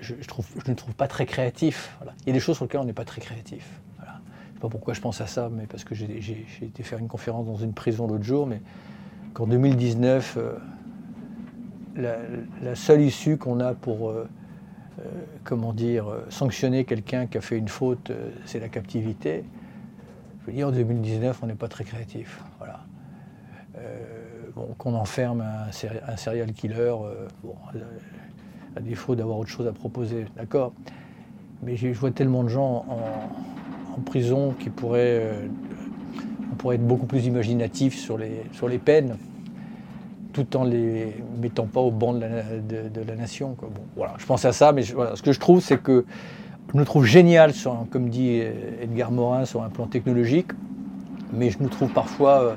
je, 0.00 0.26
trouve, 0.26 0.46
je, 0.64 0.68
ne 0.68 0.76
trouve 0.76 0.94
pas 0.94 1.06
très 1.06 1.24
créatif. 1.24 1.96
Il 2.22 2.26
y 2.26 2.30
a 2.30 2.32
des 2.32 2.40
choses 2.40 2.56
sur 2.56 2.64
lesquelles 2.64 2.80
on 2.80 2.84
n'est 2.84 2.92
pas 2.92 3.04
très 3.04 3.20
créatif. 3.20 3.80
Je 3.98 4.02
ne 4.02 4.54
sais 4.54 4.60
pas 4.60 4.68
pourquoi 4.68 4.94
je 4.94 5.00
pense 5.00 5.20
à 5.20 5.28
ça, 5.28 5.48
mais 5.48 5.66
parce 5.66 5.84
que 5.84 5.94
j'ai 5.94 6.44
été 6.60 6.82
faire 6.82 6.98
une 6.98 7.06
conférence 7.06 7.46
dans 7.46 7.56
une 7.56 7.72
prison 7.72 8.08
l'autre 8.08 8.24
jour, 8.24 8.48
mais 8.48 8.60
qu'en 9.32 9.46
2019, 9.46 10.38
euh, 10.38 10.58
la, 12.62 12.74
seule 12.74 13.02
issue 13.02 13.36
qu'on 13.36 13.60
a 13.60 13.74
pour 13.74 14.10
euh, 14.10 14.28
euh, 14.98 15.04
comment 15.44 15.72
dire, 15.72 16.06
sanctionner 16.30 16.84
quelqu'un 16.84 17.26
qui 17.26 17.38
a 17.38 17.40
fait 17.40 17.58
une 17.58 17.68
faute, 17.68 18.10
c'est 18.44 18.58
la 18.58 18.68
captivité. 18.68 19.44
Je 20.42 20.46
veux 20.46 20.52
dire, 20.56 20.68
en 20.68 20.72
2019, 20.72 21.38
on 21.42 21.46
n'est 21.46 21.54
pas 21.54 21.68
très 21.68 21.84
créatif. 21.84 22.42
Voilà. 22.58 22.71
Euh, 23.84 24.62
qu'on 24.76 24.94
enferme 24.94 25.42
un, 25.42 26.16
serial 26.16 26.52
killer, 26.52 26.92
euh, 27.04 27.26
à 28.76 28.80
défaut 28.80 29.14
d'avoir 29.14 29.38
autre 29.38 29.48
chose 29.48 29.66
à 29.66 29.72
proposer, 29.72 30.26
d'accord 30.36 30.72
Mais 31.62 31.74
je 31.74 31.88
vois 31.88 32.10
tellement 32.10 32.44
de 32.44 32.48
gens 32.48 32.84
en, 33.96 34.00
prison 34.02 34.54
qui 34.58 34.68
pourraient, 34.68 35.20
euh, 35.22 35.46
pourrait 36.58 36.76
être 36.76 36.86
beaucoup 36.86 37.06
plus 37.06 37.24
imaginatif 37.24 37.96
sur 37.96 38.18
les, 38.18 38.78
peines, 38.78 39.16
tout 40.34 40.54
en 40.54 40.64
les 40.64 41.14
mettant 41.40 41.66
pas 41.66 41.80
au 41.80 41.90
banc 41.90 42.12
de 42.12 42.20
la, 43.06 43.16
nation. 43.16 43.56
Bon, 43.58 43.70
voilà, 43.96 44.14
je 44.18 44.26
pense 44.26 44.44
à 44.44 44.52
ça, 44.52 44.72
mais 44.72 44.82
ce 44.82 45.22
que 45.22 45.32
je 45.32 45.40
trouve, 45.40 45.60
c'est 45.60 45.80
que 45.80 46.04
je 46.74 46.78
me 46.78 46.84
trouve 46.84 47.06
génial, 47.06 47.54
sur 47.54 47.86
comme 47.90 48.10
dit 48.10 48.42
Edgar 48.82 49.12
Morin, 49.12 49.46
sur 49.46 49.62
un 49.62 49.70
plan 49.70 49.86
technologique, 49.86 50.52
mais 51.32 51.48
je 51.48 51.62
me 51.62 51.68
trouve 51.68 51.90
parfois 51.90 52.54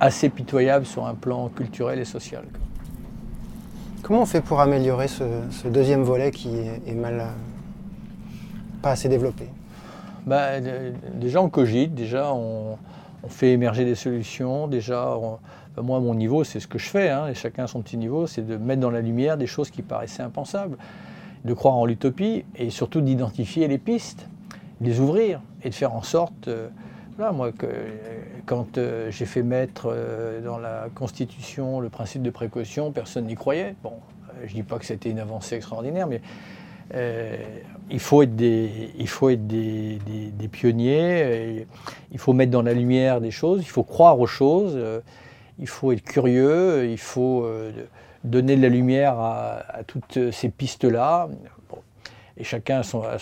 assez 0.00 0.28
pitoyable 0.28 0.86
sur 0.86 1.06
un 1.06 1.14
plan 1.14 1.48
culturel 1.48 1.98
et 1.98 2.04
social. 2.04 2.44
Comment 4.02 4.22
on 4.22 4.26
fait 4.26 4.42
pour 4.42 4.60
améliorer 4.60 5.08
ce, 5.08 5.24
deuxième 5.68 6.02
volet 6.02 6.30
qui 6.30 6.50
est, 6.86 6.94
mal, 6.94 7.20
euh, 7.20 7.26
pas 8.82 8.90
assez 8.90 9.08
développé? 9.08 9.48
Bah, 10.26 10.60
Déjà 11.14 11.40
on 11.40 11.48
cogite, 11.48 11.94
déjà 11.94 12.32
on, 12.34 12.76
fait 13.28 13.52
émerger 13.52 13.86
des 13.86 13.94
solutions, 13.94 14.68
déjà 14.68 15.16
moi 15.82 15.96
à 15.96 16.00
mon 16.00 16.14
niveau 16.14 16.44
c'est 16.44 16.60
ce 16.60 16.66
que 16.66 16.78
je 16.78 16.90
fais, 16.90 17.08
hein, 17.08 17.28
et 17.28 17.34
chacun 17.34 17.66
son 17.66 17.80
petit 17.80 17.96
niveau, 17.96 18.26
c'est 18.26 18.46
de 18.46 18.58
mettre 18.58 18.82
dans 18.82 18.90
la 18.90 19.00
lumière 19.00 19.38
des 19.38 19.46
choses 19.46 19.70
qui 19.70 19.80
paraissaient 19.80 20.22
impensables 20.22 20.76
de 21.44 21.54
croire 21.54 21.74
en 21.74 21.86
l'utopie 21.86 22.44
et 22.56 22.70
surtout 22.70 23.00
d'identifier 23.00 23.68
les 23.68 23.78
pistes, 23.78 24.28
de 24.80 24.86
les 24.86 25.00
ouvrir 25.00 25.40
et 25.62 25.70
de 25.70 25.74
faire 25.74 25.94
en 25.94 26.02
sorte. 26.02 26.48
Euh, 26.48 26.68
moi, 27.18 27.52
que, 27.52 27.66
quand 28.46 28.78
euh, 28.78 29.10
j'ai 29.10 29.26
fait 29.26 29.42
mettre 29.42 29.86
euh, 29.86 30.40
dans 30.40 30.58
la 30.58 30.88
Constitution 30.94 31.80
le 31.80 31.88
principe 31.88 32.22
de 32.22 32.30
précaution, 32.30 32.92
personne 32.92 33.26
n'y 33.26 33.34
croyait. 33.34 33.74
Bon, 33.82 33.94
je 34.44 34.50
ne 34.50 34.54
dis 34.54 34.62
pas 34.62 34.78
que 34.78 34.86
c'était 34.86 35.10
une 35.10 35.20
avancée 35.20 35.56
extraordinaire, 35.56 36.06
mais 36.06 36.20
il 37.90 37.98
faut 37.98 38.22
être 38.22 38.36
des, 38.36 38.90
il 38.98 39.08
faut 39.08 39.30
être 39.30 39.46
des, 39.46 39.98
pionniers, 40.52 41.66
il 42.12 42.18
faut 42.18 42.32
mettre 42.34 42.50
dans 42.50 42.62
la 42.62 42.74
lumière 42.74 43.20
des 43.20 43.30
choses, 43.30 43.62
il 43.62 43.68
faut 43.68 43.84
croire 43.84 44.20
aux 44.20 44.26
choses, 44.26 44.78
il 45.58 45.66
faut 45.66 45.92
être 45.92 46.02
curieux, 46.02 46.90
il 46.90 46.98
faut 46.98 47.48
donner 48.22 48.56
de 48.56 48.62
la 48.62 48.68
lumière 48.68 49.18
à, 49.18 49.82
toutes 49.86 50.30
ces 50.30 50.50
pistes-là, 50.50 51.28
et 52.36 52.44
chacun 52.44 52.80
à 52.80 52.82
son, 52.82 53.02
à 53.02 53.18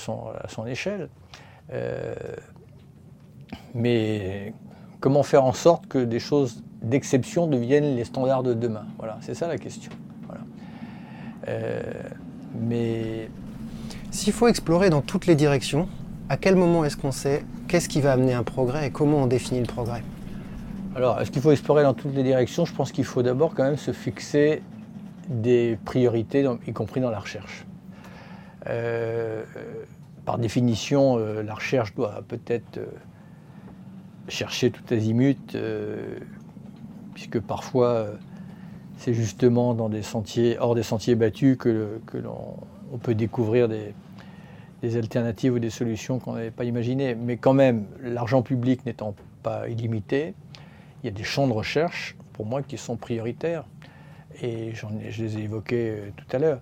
son, 0.48 0.66
échelle. 0.66 1.08
Mais 3.74 4.52
comment 5.00 5.22
faire 5.22 5.44
en 5.44 5.52
sorte 5.52 5.86
que 5.86 5.98
des 5.98 6.18
choses 6.18 6.62
d'exception 6.82 7.46
deviennent 7.46 7.96
les 7.96 8.04
standards 8.04 8.42
de 8.42 8.54
demain? 8.54 8.86
Voilà, 8.98 9.18
c'est 9.20 9.34
ça 9.34 9.48
la 9.48 9.58
question. 9.58 9.92
Euh, 11.48 11.80
mais 12.60 13.28
s'il 14.10 14.32
faut 14.32 14.46
explorer 14.46 14.90
dans 14.90 15.00
toutes 15.00 15.26
les 15.26 15.34
directions, 15.34 15.88
à 16.28 16.36
quel 16.36 16.54
moment 16.54 16.84
est-ce 16.84 16.96
qu'on 16.96 17.12
sait 17.12 17.44
qu'est-ce 17.68 17.88
qui 17.88 18.00
va 18.00 18.12
amener 18.12 18.34
un 18.34 18.42
progrès 18.42 18.88
et 18.88 18.90
comment 18.90 19.22
on 19.22 19.26
définit 19.26 19.60
le 19.60 19.66
progrès? 19.66 20.02
Alors, 20.94 21.18
est-ce 21.20 21.30
qu'il 21.30 21.40
faut 21.40 21.52
explorer 21.52 21.82
dans 21.82 21.94
toutes 21.94 22.14
les 22.14 22.22
directions? 22.22 22.66
Je 22.66 22.74
pense 22.74 22.92
qu'il 22.92 23.06
faut 23.06 23.22
d'abord 23.22 23.54
quand 23.54 23.64
même 23.64 23.78
se 23.78 23.92
fixer 23.92 24.62
des 25.28 25.78
priorités, 25.86 26.46
y 26.66 26.72
compris 26.74 27.00
dans 27.00 27.10
la 27.10 27.18
recherche. 27.18 27.64
Euh, 28.68 29.42
par 30.26 30.38
définition, 30.38 31.16
euh, 31.16 31.42
la 31.42 31.54
recherche 31.54 31.94
doit 31.94 32.22
peut-être 32.28 32.78
chercher 34.32 34.70
tout 34.70 34.82
azimut, 34.92 35.56
puisque 37.14 37.40
parfois 37.40 38.08
c'est 38.96 39.14
justement 39.14 39.74
dans 39.74 39.88
des 39.88 40.02
sentiers, 40.02 40.58
hors 40.58 40.74
des 40.74 40.82
sentiers 40.82 41.14
battus 41.14 41.56
que, 41.58 41.98
l'on 42.14 42.98
peut 43.02 43.14
découvrir 43.14 43.68
des, 43.68 43.94
des, 44.82 44.96
alternatives 44.96 45.54
ou 45.54 45.58
des 45.58 45.70
solutions 45.70 46.18
qu'on 46.18 46.34
n'avait 46.34 46.50
pas 46.50 46.64
imaginées. 46.64 47.14
Mais 47.14 47.36
quand 47.36 47.54
même, 47.54 47.86
l'argent 48.02 48.42
public 48.42 48.86
n'étant 48.86 49.14
pas 49.42 49.68
illimité, 49.68 50.34
il 51.02 51.06
y 51.06 51.08
a 51.08 51.12
des 51.12 51.24
champs 51.24 51.48
de 51.48 51.52
recherche, 51.52 52.16
pour 52.32 52.46
moi, 52.46 52.62
qui 52.62 52.78
sont 52.78 52.96
prioritaires 52.96 53.64
et 54.40 54.72
je 54.74 55.22
les 55.22 55.38
ai 55.38 55.42
évoqués 55.42 55.90
euh, 55.90 56.10
tout 56.16 56.36
à 56.36 56.38
l'heure. 56.38 56.60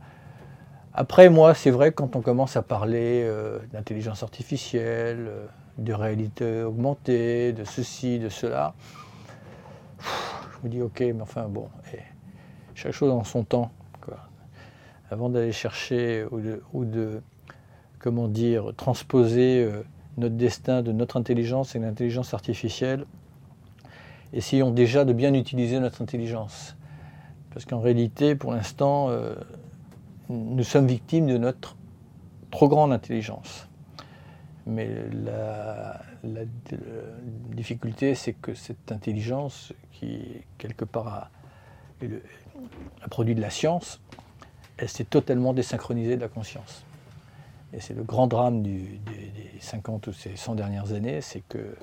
Après, 0.93 1.29
moi, 1.31 1.55
c'est 1.55 1.71
vrai, 1.71 1.93
quand 1.93 2.17
on 2.17 2.21
commence 2.21 2.57
à 2.57 2.63
parler 2.63 3.23
euh, 3.25 3.59
d'intelligence 3.73 4.23
artificielle, 4.23 5.27
euh, 5.29 5.47
de 5.79 5.93
réalité 5.93 6.63
augmentée, 6.63 7.53
de 7.53 7.65
ceci, 7.65 8.19
de 8.19 8.29
cela, 8.29 8.75
me 10.63 10.69
dis 10.69 10.83
ok, 10.83 11.01
mais 11.01 11.21
enfin 11.21 11.49
bon, 11.49 11.69
chaque 12.75 12.93
chose 12.93 13.11
en 13.11 13.25
son 13.25 13.45
temps. 13.45 13.71
Avant 15.11 15.29
d'aller 15.29 15.51
chercher 15.51 16.25
ou 16.73 16.85
de, 16.85 17.21
comment 17.99 18.29
dire, 18.29 18.73
transposer 18.77 19.65
euh, 19.65 19.83
notre 20.19 20.37
destin 20.37 20.83
de 20.83 20.93
notre 20.93 21.17
intelligence 21.17 21.75
et 21.75 21.81
l'intelligence 21.81 22.33
artificielle, 22.33 23.07
essayons 24.33 24.71
déjà 24.71 25.05
de 25.05 25.13
bien 25.13 25.35
utiliser 25.35 25.81
notre 25.81 26.01
intelligence. 26.01 26.77
Parce 27.53 27.65
qu'en 27.65 27.81
réalité, 27.81 28.37
pour 28.37 28.53
l'instant, 28.53 29.09
euh, 29.09 29.35
nous 30.29 30.63
sommes 30.63 30.87
victimes 30.87 31.27
de 31.27 31.39
notre 31.39 31.77
trop 32.53 32.69
grande 32.69 32.93
intelligence. 32.93 33.69
Mais 34.67 34.89
la, 35.25 36.01
difficulté, 37.53 38.15
c'est 38.15 38.35
que 38.35 38.55
cette 38.55 38.93
intelligence, 38.93 39.73
qui 39.93 40.43
quelque 40.59 40.85
part 40.85 41.09
a, 41.09 41.31
produit 43.09 43.35
de 43.35 43.41
la 43.41 43.51
science, 43.51 44.01
elle 44.77 44.89
s'est 44.89 45.05
totalement 45.05 45.53
désynchronisée 45.53 46.17
de 46.17 46.21
la 46.21 46.29
conscience. 46.29 46.85
Et 47.73 47.81
c'est 47.81 47.95
le 47.95 48.03
grand 48.03 48.27
drame 48.27 48.63
des 48.63 49.01
50 49.61 50.09
ou 50.09 50.13
ces 50.13 50.37
100 50.37 50.57
dernières 50.57 50.93
années, 50.93 51.21
c'est 51.21 51.43
que 51.49 51.77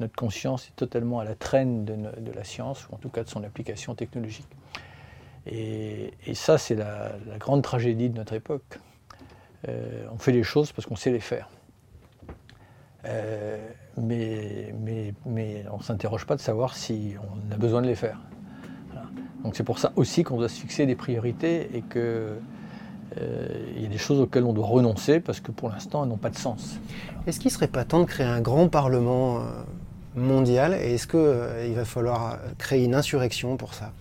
notre 0.00 0.14
conscience 0.14 0.68
est 0.68 0.76
totalement 0.76 1.20
à 1.20 1.24
la 1.24 1.34
traîne 1.34 1.84
de, 1.84 2.32
la 2.32 2.44
science, 2.44 2.88
ou 2.88 2.94
en 2.94 2.98
tout 2.98 3.08
cas 3.08 3.24
de 3.24 3.28
son 3.28 3.42
application 3.44 3.94
technologique. 3.94 4.48
Et, 5.46 6.12
ça, 6.34 6.58
c'est 6.58 6.74
la, 6.74 7.12
grande 7.38 7.62
tragédie 7.62 8.10
de 8.10 8.16
notre 8.16 8.34
époque. 8.34 8.78
Euh, 9.68 10.06
on 10.12 10.18
fait 10.18 10.32
les 10.32 10.42
choses 10.42 10.72
parce 10.72 10.86
qu'on 10.86 10.96
sait 10.96 11.10
les 11.10 11.20
faire. 11.20 11.48
Euh, 13.06 13.56
mais, 13.96 14.74
mais, 14.82 15.14
mais, 15.24 15.64
on 15.72 15.78
ne 15.78 15.82
s'interroge 15.82 16.26
pas 16.26 16.36
de 16.36 16.40
savoir 16.40 16.74
si 16.74 17.14
on 17.20 17.54
a 17.54 17.56
besoin 17.56 17.82
de 17.82 17.86
les 17.86 17.94
faire. 17.94 18.20
Donc 19.44 19.56
c'est 19.56 19.64
pour 19.64 19.78
ça 19.78 19.92
aussi 19.96 20.24
qu'on 20.24 20.38
doit 20.38 20.48
se 20.48 20.60
fixer 20.60 20.86
des 20.86 20.96
priorités 20.96 21.76
et 21.76 21.82
qu'il 21.82 22.00
euh, 22.00 22.38
y 23.76 23.84
a 23.84 23.88
des 23.88 23.98
choses 23.98 24.20
auxquelles 24.20 24.44
on 24.44 24.52
doit 24.52 24.66
renoncer 24.66 25.20
parce 25.20 25.40
que 25.40 25.52
pour 25.52 25.68
l'instant 25.68 26.02
elles 26.02 26.08
n'ont 26.08 26.16
pas 26.16 26.30
de 26.30 26.36
sens. 26.36 26.80
Est-ce 27.26 27.38
qu'il 27.38 27.48
ne 27.48 27.54
serait 27.54 27.68
pas 27.68 27.84
temps 27.84 28.00
de 28.00 28.06
créer 28.06 28.26
un 28.26 28.40
grand 28.40 28.68
parlement 28.68 29.42
mondial 30.16 30.74
et 30.74 30.94
est-ce 30.94 31.06
qu'il 31.06 31.74
va 31.74 31.84
falloir 31.84 32.38
créer 32.58 32.84
une 32.84 32.94
insurrection 32.94 33.56
pour 33.56 33.74
ça? 33.74 33.92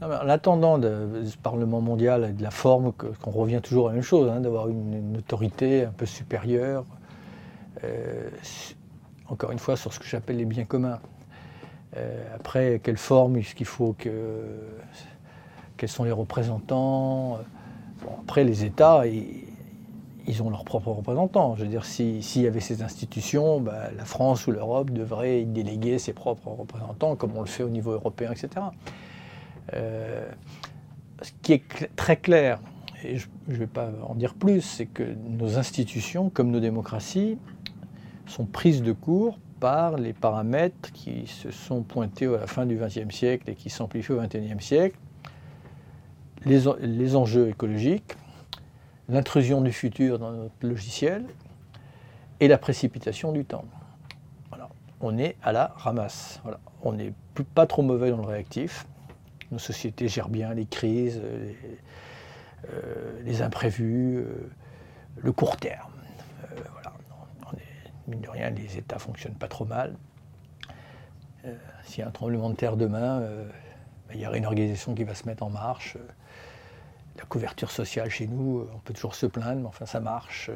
En 0.00 0.28
attendant 0.28 0.78
de, 0.78 1.24
ce 1.24 1.36
Parlement 1.36 1.80
mondial 1.80 2.24
et 2.30 2.32
de 2.32 2.42
la 2.42 2.52
forme, 2.52 2.92
qu'on 2.92 3.30
revient 3.32 3.60
toujours 3.60 3.88
à 3.88 3.90
la 3.90 3.94
même 3.94 4.04
chose, 4.04 4.30
hein, 4.30 4.40
d'avoir 4.40 4.68
une, 4.68 5.16
autorité 5.16 5.84
un 5.84 5.90
peu 5.90 6.06
supérieure, 6.06 6.84
euh, 6.84 6.97
encore 9.28 9.52
une 9.52 9.58
fois, 9.58 9.76
sur 9.76 9.92
ce 9.92 9.98
que 9.98 10.06
j'appelle 10.06 10.36
les 10.36 10.44
biens 10.44 10.64
communs. 10.64 11.00
Euh, 11.96 12.34
après, 12.34 12.80
quelle 12.82 12.96
forme 12.96 13.36
est-ce 13.36 13.54
qu'il 13.54 13.66
faut 13.66 13.94
que. 13.98 14.44
Quels 15.76 15.88
sont 15.88 16.04
les 16.04 16.12
représentants? 16.12 17.38
Après, 18.22 18.44
les 18.44 18.64
États, 18.64 19.04
ils, 19.06 20.42
ont 20.42 20.50
leurs 20.50 20.64
propres 20.64 20.90
représentants. 20.90 21.54
Je 21.56 21.62
veux 21.62 21.68
dire, 21.68 21.84
s'il 21.84 22.42
y 22.42 22.46
avait 22.46 22.60
ces 22.60 22.82
institutions, 22.82 23.60
bah, 23.60 23.90
la 23.96 24.04
France 24.04 24.46
ou 24.46 24.50
l'Europe 24.50 24.90
devraient 24.90 25.44
déléguer 25.44 25.98
ses 25.98 26.12
propres 26.12 26.48
représentants, 26.48 27.16
comme 27.16 27.36
on 27.36 27.40
le 27.40 27.46
fait 27.46 27.62
au 27.62 27.68
niveau 27.68 27.92
européen, 27.92 28.32
etc. 28.32 28.66
Euh, 29.74 30.28
ce 31.22 31.30
qui 31.42 31.52
est 31.52 31.94
très 31.94 32.16
clair, 32.16 32.60
et 33.04 33.18
je 33.18 33.28
ne 33.46 33.56
vais 33.56 33.66
pas 33.66 33.90
en 34.02 34.14
dire 34.14 34.34
plus, 34.34 34.62
c'est 34.62 34.86
que 34.86 35.02
nos 35.02 35.58
institutions, 35.58 36.30
comme 36.30 36.50
nos 36.50 36.60
démocraties, 36.60 37.38
sont 38.28 38.44
prises 38.44 38.82
de 38.82 38.92
court 38.92 39.38
par 39.60 39.96
les 39.96 40.12
paramètres 40.12 40.92
qui 40.92 41.26
se 41.26 41.50
sont 41.50 41.82
pointés 41.82 42.26
à 42.26 42.38
la 42.38 42.46
fin 42.46 42.66
du 42.66 42.76
XXe 42.76 43.14
siècle 43.14 43.50
et 43.50 43.54
qui 43.54 43.70
s'amplifient 43.70 44.12
au 44.12 44.20
XXIe 44.20 44.60
siècle, 44.60 44.96
les, 46.44 47.16
enjeux 47.16 47.48
écologiques, 47.48 48.14
l'intrusion 49.08 49.60
du 49.60 49.72
futur 49.72 50.18
dans 50.18 50.30
notre 50.30 50.54
logiciel 50.62 51.24
et 52.40 52.48
la 52.48 52.58
précipitation 52.58 53.32
du 53.32 53.44
temps. 53.44 53.64
On 55.00 55.16
est 55.16 55.36
à 55.42 55.52
la 55.52 55.72
ramasse. 55.76 56.40
On 56.82 56.92
n'est 56.92 57.12
pas 57.54 57.66
trop 57.66 57.82
mauvais 57.82 58.10
dans 58.10 58.16
le 58.16 58.26
réactif, 58.26 58.86
nos 59.52 59.58
sociétés 59.58 60.08
gèrent 60.08 60.28
bien 60.28 60.52
les 60.54 60.66
crises, 60.66 61.20
les, 63.24 63.40
euh, 63.40 63.44
imprévus, 63.44 64.18
euh, 64.18 64.50
le 65.22 65.32
court 65.32 65.56
terme. 65.56 65.92
Euh, 68.08 68.10
mine 68.10 68.20
de 68.20 68.28
rien, 68.28 68.50
les 68.50 68.78
États 68.78 68.96
ne 68.96 69.00
fonctionnent 69.00 69.34
pas 69.34 69.48
trop 69.48 69.64
mal. 69.64 69.94
S'il 71.84 72.00
y 72.00 72.02
a 72.02 72.08
un 72.08 72.10
tremblement 72.10 72.50
de 72.50 72.56
terre 72.56 72.76
demain, 72.76 73.20
ben, 73.20 74.14
il 74.14 74.20
y 74.20 74.26
aura 74.26 74.36
une 74.36 74.44
organisation 74.44 74.94
qui 74.94 75.04
va 75.04 75.14
se 75.14 75.26
mettre 75.26 75.42
en 75.42 75.50
marche. 75.50 75.96
La 77.16 77.24
couverture 77.24 77.70
sociale 77.70 78.10
chez 78.10 78.26
nous, 78.26 78.66
on 78.74 78.78
peut 78.80 78.92
toujours 78.92 79.14
se 79.14 79.24
plaindre, 79.24 79.62
mais 79.62 79.66
enfin 79.66 79.86
ça 79.86 80.00
marche. 80.00 80.50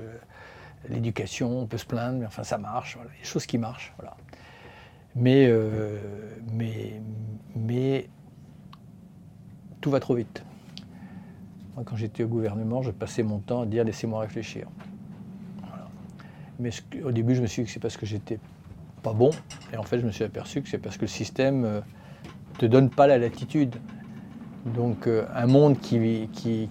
L'éducation, 0.89 1.61
on 1.61 1.67
peut 1.67 1.79
se 1.79 1.87
plaindre, 1.87 2.19
mais 2.19 2.27
enfin 2.27 2.43
ça 2.43 2.59
marche. 2.59 2.99
Il 3.01 3.05
y 3.05 3.17
a 3.17 3.21
des 3.21 3.25
choses 3.25 3.47
qui 3.47 3.57
marchent. 3.57 3.95
Mais, 5.15 5.51
mais, 6.53 7.01
mais 7.55 8.09
tout 9.81 9.91
va 9.91 10.01
trop 10.01 10.15
vite. 10.15 10.45
Moi, 11.75 11.85
quand 11.87 11.97
j'étais 11.97 12.25
au 12.25 12.29
gouvernement, 12.29 12.83
je 12.83 12.91
passais 12.91 13.23
mon 13.23 13.39
temps 13.39 13.63
à 13.63 13.67
dire 13.67 13.85
laissez-moi 13.85 14.21
réfléchir. 14.21 14.69
Mais 16.63 16.71
au 17.05 17.11
début, 17.11 17.35
je 17.35 17.43
me 17.43 17.47
suis 17.47 17.63
dit 17.63 17.67
que 17.67 17.73
c'est 17.73 17.81
parce 17.81 17.97
que 17.97 18.07
j'étais 18.07 18.39
pas 19.03 19.13
bon. 19.13 19.31
Et 19.73 19.77
en 19.77 19.83
fait, 19.83 19.99
je 19.99 20.07
me 20.07 20.13
suis 20.13 20.25
aperçu 20.25 20.63
que 20.63 20.69
c'est 20.69 20.79
parce 20.79 20.97
que 20.97 21.03
le 21.03 21.09
système 21.09 21.63
ne 21.63 21.67
euh, 21.67 21.81
te 22.59 22.67
donne 22.67 22.89
pas 22.89 23.07
la 23.07 23.19
latitude. 23.19 23.75
Donc, 24.65 25.09
euh, 25.09 25.27
un 25.35 25.47
monde 25.47 25.81
qui, 25.81 26.29
qui, 26.33 26.69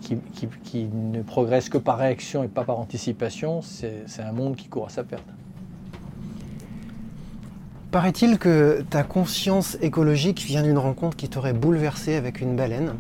qui, 0.63 0.85
ne 0.85 1.21
progresse 1.21 1.67
que 1.67 1.77
par 1.77 1.97
réaction 1.97 2.41
et 2.43 2.47
pas 2.47 2.63
par 2.63 2.79
anticipation, 2.79 3.61
c'est 3.61 4.05
un 4.19 4.31
monde 4.31 4.55
qui 4.55 4.69
court 4.69 4.85
à 4.85 4.89
sa 4.89 5.03
perte. 5.03 5.27
Paraît-il 7.91 8.39
que 8.39 8.85
ta 8.89 9.03
conscience 9.03 9.77
écologique 9.81 10.39
vient 10.39 10.63
d'une 10.63 10.77
rencontre 10.77 11.17
qui 11.17 11.27
t'aurait 11.27 11.51
bouleversé 11.51 12.15
avec 12.15 12.39
une 12.39 12.55
baleine. 12.55 12.93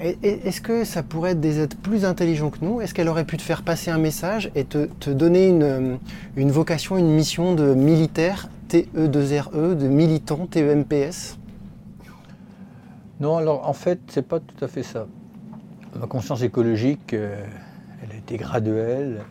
Est-ce 0.00 0.60
que 0.60 0.84
ça 0.84 1.02
pourrait 1.02 1.32
être 1.32 1.40
des 1.40 1.58
êtres 1.58 1.76
plus 1.76 2.04
intelligents 2.04 2.50
que 2.50 2.64
nous? 2.64 2.80
Est-ce 2.80 2.94
qu'elle 2.94 3.08
aurait 3.08 3.24
pu 3.24 3.36
te 3.36 3.42
faire 3.42 3.62
passer 3.62 3.90
un 3.90 3.98
message 3.98 4.50
et 4.54 4.64
te, 4.64 5.10
donner 5.10 5.48
une, 5.48 6.50
vocation, 6.50 6.98
une 6.98 7.10
mission 7.10 7.54
de 7.54 7.74
militaire, 7.74 8.48
TE2RE, 8.68 9.50
e, 9.54 9.74
de 9.74 9.88
militant, 9.88 10.46
TEMPS 10.46 11.38
Non, 13.18 13.38
alors 13.38 13.68
en 13.68 13.72
fait, 13.72 13.98
c'est 14.08 14.26
pas 14.26 14.38
tout 14.38 14.64
à 14.64 14.68
fait 14.68 14.84
ça. 14.84 15.06
Ma 15.98 16.06
conscience 16.06 16.42
écologique, 16.42 17.12
euh, 17.14 17.44
elle 18.04 18.12
a 18.12 18.18
été 18.18 18.36
graduelle, 18.36 19.24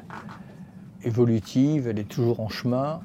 évolutive, 1.04 1.88
elle 1.88 2.00
est 2.00 2.10
toujours 2.10 2.42
en 2.42 2.50
chemin. 2.50 3.00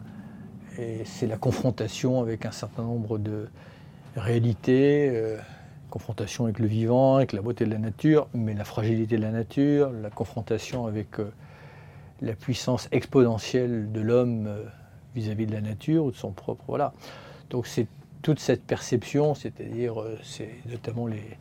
Et 0.78 1.02
c'est 1.04 1.26
la 1.28 1.36
confrontation 1.36 2.20
avec 2.20 2.44
un 2.44 2.50
certain 2.50 2.82
nombre 2.82 3.18
de 3.18 3.46
réalités, 4.16 5.10
euh, 5.12 5.36
confrontation 5.92 6.44
avec 6.44 6.58
le 6.58 6.66
vivant, 6.66 7.16
avec 7.16 7.34
la 7.34 7.42
beauté 7.42 7.66
de 7.66 7.70
la 7.70 7.78
nature, 7.78 8.26
mais 8.32 8.54
la 8.54 8.64
fragilité 8.64 9.18
de 9.18 9.22
la 9.22 9.30
nature, 9.30 9.90
la 9.90 10.08
confrontation 10.08 10.86
avec 10.86 11.20
euh, 11.20 11.30
la 12.22 12.32
puissance 12.32 12.88
exponentielle 12.92 13.92
de 13.92 14.00
l'homme 14.00 14.46
euh, 14.46 14.64
vis-à-vis 15.14 15.46
de 15.46 15.52
la 15.52 15.60
nature 15.60 16.06
ou 16.06 16.10
de 16.10 16.16
son 16.16 16.32
propre. 16.32 16.64
Voilà. 16.66 16.94
Donc 17.50 17.66
c'est 17.66 17.86
toute 18.22 18.40
cette 18.40 18.64
perception, 18.64 19.34
c'est-à-dire 19.34 19.94
c'est 20.22 20.54
notamment 20.70 21.06
les, 21.06 21.36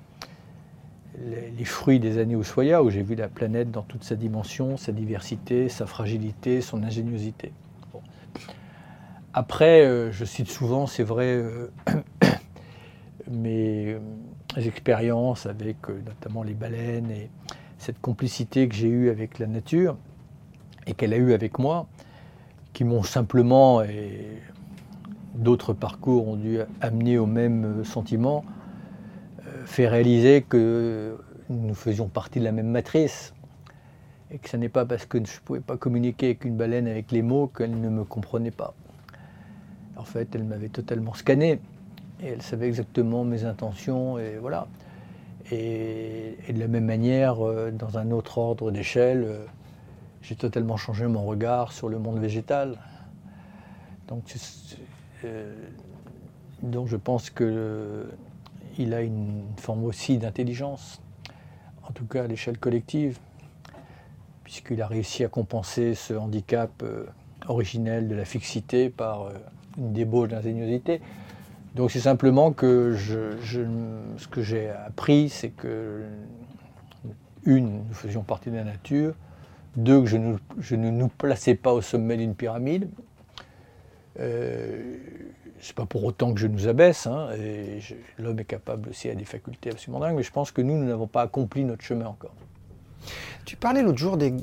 fruits 1.64 2.02
des 2.02 2.18
années 2.18 2.36
Ushuaïa, 2.36 2.84
où 2.84 2.90
j'ai 2.90 3.04
vu 3.04 3.16
la 3.16 3.30
planète 3.30 3.72
dans 3.72 3.84
toute 3.84 4.04
sa 4.04 4.16
dimension, 4.16 4.76
sa 4.76 4.92
diversité, 4.92 5.70
sa 5.70 5.86
fragilité, 5.86 6.60
son 6.60 6.84
ingéniosité. 6.84 7.54
Après, 9.34 9.86
euh, 9.86 10.12
je 10.12 10.26
cite 10.26 10.50
souvent, 10.50 10.88
c'est 10.88 11.04
vrai, 11.04 11.36
euh, 11.36 11.72
mes 13.32 13.96
expériences 14.58 15.46
avec 15.46 15.78
euh, 15.90 16.02
notamment 16.06 16.44
les 16.44 16.54
baleines 16.54 17.10
et 17.12 17.30
cette 17.78 18.00
complicité 18.00 18.68
que 18.68 18.76
j'ai 18.76 18.88
eue 18.88 19.10
avec 19.10 19.40
la 19.40 19.48
nature 19.48 19.98
et 20.88 20.94
qu'elle 20.94 21.14
a 21.14 21.18
eue 21.18 21.34
avec 21.34 21.60
moi, 21.60 21.88
qui 22.74 22.84
m'ont 22.84 23.04
simplement, 23.04 23.82
et 23.84 24.42
d'autres 25.36 25.74
parcours 25.74 26.28
ont 26.28 26.36
dû 26.36 26.60
amener 26.80 27.18
au 27.18 27.26
même 27.26 27.84
sentiment, 27.84 28.44
fait 29.66 29.88
réaliser 29.88 30.42
que 30.42 31.18
nous 31.50 31.76
faisions 31.76 32.08
partie 32.08 32.40
de 32.40 32.46
la 32.46 32.52
même 32.52 32.70
matrice 32.70 33.34
et 34.32 34.38
que 34.38 34.50
ce 34.50 34.58
n'est 34.58 34.70
pas 34.70 34.86
parce 34.86 35.06
que 35.06 35.18
je 35.18 35.24
ne 35.24 35.46
pouvais 35.46 35.60
pas 35.60 35.78
communiquer 35.78 36.28
avec 36.28 36.46
une 36.46 36.56
baleine 36.56 36.88
avec 36.88 37.12
les 37.12 37.22
mots 37.22 37.48
qu'elle 37.48 37.80
ne 37.80 37.90
me 37.90 38.04
comprenait 38.04 38.52
pas. 38.52 38.74
En 39.98 40.04
fait, 40.04 40.34
elle 40.34 40.46
m'avait 40.46 40.70
totalement 40.70 41.14
scanné 41.14 41.60
et 42.24 42.28
elle 42.28 42.42
savait 42.42 42.68
exactement 42.68 43.24
mes 43.24 43.46
intentions 43.46 44.18
et 44.20 44.38
voilà. 44.38 44.68
Et, 45.52 46.38
de 46.50 46.60
la 46.60 46.68
même 46.68 46.86
manière, 46.86 47.46
euh, 47.46 47.72
dans 47.72 47.98
un 47.98 48.12
autre 48.12 48.38
ordre 48.38 48.72
d'échelle, 48.72 49.24
euh, 49.26 49.46
j'ai 50.22 50.36
totalement 50.36 50.78
changé 50.78 51.08
mon 51.08 51.26
regard 51.26 51.74
sur 51.74 51.90
le 51.90 52.00
monde 52.00 52.20
végétal. 52.20 52.78
Donc, 54.08 54.24
euh, 55.26 55.54
je 56.64 56.96
pense 56.96 57.30
qu'il 57.30 58.94
a 58.94 59.02
une 59.02 59.44
forme 59.58 59.84
aussi 59.84 60.18
d'intelligence, 60.18 61.02
en 61.88 61.92
tout 61.92 62.06
cas 62.06 62.24
à 62.24 62.28
l'échelle 62.28 62.58
collective, 62.58 63.20
puisqu'il 64.44 64.82
a 64.82 64.88
réussi 64.88 65.24
à 65.24 65.28
compenser 65.28 65.96
ce 65.96 66.14
handicap 66.14 66.84
originel 67.48 68.08
de 68.08 68.16
la 68.16 68.26
fixité 68.26 68.90
par 68.90 69.30
une 69.78 69.94
débauche 69.94 70.30
d'ingéniosité. 70.30 71.02
Donc 71.76 71.92
c'est 71.92 72.02
simplement 72.02 72.52
que 72.52 72.96
ce 72.98 74.28
que 74.28 74.42
j'ai 74.42 74.70
appris, 74.70 75.30
c'est 75.30 75.50
que, 75.50 76.04
une, 77.46 77.84
nous 77.88 77.94
faisions 77.94 78.24
partie 78.24 78.52
de 78.52 78.56
la 78.56 78.64
nature, 78.64 79.16
deux, 79.78 80.02
que 80.02 80.08
je, 80.08 80.18
ne 80.76 80.92
nous 80.92 81.08
plaçais 81.08 81.56
pas 81.56 81.72
au 81.72 81.82
sommet 81.82 82.18
d'une 82.18 82.36
pyramide. 82.36 82.90
Euh, 84.20 84.98
c'est 85.62 85.76
pas 85.76 85.86
pour 85.86 86.04
autant 86.04 86.34
que 86.34 86.40
je 86.40 86.48
nous 86.48 86.68
abaisse, 86.68 87.08
hein, 87.08 87.30
l'homme 88.18 88.40
est 88.40 88.46
capable 88.46 88.90
aussi 88.90 89.10
à 89.10 89.16
des 89.16 89.26
facultés 89.26 89.70
absolument 89.70 90.00
dingues, 90.00 90.18
mais 90.18 90.24
je 90.24 90.32
pense 90.32 90.52
que 90.52 90.62
nous, 90.62 90.76
nous 90.76 90.86
n'avons 90.86 91.08
pas 91.08 91.22
accompli 91.22 91.64
notre 91.64 91.84
chemin 91.84 92.08
encore. 92.08 92.34
Tu 93.46 93.56
parlais 93.56 93.82
l'autre 93.82 93.98
jour 93.98 94.18
des 94.18 94.34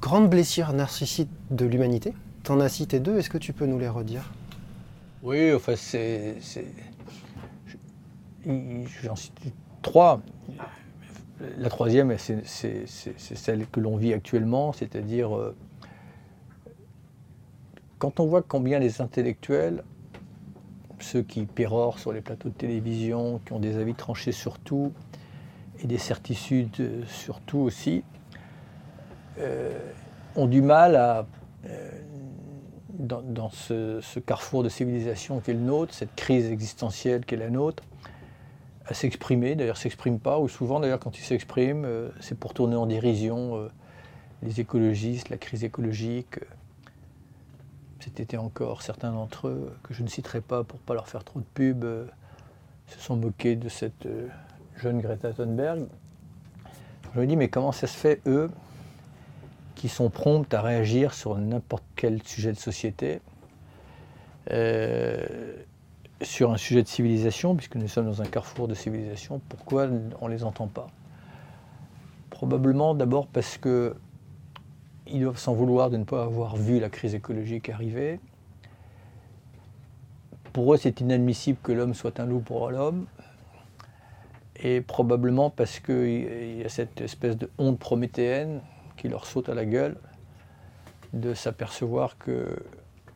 grandes 0.00 0.28
blessures 0.28 0.72
narcissiques 0.72 1.30
de 1.50 1.66
l'humanité. 1.66 2.14
Tu 2.42 2.50
en 2.50 2.60
as 2.60 2.68
cité 2.68 2.98
deux, 2.98 3.18
est-ce 3.18 3.30
que 3.30 3.38
tu 3.38 3.52
peux 3.52 3.66
nous 3.66 3.78
les 3.78 3.88
redire? 3.88 4.30
Oui, 5.24 5.54
enfin, 5.54 5.74
c'est. 5.74 6.36
J'en 8.44 9.16
cite 9.16 9.32
trois. 9.80 10.20
La 11.56 11.70
troisième, 11.70 12.14
c'est 12.18 12.86
celle 12.86 13.66
que 13.68 13.80
l'on 13.80 13.96
vit 13.96 14.12
actuellement, 14.12 14.74
c'est-à-dire 14.74 15.34
euh, 15.34 15.56
quand 17.98 18.20
on 18.20 18.26
voit 18.26 18.42
combien 18.42 18.78
les 18.78 19.00
intellectuels 19.00 19.82
ceux 21.00 21.22
qui 21.22 21.46
pérorent 21.46 21.98
sur 21.98 22.12
les 22.12 22.20
plateaux 22.20 22.50
de 22.50 22.54
télévision, 22.54 23.40
qui 23.46 23.54
ont 23.54 23.60
des 23.60 23.78
avis 23.78 23.94
tranchés 23.94 24.32
sur 24.32 24.58
tout 24.58 24.92
et 25.82 25.86
des 25.86 25.98
certitudes 25.98 26.80
euh, 26.80 27.02
sur 27.06 27.40
tout 27.40 27.58
aussi, 27.58 28.04
euh, 29.38 29.72
ont 30.36 30.46
du 30.46 30.60
mal 30.60 30.96
à, 30.96 31.26
dans, 32.98 33.50
ce, 33.50 34.18
carrefour 34.20 34.62
de 34.62 34.68
civilisation 34.68 35.40
qu'est 35.40 35.52
le 35.52 35.60
nôtre, 35.60 35.94
cette 35.94 36.14
crise 36.14 36.50
existentielle 36.50 37.24
qu'est 37.24 37.36
la 37.36 37.50
nôtre, 37.50 37.82
à 38.86 38.94
s'exprimer. 38.94 39.54
D'ailleurs, 39.54 39.76
s'expriment 39.76 40.18
pas, 40.18 40.38
ou 40.38 40.48
souvent, 40.48 40.80
d'ailleurs, 40.80 41.00
quand 41.00 41.18
ils 41.18 41.22
s'expriment, 41.22 41.86
c'est 42.20 42.38
pour 42.38 42.54
tourner 42.54 42.76
en 42.76 42.86
dérision 42.86 43.68
les 44.42 44.60
écologistes, 44.60 45.30
la 45.30 45.38
crise 45.38 45.64
écologique, 45.64 46.38
cet 48.04 48.20
été 48.20 48.36
encore, 48.36 48.82
certains 48.82 49.12
d'entre 49.12 49.48
eux, 49.48 49.74
que 49.82 49.94
je 49.94 50.02
ne 50.02 50.08
citerai 50.08 50.42
pas 50.42 50.62
pour 50.62 50.78
ne 50.78 50.84
pas 50.84 50.92
leur 50.92 51.08
faire 51.08 51.24
trop 51.24 51.40
de 51.40 51.46
pub, 51.54 51.84
euh, 51.84 52.04
se 52.86 52.98
sont 53.00 53.16
moqués 53.16 53.56
de 53.56 53.70
cette 53.70 54.04
euh, 54.04 54.28
jeune 54.76 55.00
Greta 55.00 55.32
Thunberg. 55.32 55.86
Je 57.14 57.20
me 57.20 57.26
dis, 57.26 57.36
mais 57.36 57.48
comment 57.48 57.72
ça 57.72 57.86
se 57.86 57.96
fait, 57.96 58.20
eux, 58.26 58.50
qui 59.74 59.88
sont 59.88 60.10
prompts 60.10 60.52
à 60.54 60.62
réagir 60.62 61.14
sur 61.14 61.36
n'importe 61.36 61.84
quel 61.96 62.22
sujet 62.22 62.52
de 62.52 62.58
société, 62.58 63.20
euh, 64.50 65.26
sur 66.22 66.52
un 66.52 66.56
sujet 66.56 66.82
de 66.82 66.88
civilisation, 66.88 67.54
puisque 67.56 67.76
nous 67.76 67.88
sommes 67.88 68.06
dans 68.06 68.22
un 68.22 68.26
carrefour 68.26 68.68
de 68.68 68.74
civilisation, 68.74 69.40
pourquoi 69.48 69.88
on 70.20 70.28
ne 70.28 70.32
les 70.32 70.44
entend 70.44 70.68
pas? 70.68 70.86
Probablement 72.30 72.94
d'abord 72.94 73.26
parce 73.26 73.58
que 73.58 73.94
ils 75.06 75.20
doivent 75.20 75.38
s'en 75.38 75.52
vouloir 75.52 75.90
de 75.90 75.98
ne 75.98 76.04
pas 76.04 76.24
avoir 76.24 76.56
vu 76.56 76.80
la 76.80 76.88
crise 76.88 77.14
écologique 77.14 77.68
arriver. 77.68 78.20
Pour 80.52 80.72
eux, 80.72 80.76
c'est 80.76 81.00
inadmissible 81.00 81.58
que 81.62 81.72
l'homme 81.72 81.94
soit 81.94 82.20
un 82.20 82.26
loup 82.26 82.40
pour 82.40 82.70
l'homme. 82.70 83.06
Et 84.56 84.80
probablement 84.80 85.50
parce 85.50 85.80
qu'il 85.80 86.60
y 86.60 86.64
a 86.64 86.68
cette 86.68 87.00
espèce 87.00 87.36
de 87.36 87.50
honte 87.58 87.78
prométhéenne 87.78 88.62
qui 89.04 89.10
leur 89.10 89.26
saute 89.26 89.50
à 89.50 89.54
la 89.54 89.66
gueule 89.66 89.96
de 91.12 91.34
s'apercevoir 91.34 92.16
que 92.16 92.56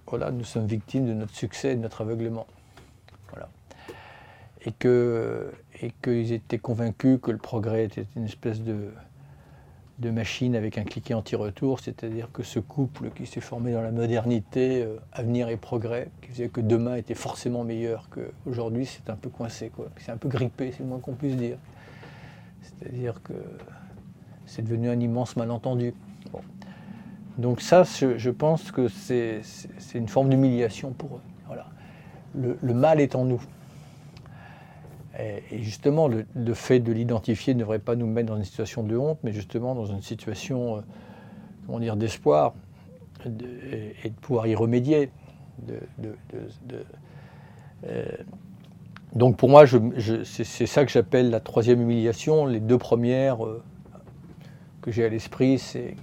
voilà, 0.07 0.30
nous 0.30 0.45
sommes 0.45 0.66
victimes 0.66 1.07
de 1.07 1.14
notre 1.14 1.34
succès 1.34 1.72
et 1.72 1.76
de 1.76 1.80
notre 1.80 2.03
aveuglement. 2.03 2.47
Voilà. 3.30 3.49
Et 4.66 4.72
qu'ils 6.03 6.32
étaient 6.34 6.59
convaincus 6.59 7.18
que 7.22 7.30
le 7.30 7.39
progrès 7.39 7.84
était 7.86 8.05
une 8.16 8.26
espèce 8.26 8.61
de, 8.61 8.91
de 9.99 10.11
machine 10.11 10.55
avec 10.55 10.76
un 10.76 10.84
cliquet 10.84 11.14
anti-retour, 11.14 11.80
c'est-à-dire 11.80 12.28
que 12.34 12.43
ce 12.43 12.59
couple 12.59 13.09
qui 13.09 13.24
s'est 13.24 13.41
formé 13.41 13.72
dans 13.72 13.80
la 13.80 13.91
modernité, 13.91 14.82
euh, 14.82 14.99
avenir 15.12 15.49
et 15.49 15.57
progrès, 15.57 16.11
qui 16.20 16.32
faisait 16.32 16.49
que 16.51 16.61
demain 16.61 16.97
était 16.97 17.14
forcément 17.14 17.64
meilleur 17.64 18.11
qu'aujourd'hui, 18.11 18.84
c'est 18.84 19.09
un 19.09 19.16
peu 19.16 19.30
coincé, 19.30 19.70
quoi. 19.70 19.89
C'est 19.97 20.12
un 20.12 20.18
peu 20.18 20.28
grippé, 20.28 20.70
c'est 20.70 20.80
le 20.80 20.91
moins 20.91 20.99
qu'on 20.99 21.14
puisse 21.14 21.36
dire. 21.36 21.57
C'est-à-dire 22.61 23.22
que 23.22 23.32
c'est 24.49 24.62
devenu 24.62 24.88
un 24.90 24.99
immense 24.99 25.36
malentendu. 25.36 25.94
Donc 27.38 27.61
ça, 27.61 27.84
je, 27.84 28.30
pense 28.30 28.72
que 28.72 28.88
c'est 28.88 29.42
une 29.94 30.09
forme 30.09 30.28
d'humiliation 30.28 30.90
pour 30.90 31.16
eux. 31.16 31.20
Voilà. 31.46 31.66
le 32.34 32.74
mal 32.74 33.01
est 33.01 33.14
en 33.14 33.24
nous. 33.24 33.40
Et 35.51 35.62
justement, 35.62 36.09
le, 36.09 36.55
fait 36.55 36.78
de 36.78 36.92
l'identifier 36.92 37.55
ne 37.55 37.61
devrait 37.61 37.80
pas 37.80 37.96
nous 37.96 38.07
mettre 38.07 38.28
dans 38.28 38.36
une 38.36 38.44
situation 38.44 38.84
de 38.84 38.96
honte, 38.96 39.18
mais 39.24 39.32
justement 39.32 39.74
dans 39.74 39.86
une 39.86 40.03
situation, 40.03 40.82
euh, 41.68 41.96
d'espoir 41.96 42.55
et 43.24 44.11
de 44.11 44.14
pouvoir 44.20 44.46
y 44.46 44.55
remédier. 44.55 45.11
Euh, 47.84 48.07
donc 49.14 49.36
pour 49.36 49.49
moi, 49.49 49.64
c'est 49.66 50.66
ça 50.66 50.84
que 50.84 50.92
j'appelle 50.92 51.30
la 51.30 51.40
troisième 51.40 51.80
humiliation. 51.80 52.46
Les 52.46 52.61
deux 52.61 52.78
premières 52.78 53.44
euh, 53.44 53.61
que 54.83 54.91
j'ai 54.91 55.05
à 55.05 55.09
l'esprit, 55.09 55.59
c'est 55.59 55.97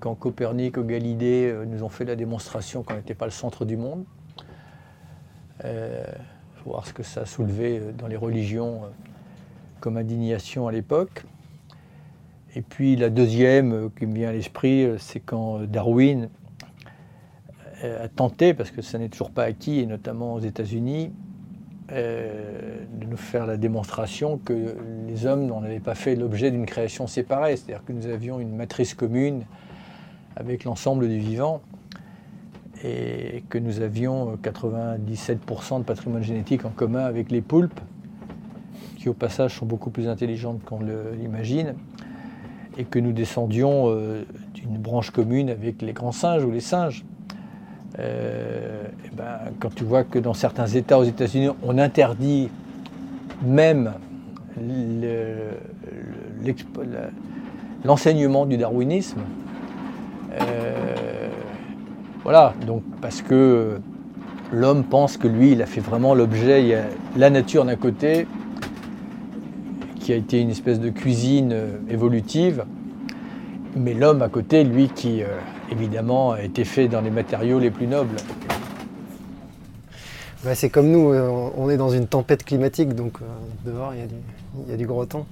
quand 0.00 0.14
Copernic 0.14 0.76
ou 0.76 0.84
Galilée 0.84 1.54
nous 1.66 1.82
ont 1.82 1.88
fait 1.88 2.04
la 2.04 2.16
démonstration 2.16 2.82
qu'on 2.82 2.94
n'était 2.94 3.14
pas 3.14 3.26
le 3.26 3.30
centre 3.30 3.64
du 3.64 3.76
monde 3.76 4.04
voir 6.64 6.86
ce 6.86 6.92
que 6.92 7.02
ça 7.02 7.22
a 7.22 7.26
soulevé 7.26 7.78
euh, 7.78 7.92
dans 7.92 8.06
les 8.06 8.16
religions 8.16 8.84
euh, 8.84 8.88
comme 9.80 9.96
indignation 9.96 10.68
à 10.68 10.72
l'époque. 10.72 11.24
Et 12.54 12.62
puis 12.62 12.96
la 12.96 13.10
deuxième 13.10 13.72
euh, 13.72 13.88
qui 13.96 14.06
me 14.06 14.14
vient 14.14 14.28
à 14.28 14.32
l'esprit, 14.32 14.88
c'est 14.98 15.20
quand 15.20 15.60
Darwin 15.60 16.28
a 17.82 18.06
tenté, 18.06 18.54
parce 18.54 18.70
que 18.70 18.80
ça 18.80 18.96
n'est 18.96 19.08
toujours 19.08 19.32
pas 19.32 19.42
acquis, 19.42 19.80
et 19.80 19.86
notamment 19.86 20.34
aux 20.34 20.40
États-Unis, 20.40 21.10
de 21.88 23.06
nous 23.06 23.16
faire 23.16 23.46
la 23.46 23.56
démonstration 23.56 24.38
que 24.38 24.76
les 25.06 25.26
hommes 25.26 25.46
n'en 25.46 25.62
avaient 25.62 25.80
pas 25.80 25.94
fait 25.94 26.16
l'objet 26.16 26.50
d'une 26.50 26.64
création 26.64 27.06
séparée, 27.06 27.56
c'est-à-dire 27.56 27.84
que 27.84 27.92
nous 27.92 28.06
avions 28.06 28.40
une 28.40 28.56
matrice 28.56 28.94
commune 28.94 29.44
avec 30.36 30.64
l'ensemble 30.64 31.08
du 31.08 31.18
vivant 31.18 31.60
et 32.84 33.44
que 33.48 33.58
nous 33.58 33.80
avions 33.80 34.36
97% 34.36 35.78
de 35.78 35.84
patrimoine 35.84 36.22
génétique 36.22 36.64
en 36.64 36.70
commun 36.70 37.04
avec 37.04 37.30
les 37.30 37.40
poulpes, 37.40 37.80
qui 38.98 39.08
au 39.08 39.14
passage 39.14 39.56
sont 39.56 39.66
beaucoup 39.66 39.90
plus 39.90 40.08
intelligentes 40.08 40.64
qu'on 40.64 40.80
l'imagine, 41.18 41.74
et 42.78 42.84
que 42.84 42.98
nous 42.98 43.12
descendions 43.12 43.90
euh, 43.90 44.24
d'une 44.54 44.78
branche 44.78 45.10
commune 45.10 45.50
avec 45.50 45.82
les 45.82 45.92
grands 45.92 46.12
singes 46.12 46.44
ou 46.44 46.50
les 46.50 46.60
singes. 46.60 47.04
Euh, 47.98 48.84
ben, 49.12 49.52
quand 49.60 49.74
tu 49.74 49.84
vois 49.84 50.04
que 50.04 50.18
dans 50.18 50.32
certains 50.32 50.66
États 50.66 50.98
aux 50.98 51.04
États-Unis, 51.04 51.50
on 51.62 51.76
interdit 51.78 52.48
même 53.44 53.92
l'enseignement 57.84 58.46
du 58.46 58.56
darwinisme, 58.56 59.20
euh, 60.40 61.28
voilà, 62.22 62.54
donc 62.66 62.82
parce 63.02 63.20
que 63.20 63.78
l'homme 64.52 64.84
pense 64.84 65.18
que 65.18 65.28
lui, 65.28 65.52
il 65.52 65.60
a 65.60 65.66
fait 65.66 65.80
vraiment 65.80 66.14
l'objet, 66.14 66.62
il 66.62 66.68
y 66.68 66.74
a 66.74 66.84
la 67.16 67.28
nature 67.28 67.64
d'un 67.64 67.76
côté, 67.76 68.26
qui 70.00 70.12
a 70.12 70.16
été 70.16 70.40
une 70.40 70.50
espèce 70.50 70.80
de 70.80 70.88
cuisine 70.88 71.52
euh, 71.52 71.76
évolutive, 71.90 72.64
mais 73.76 73.92
l'homme 73.92 74.22
à 74.22 74.28
côté, 74.28 74.64
lui, 74.64 74.88
qui 74.88 75.22
évidemment 75.72 76.32
a 76.32 76.42
été 76.42 76.64
fait 76.64 76.88
dans 76.88 77.00
les 77.00 77.10
matériaux 77.10 77.58
les 77.58 77.70
plus 77.70 77.86
nobles. 77.86 78.16
c'est 80.54 80.70
comme 80.70 80.90
nous, 80.90 81.12
euh, 81.12 81.50
on 81.56 81.68
est 81.68 81.76
dans 81.76 81.90
une 81.90 82.06
tempête 82.06 82.44
climatique, 82.44 82.94
donc 82.94 83.18
dehors, 83.66 83.92
il 83.94 84.70
y, 84.70 84.72
a 84.72 84.76
du, 84.76 84.86
gros 84.86 85.06
temps. 85.06 85.26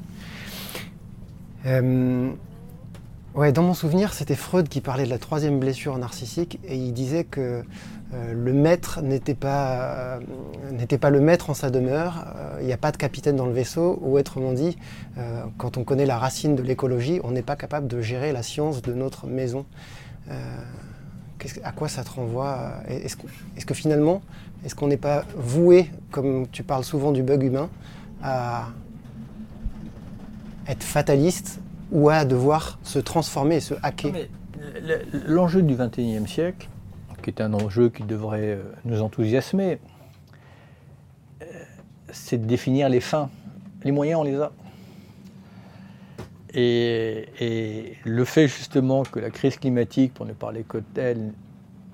Ouais, 3.33 3.53
dans 3.53 3.63
mon 3.63 3.75
souvenir, 3.75 4.13
c'était 4.13 4.35
Freud 4.35 4.69
qui 4.69 4.81
parlait 4.81 5.05
de 5.05 5.11
la 5.11 5.19
troisième 5.19 5.61
blessure 5.61 5.97
narcissique 5.99 6.59
et 6.65 6.75
il 6.75 6.93
disait 6.93 7.23
que 7.23 7.63
euh, 8.13 8.33
le 8.35 8.53
maître 8.53 9.03
n'était 9.03 9.37
pas, 9.37 10.19
euh, 10.19 11.11
le 11.11 11.21
maître 11.21 11.49
en 11.49 11.55
sa 11.55 11.71
demeure, 11.71 12.25
euh, 12.35 12.59
il 12.61 12.67
n'y 12.67 12.73
a 12.73 12.77
pas 12.77 12.91
de 12.91 12.97
capitaine 12.97 13.37
dans 13.37 13.47
le 13.47 13.53
vaisseau, 13.53 14.01
ou 14.03 14.19
autrement 14.19 14.53
dit, 14.53 14.77
quand 15.59 15.77
on 15.77 15.85
connaît 15.85 16.07
la 16.07 16.19
racine 16.19 16.57
de 16.57 16.63
l'écologie, 16.63 17.21
on 17.23 17.31
n'est 17.31 17.43
pas 17.43 17.57
capable 17.57 17.87
de 17.87 18.01
gérer 18.01 18.33
la 18.33 18.43
science 18.43 18.83
de 18.83 18.95
notre 18.95 19.27
maison. 19.27 19.65
À 21.65 21.73
quoi 21.73 21.89
ça 21.89 22.05
te 22.05 22.11
renvoie 22.11 22.75
Est-ce 22.89 23.17
que, 23.67 23.75
finalement, 23.75 24.23
est-ce 24.65 24.75
qu'on 24.75 24.89
n'est 24.89 24.97
pas 24.97 25.25
voué, 25.37 25.91
comme 26.11 26.47
tu 26.49 26.63
parles 26.63 26.85
souvent 26.85 27.13
du 27.13 27.23
bug 27.23 27.43
humain, 27.43 27.71
à 28.23 28.69
être 30.67 30.83
fataliste 30.83 31.61
ou 31.91 32.11
à 32.11 32.25
devoir 32.25 32.79
se 32.83 32.99
transformer 32.99 33.57
et 33.57 33.61
se 33.61 33.75
hacker? 33.83 34.13
L'enjeu 35.27 35.63
du 35.63 35.75
XXIe 35.75 36.29
siècle, 36.29 36.69
qui 37.23 37.31
est 37.31 37.41
un 37.41 37.55
enjeu 37.55 37.89
qui 37.89 38.03
devrait 38.03 38.57
euh, 38.57 38.63
nous 38.85 39.03
enthousiasmer, 39.03 39.79
euh, 41.43 41.45
c'est 42.11 42.39
de 42.39 42.47
définir 42.47 42.89
les 42.89 43.01
fins. 43.01 43.31
Les 43.83 43.93
moyens, 43.93 44.21
on 44.21 44.25
les 44.25 44.37
a. 44.37 44.53
Et, 46.55 47.97
le 48.05 48.25
fait 48.25 48.49
justement 48.49 49.03
que 49.05 49.21
la 49.21 49.31
crise 49.31 49.57
climatique, 49.57 50.15
pour 50.15 50.27
ne 50.27 50.33
parler 50.33 50.65
que 50.65 50.79
telle, 50.79 51.33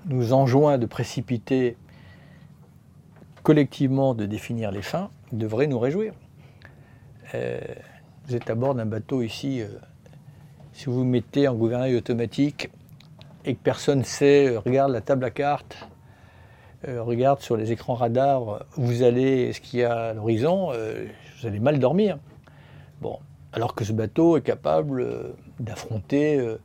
nous 0.05 0.33
enjoint 0.33 0.77
de 0.77 0.85
précipiter 0.85 1.75
collectivement 3.43 4.13
de 4.13 4.25
définir 4.25 4.71
les 4.71 4.81
fins, 4.81 5.09
devrait 5.31 5.67
nous 5.67 5.79
réjouir. 5.79 6.13
Euh, 7.33 7.59
vous 8.25 8.35
êtes 8.35 8.49
à 8.49 8.55
bord 8.55 8.75
d'un 8.75 8.85
bateau 8.85 9.21
ici, 9.21 9.61
euh, 9.61 9.67
si 10.73 10.85
vous 10.85 10.95
vous 10.95 11.03
mettez 11.05 11.47
en 11.47 11.55
gouvernail 11.55 11.95
automatique 11.95 12.69
et 13.45 13.55
que 13.55 13.59
personne 13.61 13.99
ne 13.99 14.03
sait, 14.03 14.47
euh, 14.47 14.59
regarde 14.59 14.91
la 14.91 15.01
table 15.01 15.23
à 15.23 15.29
cartes, 15.29 15.87
regarde 16.85 17.41
sur 17.41 17.57
les 17.57 17.71
écrans 17.71 17.95
radars, 17.95 18.63
vous 18.75 19.01
allez, 19.01 19.51
ce 19.51 19.59
qu'il 19.59 19.79
y 19.79 19.83
a 19.83 20.09
à 20.09 20.13
l'horizon, 20.13 20.71
vous 20.71 21.47
allez 21.47 21.59
mal 21.59 21.79
dormir. 21.79 22.17
Bon, 23.01 23.19
alors 23.57 23.73
que 23.73 23.83
ce 23.83 23.91
bateau 23.91 24.37
est 24.37 24.43
capable 24.43 25.01
euh, 25.01 25.33
d'affronter 25.59 26.37
euh, 26.37 26.59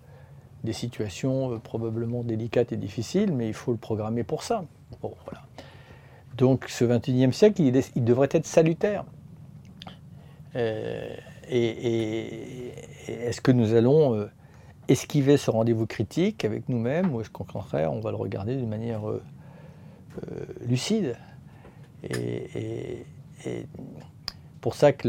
des 0.62 0.74
situations 0.74 1.54
euh, 1.54 1.58
probablement 1.58 2.22
délicates 2.22 2.70
et 2.70 2.76
difficiles, 2.76 3.32
mais 3.32 3.48
il 3.48 3.54
faut 3.54 3.72
le 3.72 3.78
programmer 3.78 4.24
pour 4.24 4.42
ça. 4.42 4.66
Donc 6.36 6.66
ce 6.68 6.84
21e 6.84 7.32
siècle, 7.32 7.62
il, 7.62 8.04
devrait 8.04 8.28
être 8.32 8.44
salutaire. 8.44 9.06
et, 10.54 11.14
est-ce 13.08 13.40
que 13.40 13.52
nous 13.52 13.72
allons 13.72 14.28
esquiver 14.88 15.38
ce 15.38 15.50
rendez-vous 15.50 15.86
critique 15.86 16.44
avec 16.44 16.68
nous-mêmes, 16.68 17.14
ou 17.14 17.22
est-ce 17.22 17.30
qu'au 17.30 17.44
contraire, 17.44 17.90
on 17.90 18.00
va 18.00 18.10
le 18.10 18.18
regarder 18.18 18.54
d'une 18.56 18.68
manière 18.68 19.00
lucide? 20.60 21.16
Et, 22.04 23.06
pour 24.60 24.74
ça 24.74 24.92
que 24.92 25.08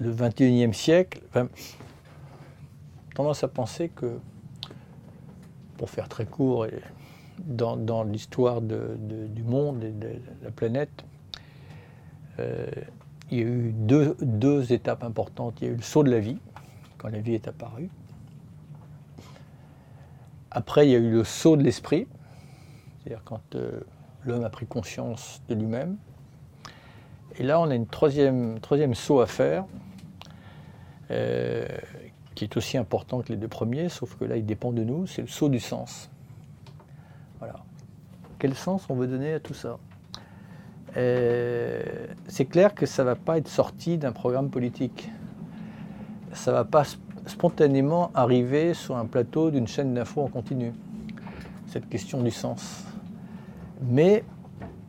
le 0.00 0.12
21e 0.12 0.72
siècle, 0.72 1.20
tendance 3.14 3.44
à 3.44 3.48
penser 3.48 3.90
que, 3.90 4.18
pour 5.76 5.90
faire 5.90 6.08
très 6.08 6.26
court, 6.26 6.66
dans, 7.38 8.04
l'histoire 8.04 8.60
du 8.60 9.42
monde 9.44 9.84
et 9.84 9.90
de 9.90 10.08
la 10.42 10.50
planète, 10.50 11.04
euh, 12.38 12.66
il 13.30 13.38
y 13.38 13.42
a 13.42 13.44
eu 13.44 13.72
deux, 13.72 14.72
étapes 14.72 15.04
importantes. 15.04 15.60
Il 15.60 15.64
y 15.66 15.70
a 15.70 15.72
eu 15.72 15.76
le 15.76 15.82
saut 15.82 16.02
de 16.02 16.10
la 16.10 16.18
vie, 16.18 16.38
quand 16.98 17.08
la 17.08 17.20
vie 17.20 17.34
est 17.34 17.46
apparue. 17.46 17.90
Après, 20.50 20.86
il 20.86 20.90
y 20.90 20.96
a 20.96 20.98
eu 20.98 21.10
le 21.10 21.24
saut 21.24 21.56
de 21.56 21.62
l'esprit, 21.62 22.08
c'est-à-dire 22.98 23.22
quand 23.24 23.54
euh, 23.54 23.80
l'homme 24.24 24.44
a 24.44 24.50
pris 24.50 24.66
conscience 24.66 25.42
de 25.48 25.54
lui-même. 25.54 25.96
Et 27.38 27.44
là, 27.44 27.60
on 27.60 27.70
a 27.70 27.74
une 27.74 27.86
troisième, 27.86 28.58
troisième 28.58 28.94
saut 28.94 29.20
à 29.20 29.26
faire, 29.26 29.64
euh, 31.10 31.66
qui 32.34 32.44
est 32.44 32.56
aussi 32.56 32.76
important 32.76 33.20
que 33.20 33.28
les 33.28 33.36
deux 33.36 33.48
premiers, 33.48 33.88
sauf 33.88 34.16
que 34.16 34.24
là, 34.24 34.36
il 34.36 34.46
dépend 34.46 34.72
de 34.72 34.84
nous, 34.84 35.06
c'est 35.06 35.22
le 35.22 35.28
saut 35.28 35.48
du 35.48 35.60
sens. 35.60 36.10
Voilà. 37.38 37.56
Quel 38.38 38.54
sens 38.54 38.86
on 38.88 38.94
veut 38.94 39.06
donner 39.06 39.34
à 39.34 39.40
tout 39.40 39.54
ça? 39.54 39.78
Euh, 40.96 41.82
C'est 42.28 42.46
clair 42.46 42.74
que 42.74 42.86
ça 42.86 43.02
ne 43.02 43.08
va 43.08 43.16
pas 43.16 43.38
être 43.38 43.48
sorti 43.48 43.98
d'un 43.98 44.12
programme 44.12 44.50
politique. 44.50 45.10
Ça 46.32 46.52
ne 46.52 46.56
va 46.56 46.64
pas 46.64 46.84
spontanément 47.26 48.10
arriver 48.14 48.74
sur 48.74 48.96
un 48.96 49.06
plateau 49.06 49.50
d'une 49.50 49.66
chaîne 49.66 49.94
d'infos 49.94 50.22
en 50.22 50.28
continu, 50.28 50.72
cette 51.66 51.88
question 51.88 52.22
du 52.22 52.30
sens. 52.30 52.84
Mais 53.82 54.24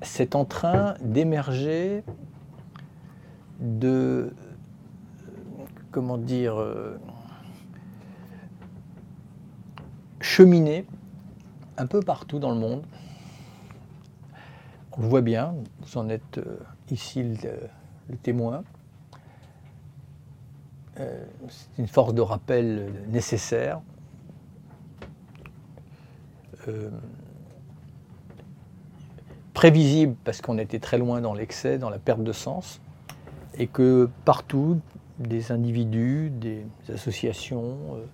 c'est 0.01 0.36
en 0.36 0.45
train 0.45 0.95
d'émerger 1.01 2.03
de, 3.59 4.34
comment 5.91 6.17
dire, 6.17 6.59
euh, 6.59 6.97
cheminer 10.21 10.85
un 11.77 11.85
peu 11.85 11.99
partout 11.99 12.39
dans 12.39 12.51
le 12.51 12.59
monde. 12.59 12.83
On 14.93 15.01
le 15.01 15.07
voit 15.07 15.21
bien, 15.21 15.53
vous 15.81 15.97
en 15.97 16.09
êtes 16.09 16.37
euh, 16.37 16.59
ici 16.89 17.23
le, 17.23 18.17
témoin. 18.23 18.63
Euh, 20.99 21.25
c'est 21.49 21.77
une 21.77 21.87
force 21.87 22.13
de 22.13 22.21
rappel 22.21 22.91
nécessaire. 23.09 23.81
prévisible 29.53 30.15
parce 30.23 30.41
qu'on 30.41 30.57
était 30.57 30.79
très 30.79 30.97
loin 30.99 31.21
dans 31.21 31.33
l'excès, 31.33 31.77
dans 31.79 31.89
la 31.89 31.97
perte 31.99 32.23
de 32.23 32.31
sens, 32.31 32.79
et 33.57 33.67
que 33.67 34.09
partout, 34.23 34.79
des 35.22 35.51
individus, 35.51 36.30
des 36.30 36.65
associations 36.93 37.78
euh, 37.95 38.05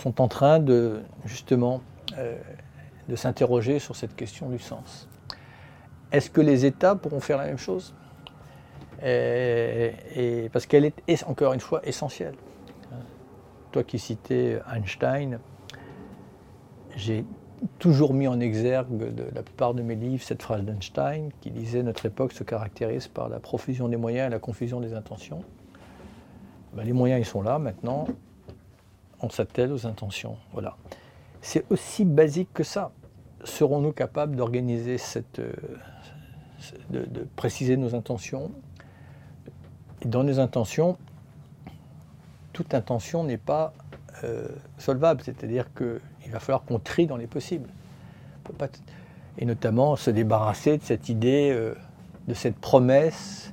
sont 0.00 0.20
en 0.20 0.28
train 0.28 0.58
de 0.58 1.00
justement 1.24 1.80
euh, 2.18 2.38
de 3.08 3.16
s'interroger 3.16 3.78
sur 3.78 3.96
cette 3.96 4.14
question 4.14 4.48
du 4.48 4.58
sens. 4.58 5.08
Est-ce 6.12 6.30
que 6.30 6.40
les 6.40 6.64
États 6.66 6.94
pourront 6.94 7.20
faire 7.20 7.38
la 7.38 7.46
même 7.46 7.58
chose? 7.58 7.94
Et, 9.04 10.48
Parce 10.52 10.66
qu'elle 10.66 10.84
est 10.84 11.24
encore 11.24 11.52
une 11.54 11.60
fois 11.60 11.84
essentielle. 11.84 12.36
Toi 13.72 13.82
qui 13.82 13.98
citais 13.98 14.60
Einstein, 14.72 15.40
j'ai 16.94 17.24
toujours 17.78 18.14
mis 18.14 18.28
en 18.28 18.40
exergue 18.40 19.14
de 19.14 19.24
la 19.34 19.42
plupart 19.42 19.74
de 19.74 19.82
mes 19.82 19.94
livres 19.94 20.22
cette 20.22 20.42
phrase 20.42 20.62
d'Einstein 20.62 21.30
qui 21.40 21.50
disait 21.50 21.82
Notre 21.82 22.06
époque 22.06 22.32
se 22.32 22.44
caractérise 22.44 23.08
par 23.08 23.28
la 23.28 23.40
profusion 23.40 23.88
des 23.88 23.96
moyens 23.96 24.28
et 24.28 24.30
la 24.30 24.38
confusion 24.38 24.80
des 24.80 24.94
intentions. 24.94 25.42
Ben, 26.74 26.84
les 26.84 26.92
moyens, 26.92 27.20
ils 27.20 27.28
sont 27.28 27.42
là 27.42 27.58
maintenant. 27.58 28.06
On 29.20 29.28
s'attelle 29.28 29.72
aux 29.72 29.86
intentions. 29.86 30.36
Voilà. 30.52 30.76
C'est 31.40 31.64
aussi 31.70 32.04
basique 32.04 32.48
que 32.54 32.64
ça. 32.64 32.92
Serons-nous 33.44 33.92
capables 33.92 34.36
d'organiser 34.36 34.98
cette. 34.98 35.38
Euh, 35.38 35.52
de, 36.90 37.26
préciser 37.36 37.76
nos 37.76 37.94
intentions? 37.94 38.50
Et 40.02 40.08
dans 40.08 40.24
nos 40.24 40.38
intentions, 40.38 40.96
toute 42.52 42.74
intention 42.74 43.24
n'est 43.24 43.38
pas 43.38 43.74
euh, 44.24 44.48
solvable. 44.78 45.22
C'est-à-dire 45.22 45.66
qu'il 45.74 46.32
va 46.32 46.40
falloir 46.40 46.64
qu'on 46.64 46.78
trie 46.78 47.06
dans 47.06 47.16
les 47.16 47.26
possibles. 47.26 47.68
et 49.38 49.44
notamment 49.44 49.96
se 49.96 50.10
débarrasser 50.10 50.78
de 50.78 50.82
cette 50.82 51.08
idée, 51.08 51.50
euh, 51.52 51.74
de 52.28 52.34
cette 52.34 52.56
promesse 52.56 53.51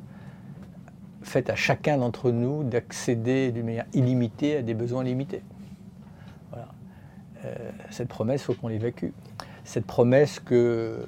faite 1.29 1.49
à 1.49 1.55
chacun 1.55 1.97
d'entre 1.97 2.31
nous 2.31 2.63
d'accéder 2.63 3.51
d'une 3.51 3.65
manière 3.65 3.85
illimitée 3.93 4.57
à 4.57 4.61
des 4.61 4.73
besoins 4.73 5.03
limités. 5.03 5.41
Voilà. 6.49 6.67
Euh, 7.45 7.55
cette 7.91 8.09
promesse, 8.09 8.41
il 8.41 8.45
faut 8.45 8.53
qu'on 8.55 8.67
l'évacue. 8.67 9.11
Cette 9.63 9.85
promesse 9.85 10.39
que 10.39 11.05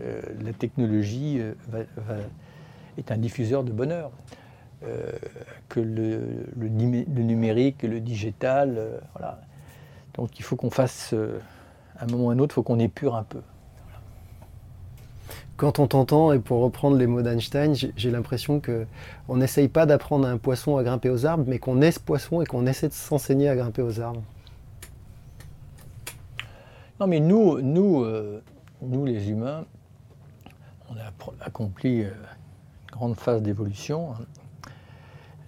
euh, 0.00 0.22
la 0.42 0.52
technologie 0.52 1.40
euh, 1.40 2.20
est 2.98 3.10
un 3.10 3.16
diffuseur 3.16 3.64
de 3.64 3.72
bonheur, 3.72 4.12
que 5.70 5.80
le, 5.80 6.46
le, 6.58 6.68
numérique, 6.68 7.84
le 7.84 8.00
digital, 8.00 9.00
voilà. 9.14 9.40
Donc 10.12 10.38
il 10.38 10.42
faut 10.42 10.56
qu'on 10.56 10.68
fasse, 10.68 11.14
à 11.96 12.04
un 12.04 12.06
moment 12.06 12.26
ou 12.26 12.30
à 12.30 12.34
un 12.34 12.38
autre, 12.38 12.52
il 12.52 12.56
faut 12.56 12.62
qu'on 12.62 12.78
épure 12.78 13.16
un 13.16 13.22
peu 13.22 13.40
quand 15.56 15.78
on 15.78 15.86
t'entend, 15.86 16.32
et 16.32 16.40
pour 16.40 16.60
reprendre 16.60 16.96
les 16.96 17.06
mots 17.06 17.22
d'Einstein, 17.22 17.74
j'ai 17.74 18.10
l'impression 18.10 18.60
qu'on 18.60 19.36
n'essaye 19.36 19.68
pas 19.68 19.86
d'apprendre 19.86 20.26
à 20.26 20.30
un 20.30 20.38
poisson 20.38 20.76
à 20.76 20.82
grimper 20.82 21.10
aux 21.10 21.26
arbres, 21.26 21.44
mais 21.46 21.58
qu'on 21.58 21.80
est 21.80 21.92
ce 21.92 22.00
poisson 22.00 22.42
et 22.42 22.46
qu'on 22.46 22.66
essaie 22.66 22.88
de 22.88 22.92
s'enseigner 22.92 23.48
à 23.48 23.54
grimper 23.54 23.82
aux 23.82 24.00
arbres. 24.00 24.22
Non, 27.00 27.06
mais 27.06 27.20
nous, 27.20 27.60
nous, 27.60 28.02
euh, 28.02 28.42
nous 28.82 29.04
les 29.04 29.30
humains, 29.30 29.64
on 30.90 30.96
a 30.96 31.44
accompli 31.44 32.02
euh, 32.02 32.10
une 32.10 32.90
grande 32.90 33.16
phase 33.16 33.42
d'évolution. 33.42 34.12
Hein. 34.12 34.70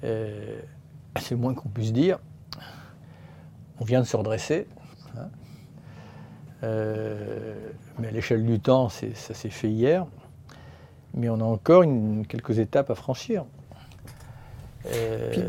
Euh, 0.05 0.61
c'est 1.21 1.35
le 1.35 1.41
moins 1.41 1.55
qu'on 1.55 1.69
puisse 1.69 1.93
dire. 1.93 2.19
On 3.81 3.85
vient 3.85 4.01
de 4.01 4.07
se 4.07 4.17
redresser. 4.17 4.67
Euh, 6.63 7.55
mais 7.99 8.09
à 8.09 8.11
l'échelle 8.11 8.45
du 8.45 8.61
temps, 8.61 8.89
ça 8.89 9.35
s'est 9.35 9.51
fait 9.51 9.69
hier. 9.69 10.07
Mais 11.15 11.29
on 11.29 11.41
a 11.41 11.45
encore 11.45 11.85
quelques 12.29 12.59
étapes 12.59 12.91
à 12.91 12.95
franchir. 12.95 13.45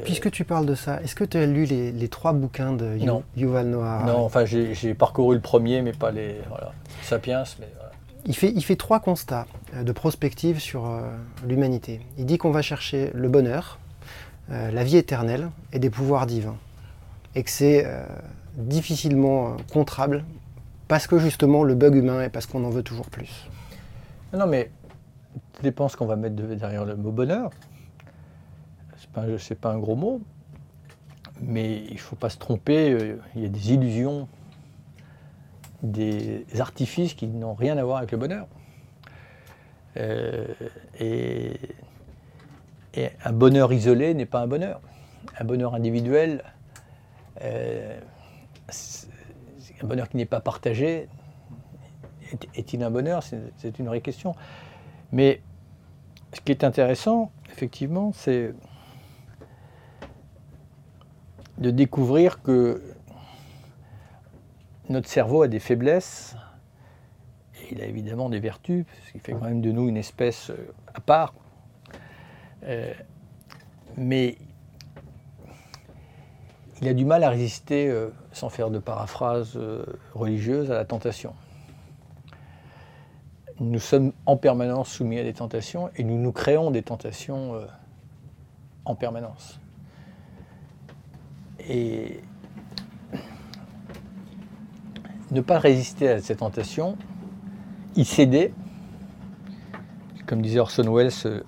Puisque 0.03 0.31
tu 0.31 0.45
parles 0.45 0.65
de 0.65 0.73
ça, 0.73 1.01
est-ce 1.03 1.13
que 1.13 1.23
tu 1.23 1.37
as 1.37 1.45
lu 1.45 1.65
les, 1.65 2.07
trois 2.07 2.33
bouquins 2.33 2.73
de 2.73 2.97
Yuval 3.35 3.67
Noah? 3.67 4.03
Non, 4.05 4.25
enfin 4.25 4.45
j'ai 4.45 4.93
parcouru 4.93 5.35
le 5.35 5.41
premier, 5.41 5.81
mais 5.81 5.91
pas 5.91 6.11
les 6.11 6.37
Sapiens. 7.03 7.43
Mais, 7.59 7.67
il, 8.25 8.35
fait, 8.35 8.51
il 8.55 8.63
fait 8.63 8.75
trois 8.75 8.99
constats 8.99 9.45
de 9.79 9.91
prospective 9.91 10.59
sur 10.59 10.89
l'humanité. 11.45 12.01
Il 12.17 12.25
dit 12.25 12.39
qu'on 12.39 12.51
va 12.51 12.63
chercher 12.63 13.11
le 13.13 13.29
bonheur, 13.29 13.77
la 14.49 14.83
vie 14.83 14.97
éternelle 14.97 15.49
et 15.71 15.79
des 15.79 15.91
pouvoirs 15.91 16.25
divins. 16.25 16.57
Et 17.35 17.43
que 17.43 17.51
c'est 17.51 17.85
difficilement 18.55 19.55
contrable 19.71 20.23
parce 20.87 21.07
que 21.07 21.17
justement 21.17 21.63
le 21.63 21.75
bug 21.75 21.95
humain 21.95 22.23
et 22.23 22.29
parce 22.29 22.45
qu'on 22.45 22.63
en 22.63 22.69
veut 22.69 22.83
toujours 22.83 23.09
plus. 23.09 23.49
Non 24.33 24.47
mais 24.47 24.71
ça 25.55 25.63
dépend 25.63 25.87
ce 25.87 25.97
qu'on 25.97 26.05
va 26.05 26.15
mettre 26.15 26.35
derrière 26.35 26.85
le 26.85 26.95
mot 26.95 27.11
bonheur. 27.11 27.49
C'est 28.97 29.09
pas, 29.09 29.25
pas 29.61 29.73
un 29.73 29.79
gros 29.79 29.95
mot, 29.95 30.21
mais 31.41 31.83
il 31.89 31.99
faut 31.99 32.15
pas 32.15 32.29
se 32.29 32.37
tromper, 32.37 32.91
euh, 32.91 33.19
il 33.35 33.43
y 33.43 33.45
a 33.45 33.49
des 33.49 33.73
illusions, 33.73 34.27
des 35.83 36.45
artifices 36.59 37.13
qui 37.13 37.27
n'ont 37.27 37.53
rien 37.53 37.77
à 37.77 37.83
voir 37.83 37.97
avec 37.97 38.11
le 38.11 38.17
bonheur. 38.17 38.47
Euh, 39.97 40.45
et, 40.99 41.59
un 43.23 43.31
bonheur 43.31 43.71
isolé 43.73 44.15
n'est 44.15 44.25
pas 44.25 44.41
un 44.41 44.47
bonheur. 44.47 44.81
Un 45.39 45.45
bonheur 45.45 45.75
individuel, 45.75 46.43
euh, 47.43 47.99
un 49.81 49.87
bonheur 49.87 50.09
qui 50.09 50.17
n'est 50.17 50.25
pas 50.25 50.39
partagé, 50.39 51.07
est-il 52.55 52.83
un 52.83 52.91
bonheur? 52.91 53.23
C'est 53.23 53.79
une 53.79 53.87
vraie 53.87 54.01
question. 54.01 54.35
Mais 55.11 55.41
ce 56.33 56.41
qui 56.41 56.51
est 56.51 56.63
intéressant, 56.63 57.31
effectivement, 57.49 58.11
c'est 58.13 58.53
de 61.57 61.71
découvrir 61.71 62.41
que 62.41 62.83
notre 64.89 65.09
cerveau 65.09 65.41
a 65.41 65.47
des 65.47 65.59
faiblesses, 65.59 66.35
et 67.61 67.73
il 67.73 67.81
a 67.81 67.85
évidemment 67.85 68.29
des 68.29 68.39
vertus, 68.39 68.85
ce 69.07 69.11
qui 69.11 69.19
fait 69.19 69.33
quand 69.33 69.45
même 69.45 69.61
de 69.61 69.71
nous 69.71 69.89
une 69.89 69.97
espèce 69.97 70.51
euh, 70.51 70.73
à 70.93 71.01
part. 71.01 71.33
Euh, 72.63 72.93
mais 73.97 74.37
il 76.81 76.87
a 76.87 76.93
du 76.93 77.05
mal 77.05 77.23
à 77.23 77.29
résister, 77.29 77.89
euh, 77.89 78.09
sans 78.31 78.49
faire 78.49 78.69
de 78.69 78.79
paraphrase 78.79 79.59
religieuse, 80.13 80.71
à 80.71 80.75
la 80.75 80.85
tentation 80.85 81.33
nous 83.59 83.79
sommes 83.79 84.13
en 84.25 84.37
permanence 84.37 84.89
soumis 84.89 85.19
à 85.19 85.23
des 85.23 85.33
tentations 85.33 85.89
et 85.95 86.03
nous 86.03 86.17
nous 86.17 86.31
créons 86.31 86.71
des 86.71 86.83
tentations 86.83 87.55
euh, 87.55 87.65
en 88.85 88.95
permanence. 88.95 89.59
Et 91.67 92.21
ne 95.31 95.41
pas 95.41 95.59
résister 95.59 96.09
à 96.09 96.21
ces 96.21 96.37
tentations, 96.37 96.97
y 97.95 98.05
céder, 98.05 98.53
comme 100.25 100.41
disait 100.41 100.59
Orson 100.59 100.93
Welles, 100.93 101.11
euh, 101.25 101.41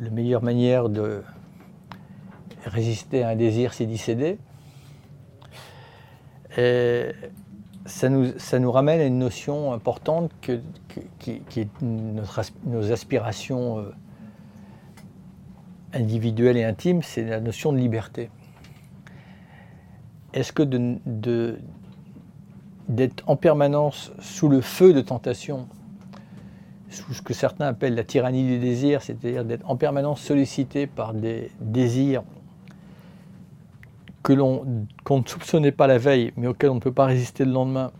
la 0.00 0.10
meilleure 0.10 0.42
manière 0.42 0.88
de 0.88 1.22
résister 2.66 3.22
à 3.22 3.30
un 3.30 3.36
désir, 3.36 3.72
d'y 3.78 3.98
céder. 3.98 4.38
Et 6.56 7.12
ça 7.86 8.08
nous, 8.08 8.72
ramène 8.72 9.00
à 9.00 9.04
une 9.04 9.18
notion 9.18 9.72
importante 9.72 10.30
qui, 10.40 11.42
est 11.60 11.68
nos 11.82 12.92
aspirations 12.92 13.78
euh, 13.78 13.94
individuelles 15.92 16.56
et 16.56 16.64
intimes, 16.64 17.02
c'est 17.02 17.24
la 17.24 17.40
notion 17.40 17.72
de 17.72 17.78
liberté. 17.78 18.30
Est-ce 20.32 20.52
que 20.52 20.62
d'être 22.88 23.24
en 23.26 23.36
permanence 23.36 24.12
sous 24.20 24.48
le 24.48 24.60
feu 24.60 24.92
de 24.92 25.00
tentation, 25.00 25.66
sous 26.88 27.14
ce 27.14 27.22
que 27.22 27.34
certains 27.34 27.66
appellent 27.66 27.94
la 27.94 28.04
tyrannie 28.04 28.44
du 28.44 28.58
désir, 28.58 29.02
c'est-à-dire 29.02 29.44
d'être 29.44 29.68
en 29.68 29.76
permanence 29.76 30.20
sollicité 30.20 30.86
par 30.86 31.14
des 31.14 31.50
désirs 31.60 32.22
que 34.22 34.32
l'on 34.32 34.64
ne 34.64 35.22
soupçonnait 35.26 35.72
pas 35.72 35.86
la 35.86 35.98
veille, 35.98 36.32
mais 36.36 36.46
auquel 36.46 36.70
on 36.70 36.76
ne 36.76 36.80
peut 36.80 36.92
pas 36.92 37.04
résister 37.06 37.44
le 37.44 37.52
lendemain, 37.52 37.90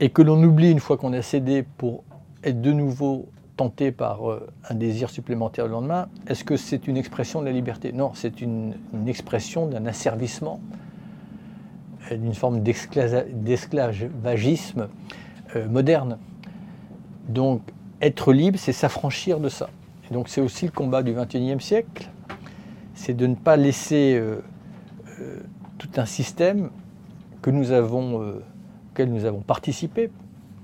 et 0.00 0.10
que 0.10 0.22
l'on 0.22 0.42
oublie 0.42 0.70
une 0.70 0.80
fois 0.80 0.96
qu'on 0.96 1.12
a 1.12 1.22
cédé 1.22 1.64
pour 1.78 2.02
être 2.42 2.60
de 2.60 2.72
nouveau 2.72 3.28
tenté 3.56 3.92
par 3.92 4.30
euh, 4.30 4.48
un 4.68 4.74
désir 4.74 5.10
supplémentaire 5.10 5.66
le 5.66 5.72
lendemain, 5.72 6.08
est-ce 6.26 6.44
que 6.44 6.56
c'est 6.56 6.88
une 6.88 6.96
expression 6.96 7.40
de 7.40 7.46
la 7.46 7.52
liberté? 7.52 7.92
Non, 7.92 8.12
c'est 8.14 8.40
une, 8.40 8.74
expression 9.06 9.66
d'un 9.66 9.86
asservissement, 9.86 10.60
euh, 12.10 12.16
d'une 12.16 12.34
forme 12.34 12.62
d'esclavagisme 12.62 14.88
euh, 15.54 15.68
moderne. 15.68 16.18
Donc, 17.28 17.62
être 18.00 18.32
libre, 18.32 18.58
c'est 18.58 18.72
s'affranchir 18.72 19.38
de 19.38 19.48
ça. 19.48 19.68
Et 20.10 20.14
donc, 20.14 20.28
c'est 20.28 20.40
aussi 20.40 20.64
le 20.64 20.72
combat 20.72 21.02
du 21.02 21.12
XXIe 21.12 21.60
siècle, 21.60 22.08
c'est 22.94 23.14
de 23.14 23.26
ne 23.26 23.34
pas 23.34 23.56
laisser 23.56 24.20
tout 25.78 25.90
un 25.96 26.06
système 26.06 26.70
que 27.42 27.50
nous 27.50 27.72
avons, 27.72 28.22
euh, 28.22 28.42
auquel 28.90 29.12
nous 29.12 29.24
avons 29.24 29.40
participé, 29.40 30.10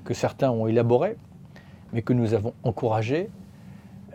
que 0.05 0.15
certains 0.15 0.51
ont 0.51 0.67
élaboré, 0.67 1.17
mais 1.93 2.03
que 2.03 2.13
nous 2.13 2.33
avons 2.33 2.55
encouragé, 2.63 3.29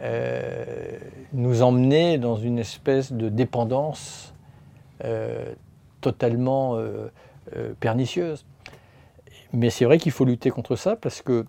euh, 0.01 0.97
nous 1.33 1.61
emmener 1.61 2.17
dans 2.17 2.37
une 2.37 2.57
espèce 2.57 3.11
de 3.11 3.29
dépendance 3.29 4.33
euh, 5.03 5.53
totalement 6.01 6.77
pernicieuse. 7.79 8.45
Mais 9.53 9.69
c'est 9.69 9.85
vrai 9.85 9.97
qu'il 9.97 10.11
faut 10.11 10.25
lutter 10.25 10.49
contre 10.49 10.75
ça 10.75 10.95
parce 10.95 11.21
que 11.21 11.45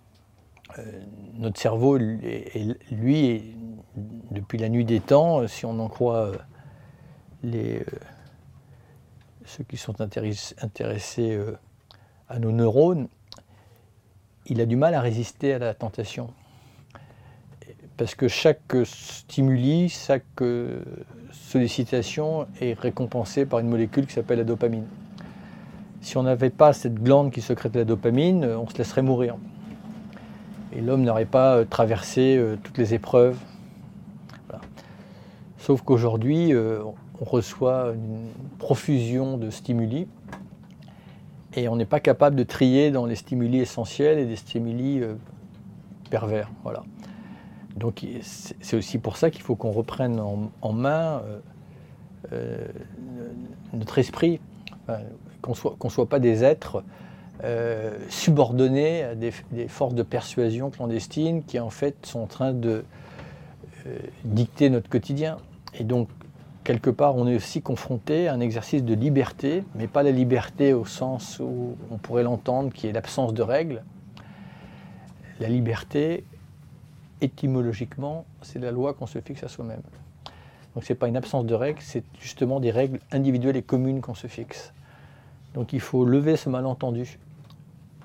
notre 1.33 1.59
cerveau, 1.59 1.97
lui, 1.97 3.55
depuis 4.31 4.57
la 4.57 4.69
nuit 4.69 4.85
des 4.85 4.99
temps, 4.99 5.45
si 5.47 5.65
on 5.65 5.77
en 5.79 5.89
croit 5.89 6.31
les 7.43 7.83
ceux 9.45 9.63
qui 9.63 9.77
sont 9.77 10.01
intéressés 10.01 11.35
euh, 11.35 11.57
à 12.27 12.39
nos 12.39 12.51
neurones, 12.51 13.07
il 14.47 14.59
a 14.61 14.65
du 14.65 14.75
mal 14.75 14.93
à 14.93 15.01
résister 15.01 15.53
à 15.53 15.59
la 15.59 15.73
tentation. 15.73 16.31
Parce 17.97 18.15
que 18.15 18.27
chaque 18.27 18.75
stimuli, 18.83 19.89
chaque 19.89 20.23
euh, 20.41 20.83
sollicitation 21.31 22.47
est 22.59 22.77
récompensée 22.77 23.45
par 23.45 23.59
une 23.59 23.69
molécule 23.69 24.05
qui 24.05 24.13
s'appelle 24.13 24.39
la 24.39 24.43
dopamine. 24.43 24.85
Si 26.01 26.17
on 26.17 26.23
n'avait 26.23 26.49
pas 26.49 26.73
cette 26.73 26.95
glande 26.95 27.31
qui 27.31 27.41
secrète 27.41 27.75
la 27.75 27.85
dopamine, 27.85 28.43
euh, 28.43 28.59
on 28.59 28.67
se 28.67 28.77
laisserait 28.77 29.01
mourir. 29.01 29.37
Et 30.73 30.81
l'homme 30.81 31.03
n'aurait 31.03 31.25
pas 31.25 31.63
traversé 31.63 32.37
toutes 32.61 32.77
les 32.77 32.93
épreuves. 32.93 33.37
Sauf 35.57 35.83
qu'aujourd'hui, 35.83 36.51
on 37.21 37.25
reçoit 37.25 37.93
une 37.93 38.29
profusion 38.57 39.37
de 39.37 39.49
stimuli 39.49 40.07
et 41.55 41.69
on 41.69 41.75
n'est 41.75 41.85
pas 41.85 41.99
capable 41.99 42.35
de 42.35 42.43
trier 42.43 42.91
dans 42.91 43.05
les 43.05 43.15
stimuli 43.15 43.59
essentiels 43.59 44.19
et 44.19 44.25
des 44.25 44.35
stimuli 44.35 45.01
euh, 45.01 45.15
pervers. 46.09 46.51
Voilà. 46.63 46.83
Donc 47.77 48.05
c'est 48.21 48.77
aussi 48.77 48.97
pour 48.99 49.17
ça 49.17 49.29
qu'il 49.29 49.41
faut 49.41 49.55
qu'on 49.55 49.71
reprenne 49.71 50.19
en, 50.19 50.73
main 50.73 51.21
euh, 51.25 51.39
euh, 52.31 52.67
notre 53.73 53.97
esprit, 53.99 54.39
qu'on 55.41 55.51
ne 55.83 55.89
soit, 55.89 56.07
pas 56.07 56.19
des 56.19 56.43
êtres 56.45 56.83
subordonnés 58.07 59.03
à 59.03 59.15
des, 59.15 59.33
des, 59.51 59.67
forces 59.67 59.93
de 59.93 60.03
persuasion 60.03 60.69
clandestines 60.69 61.43
qui 61.43 61.59
en 61.59 61.69
fait 61.69 62.05
sont 62.05 62.21
en 62.21 62.27
train 62.27 62.53
de 62.53 62.85
dicter 64.23 64.69
notre 64.69 64.89
quotidien. 64.89 65.35
Et 65.77 65.83
donc 65.83 66.07
quelque 66.65 66.89
part, 66.89 67.15
on 67.15 67.27
est 67.27 67.35
aussi 67.35 67.61
confronté 67.61 68.27
à 68.27 68.33
un 68.33 68.41
exercice 68.41 68.83
de 68.83 68.93
liberté, 68.93 69.63
mais 69.75 69.87
pas 69.87 70.03
la 70.03 70.11
liberté 70.11 70.73
au 70.73 70.83
sens 70.83 71.39
où 71.39 71.77
on 71.91 71.97
pourrait 71.97 72.23
l'entendre, 72.23 72.73
qui 72.73 72.87
est 72.87 72.91
l'absence 72.91 73.33
de 73.33 73.43
règles. 73.43 73.83
La 75.39 75.47
liberté, 75.47 76.25
étymologiquement, 77.21 78.25
c'est 78.41 78.59
la 78.59 78.71
loi 78.71 78.93
qu'on 78.93 79.05
se 79.05 79.19
fixe 79.19 79.43
à 79.43 79.47
soi-même. 79.47 79.81
Donc 80.73 80.83
ce 80.83 80.91
n'est 80.91 80.97
pas 80.97 81.07
une 81.07 81.15
absence 81.15 81.45
de 81.45 81.53
règles, 81.53 81.79
c'est 81.81 82.03
justement 82.19 82.59
des 82.59 82.71
règles 82.71 82.99
individuelles 83.11 83.55
et 83.55 83.61
communes 83.61 84.01
qu'on 84.01 84.15
se 84.15 84.27
fixe. 84.27 84.73
Donc 85.53 85.71
il 85.71 85.79
faut 85.79 86.03
lever 86.03 86.35
ce 86.35 86.49
malentendu. 86.49 87.19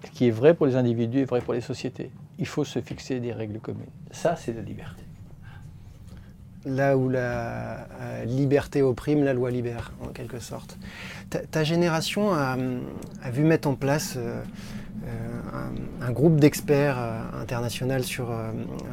Ce 0.05 0.11
qui 0.11 0.29
est 0.29 0.31
vrai 0.31 0.55
pour 0.55 0.67
les 0.67 0.77
individus 0.77 1.21
est 1.21 1.25
vrai 1.25 1.41
pour 1.41 1.55
les 1.55 1.61
sociétés. 1.61 2.11
Il 2.39 2.47
faut 2.47 2.65
se 2.65 2.81
fixer 2.81 3.21
des 3.21 3.33
règles 3.33 3.59
communes. 3.59 3.91
Ça, 4.13 4.37
c'est 4.37 4.53
la 4.53 4.63
liberté 4.63 5.03
là 6.65 6.97
où 6.97 7.09
la 7.09 7.87
euh, 8.01 8.25
liberté 8.25 8.83
opprime, 8.83 9.25
la 9.25 9.33
loi 9.33 9.51
libère, 9.51 9.93
en 10.03 10.09
quelque 10.09 10.41
sorte. 10.41 10.79
Ta, 11.51 11.65
génération 11.65 12.33
a, 12.35 12.57
vu 13.33 13.45
mettre 13.45 13.69
en 13.69 13.75
place 13.75 14.15
euh, 14.17 14.43
euh, 15.07 16.07
un, 16.07 16.11
groupe 16.11 16.41
d'experts 16.41 16.99
international 17.41 18.03
sur 18.03 18.35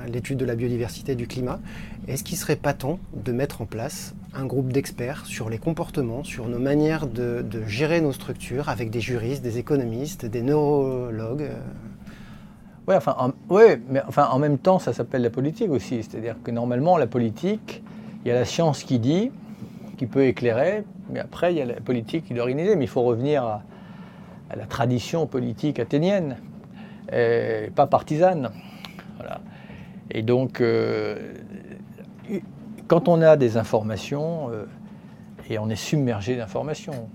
l'étude 0.07 0.38
de 0.38 0.45
la 0.45 0.55
biodiversité 0.55 1.13
et 1.13 1.15
du 1.15 1.28
climat. 1.28 1.59
Est-ce 2.07 2.24
qu'il 2.24 2.38
serait 2.38 2.55
pas 2.55 2.74
temps 2.74 2.99
de 3.13 3.32
mettre 3.32 3.61
en 3.61 3.65
place 3.65 4.13
un 4.34 4.45
groupe 4.45 4.72
d'experts 4.72 5.26
sur 5.26 5.49
les 5.49 5.57
comportements, 5.57 6.24
sur 6.24 6.47
nos 6.47 6.59
manières 6.59 7.07
de, 7.07 7.43
gérer 7.65 8.01
nos 8.01 8.13
structures, 8.13 8.70
avec 8.70 8.91
des 8.91 9.01
juristes, 9.01 9.43
des 9.43 9.57
économistes, 9.57 10.26
des 10.26 10.43
neurologues. 10.43 11.49
Oui, 12.88 12.96
enfin, 12.96 13.16
en, 13.20 13.32
mais 13.90 14.02
enfin, 14.08 14.30
en 14.32 14.40
même 14.40 14.58
temps, 14.58 14.80
ça 14.80 14.94
s'appelle 14.94 15.22
la 15.22 15.30
politique 15.30 15.70
aussi. 15.70 16.04
C'est-à-dire 16.04 16.36
que 16.44 16.52
normalement, 16.52 16.98
la 16.98 17.08
politique, 17.08 17.84
il 18.24 18.30
y 18.30 18.32
a 18.32 18.36
la 18.36 18.46
science 18.46 18.84
qui 18.84 19.00
dit, 19.00 19.32
qui 19.98 20.06
peut 20.06 20.26
éclairer, 20.26 20.84
mais 21.10 21.20
après, 21.20 21.54
il 21.54 21.58
y 21.58 21.62
a 21.62 21.66
la 21.66 21.82
politique 21.82 22.26
qui 22.26 22.34
doit 22.34 22.44
organiser. 22.44 22.76
Mais 22.76 22.86
il 22.86 22.90
faut 22.90 23.04
revenir 23.04 23.44
à, 23.44 23.64
la 24.56 24.66
tradition 24.66 25.28
politique 25.28 25.80
athénienne, 25.80 26.38
pas 27.76 27.88
partisane. 27.88 28.52
Voilà. 29.18 29.42
Et 30.12 30.22
donc, 30.22 30.62
euh, 30.62 31.34
quand 32.88 33.10
on 33.10 33.22
a 33.22 33.36
des 33.36 33.58
informations, 33.58 34.50
euh, 34.52 34.66
et 35.50 35.60
on 35.60 35.70
est 35.70 35.76
submergé 35.76 36.36
d'informations, 36.36 37.10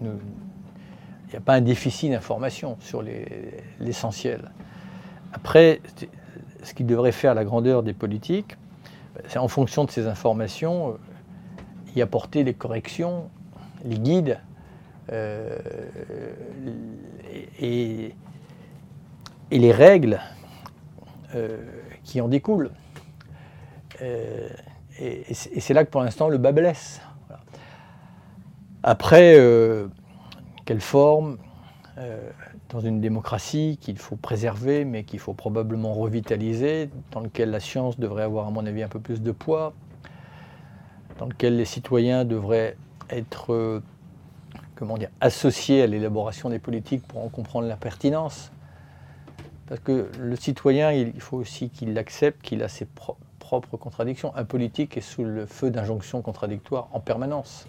il 0.00 0.08
n'y 1.30 1.36
a 1.36 1.40
pas 1.40 1.54
un 1.54 1.60
déficit 1.60 2.10
d'informations 2.10 2.76
sur 2.80 3.02
l'essentiel. 3.80 4.50
Après, 5.32 5.80
ce 6.62 6.74
qui 6.74 6.84
devrait 6.84 7.12
faire 7.12 7.34
la 7.34 7.44
grandeur 7.44 7.82
des 7.82 7.92
politiques, 7.92 8.56
c'est 9.28 9.38
en 9.38 9.48
fonction 9.48 9.84
de 9.84 9.90
ces 9.90 10.06
informations, 10.06 10.90
euh, 10.90 10.92
y 11.96 12.02
apporter 12.02 12.42
les 12.44 12.54
corrections, 12.54 13.28
les 13.84 13.98
guides, 13.98 14.38
euh, 15.12 15.58
et, 17.58 18.14
les 19.50 19.72
règles 19.72 20.20
qui 22.04 22.20
en 22.20 22.28
découlent. 22.28 22.70
Euh, 24.02 24.48
et, 24.98 25.34
c'est 25.34 25.74
là 25.74 25.84
que 25.84 25.90
pour 25.90 26.02
l'instant 26.02 26.28
le 26.28 26.38
bas 26.38 26.52
blesse. 26.52 27.00
Après, 28.82 29.34
euh, 29.36 29.88
quelle 30.70 30.80
forme 30.80 31.38
euh, 31.98 32.30
dans 32.68 32.78
une 32.78 33.00
démocratie 33.00 33.76
qu'il 33.80 33.98
faut 33.98 34.14
préserver, 34.14 34.84
mais 34.84 35.02
qu'il 35.02 35.18
faut 35.18 35.34
probablement 35.34 35.94
revitaliser, 35.94 36.90
dans 37.10 37.18
lequel 37.18 37.50
la 37.50 37.58
science 37.58 37.98
devrait 37.98 38.22
avoir, 38.22 38.46
à 38.46 38.52
mon 38.52 38.64
avis, 38.64 38.84
un 38.84 38.88
peu 38.88 39.00
plus 39.00 39.20
de 39.20 39.32
poids, 39.32 39.72
dans 41.18 41.26
lequel 41.26 41.56
les 41.56 41.64
citoyens 41.64 42.24
devraient 42.24 42.76
être 43.08 43.82
comment 44.76 44.96
dire, 44.96 45.08
associés 45.20 45.82
à 45.82 45.88
l'élaboration 45.88 46.50
des 46.50 46.60
politiques 46.60 47.04
pour 47.04 47.24
en 47.24 47.28
comprendre 47.30 47.66
la 47.66 47.76
pertinence. 47.76 48.52
Parce 49.66 49.80
que 49.80 50.08
le 50.20 50.36
citoyen, 50.36 50.92
il 50.92 51.20
faut 51.20 51.38
aussi 51.38 51.70
qu'il 51.70 51.98
accepte 51.98 52.42
qu'il 52.42 52.62
a 52.62 52.68
ses 52.68 52.84
propres 52.84 53.18
propre 53.40 53.76
contradiction. 53.76 54.32
Un 54.36 54.44
politique 54.44 54.96
est 54.96 55.00
sous 55.00 55.24
le 55.24 55.44
feu 55.44 55.72
d'injonctions 55.72 56.22
contradictoires 56.22 56.86
en 56.92 57.00
permanence. 57.00 57.66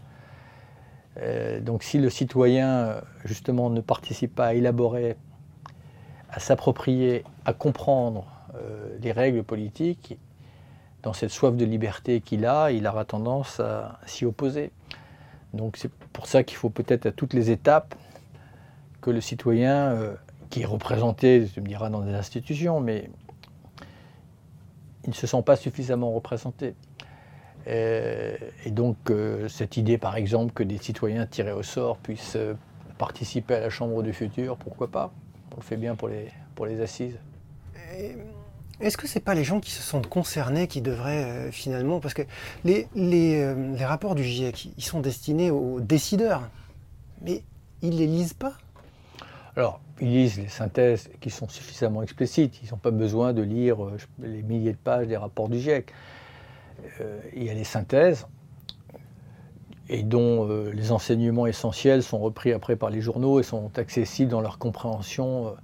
Euh, 1.17 1.59
donc 1.59 1.83
si 1.83 1.97
le 1.97 2.09
citoyen, 2.09 3.01
justement, 3.25 3.69
ne 3.69 3.81
participe 3.81 4.35
pas 4.35 4.47
à 4.47 4.53
élaborer, 4.53 5.17
à 6.29 6.39
s'approprier, 6.39 7.23
à 7.45 7.53
comprendre 7.53 8.25
euh, 8.55 8.97
les 9.01 9.11
règles 9.11 9.43
politiques, 9.43 10.17
dans 11.03 11.13
cette 11.13 11.31
soif 11.31 11.55
de 11.55 11.65
liberté 11.65 12.21
qu'il 12.21 12.45
a, 12.45 12.71
il 12.71 12.85
aura 12.85 13.05
tendance 13.05 13.59
à 13.59 13.99
s'y 14.05 14.25
opposer. 14.25 14.71
Donc 15.53 15.77
c'est 15.77 15.91
pour 16.13 16.27
ça 16.27 16.43
qu'il 16.43 16.57
faut 16.57 16.69
peut-être 16.69 17.07
à 17.07 17.11
toutes 17.11 17.33
les 17.33 17.49
étapes 17.51 17.95
que 19.01 19.09
le 19.09 19.19
citoyen, 19.19 19.91
euh, 19.91 20.13
qui 20.49 20.61
est 20.61 20.65
représenté, 20.65 21.47
tu 21.51 21.61
me 21.61 21.67
diras, 21.67 21.89
dans 21.89 22.01
des 22.01 22.13
institutions, 22.13 22.79
mais 22.79 23.09
ils 25.05 25.09
ne 25.09 25.15
se 25.15 25.25
sont 25.25 25.41
pas 25.41 25.55
suffisamment 25.55 26.11
représentés. 26.11 26.75
Euh, 27.67 28.35
et, 28.65 28.71
donc 28.71 28.97
euh, 29.09 29.47
cette 29.47 29.77
idée, 29.77 29.97
par 29.97 30.15
exemple, 30.15 30.53
que 30.53 30.63
des 30.63 30.77
citoyens 30.77 31.25
tirés 31.25 31.51
au 31.51 31.63
sort 31.63 31.97
puissent 31.97 32.35
euh, 32.35 32.53
participer 32.97 33.55
à 33.55 33.59
la 33.59 33.69
Chambre 33.69 34.01
du 34.03 34.13
futur, 34.13 34.57
pourquoi 34.57 34.89
pas? 34.89 35.11
On 35.53 35.57
le 35.57 35.63
fait 35.63 35.77
bien 35.77 35.95
pour 35.95 36.07
les, 36.07 36.27
pour 36.55 36.65
les 36.65 36.81
assises. 36.81 37.17
Est-ce 38.79 38.97
que 38.97 39.07
ce 39.07 39.15
n'est 39.15 39.23
pas 39.23 39.35
les 39.35 39.43
gens 39.43 39.59
qui 39.59 39.71
se 39.71 39.81
sentent 39.81 40.07
concernés 40.07 40.67
qui 40.67 40.81
devraient 40.81 41.51
finalement... 41.51 41.99
Parce 41.99 42.13
que 42.13 42.23
les, 42.63 42.87
les, 42.95 43.53
les, 43.53 43.85
rapports 43.85 44.15
du 44.15 44.23
GIEC, 44.23 44.69
ils 44.77 44.83
sont 44.83 45.01
destinés 45.01 45.51
aux 45.51 45.79
décideurs, 45.81 46.49
mais 47.21 47.43
ils 47.81 47.91
ne 47.91 47.97
les 47.97 48.07
lisent 48.07 48.33
pas? 48.33 48.53
Alors, 49.55 49.81
ils 49.99 50.07
lisent 50.07 50.39
les 50.39 50.47
synthèses 50.47 51.09
qui 51.19 51.29
sont 51.29 51.49
suffisamment 51.49 52.01
explicites. 52.01 52.59
Ils 52.63 52.71
n'ont 52.71 52.77
pas 52.77 52.91
besoin 52.91 53.33
de 53.33 53.41
lire 53.41 53.77
les 54.19 54.41
milliers 54.41 54.71
de 54.71 54.77
pages 54.77 55.07
des 55.07 55.17
rapports 55.17 55.49
du 55.49 55.59
GIEC. 55.59 55.91
Euh, 57.01 57.19
il 57.35 57.43
y 57.43 57.49
a 57.49 57.53
les 57.53 57.63
synthèses, 57.63 58.27
et 59.89 60.03
dont 60.03 60.47
euh, 60.49 60.71
les 60.73 60.91
enseignements 60.91 61.47
essentiels 61.47 62.03
sont 62.03 62.19
repris 62.19 62.53
après 62.53 62.75
par 62.75 62.89
les 62.89 63.01
journaux 63.01 63.39
et 63.39 63.43
sont 63.43 63.71
accessibles 63.77 64.31
dans 64.31 64.41
leur 64.41 64.57
compréhension. 64.57 65.55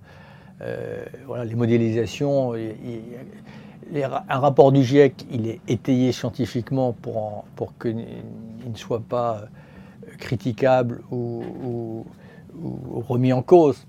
voilà, 1.26 1.46
les 1.46 1.56
modélisations. 1.56 2.54
un 2.54 4.40
rapport 4.40 4.72
du 4.72 4.84
GIEC, 4.84 5.26
il 5.32 5.48
est 5.48 5.62
étayé 5.68 6.12
scientifiquement 6.12 6.94
pour, 6.94 7.46
pour 7.56 7.78
qu'il 7.78 7.96
ne 7.96 8.76
soit 8.76 9.02
pas 9.02 9.44
critiquable 10.18 11.02
ou 11.12 12.06
ou 12.62 13.00
remis 13.08 13.34
en 13.34 13.42
cause. 13.42 13.86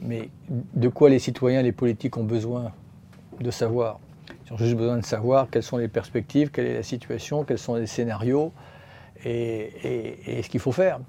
Mais 0.00 0.30
de 0.48 0.88
quoi 0.88 1.10
les 1.10 1.18
citoyens, 1.18 1.62
les 1.62 1.72
politiques 1.72 2.16
ont 2.16 2.24
besoin 2.24 2.72
de 3.40 3.50
savoir? 3.50 4.00
Juste 4.58 4.76
besoin 4.76 4.98
de 4.98 5.04
savoir 5.04 5.48
quelles 5.50 5.62
sont 5.62 5.78
les 5.78 5.88
perspectives, 5.88 6.50
quelle 6.50 6.66
est 6.66 6.74
la 6.74 6.82
situation, 6.82 7.44
quels 7.44 7.58
sont 7.58 7.74
les 7.76 7.86
scénarios 7.86 8.52
et, 9.24 10.40
ce 10.42 10.48
qu'il 10.48 10.60
faut 10.60 10.72
faire. 10.72 11.00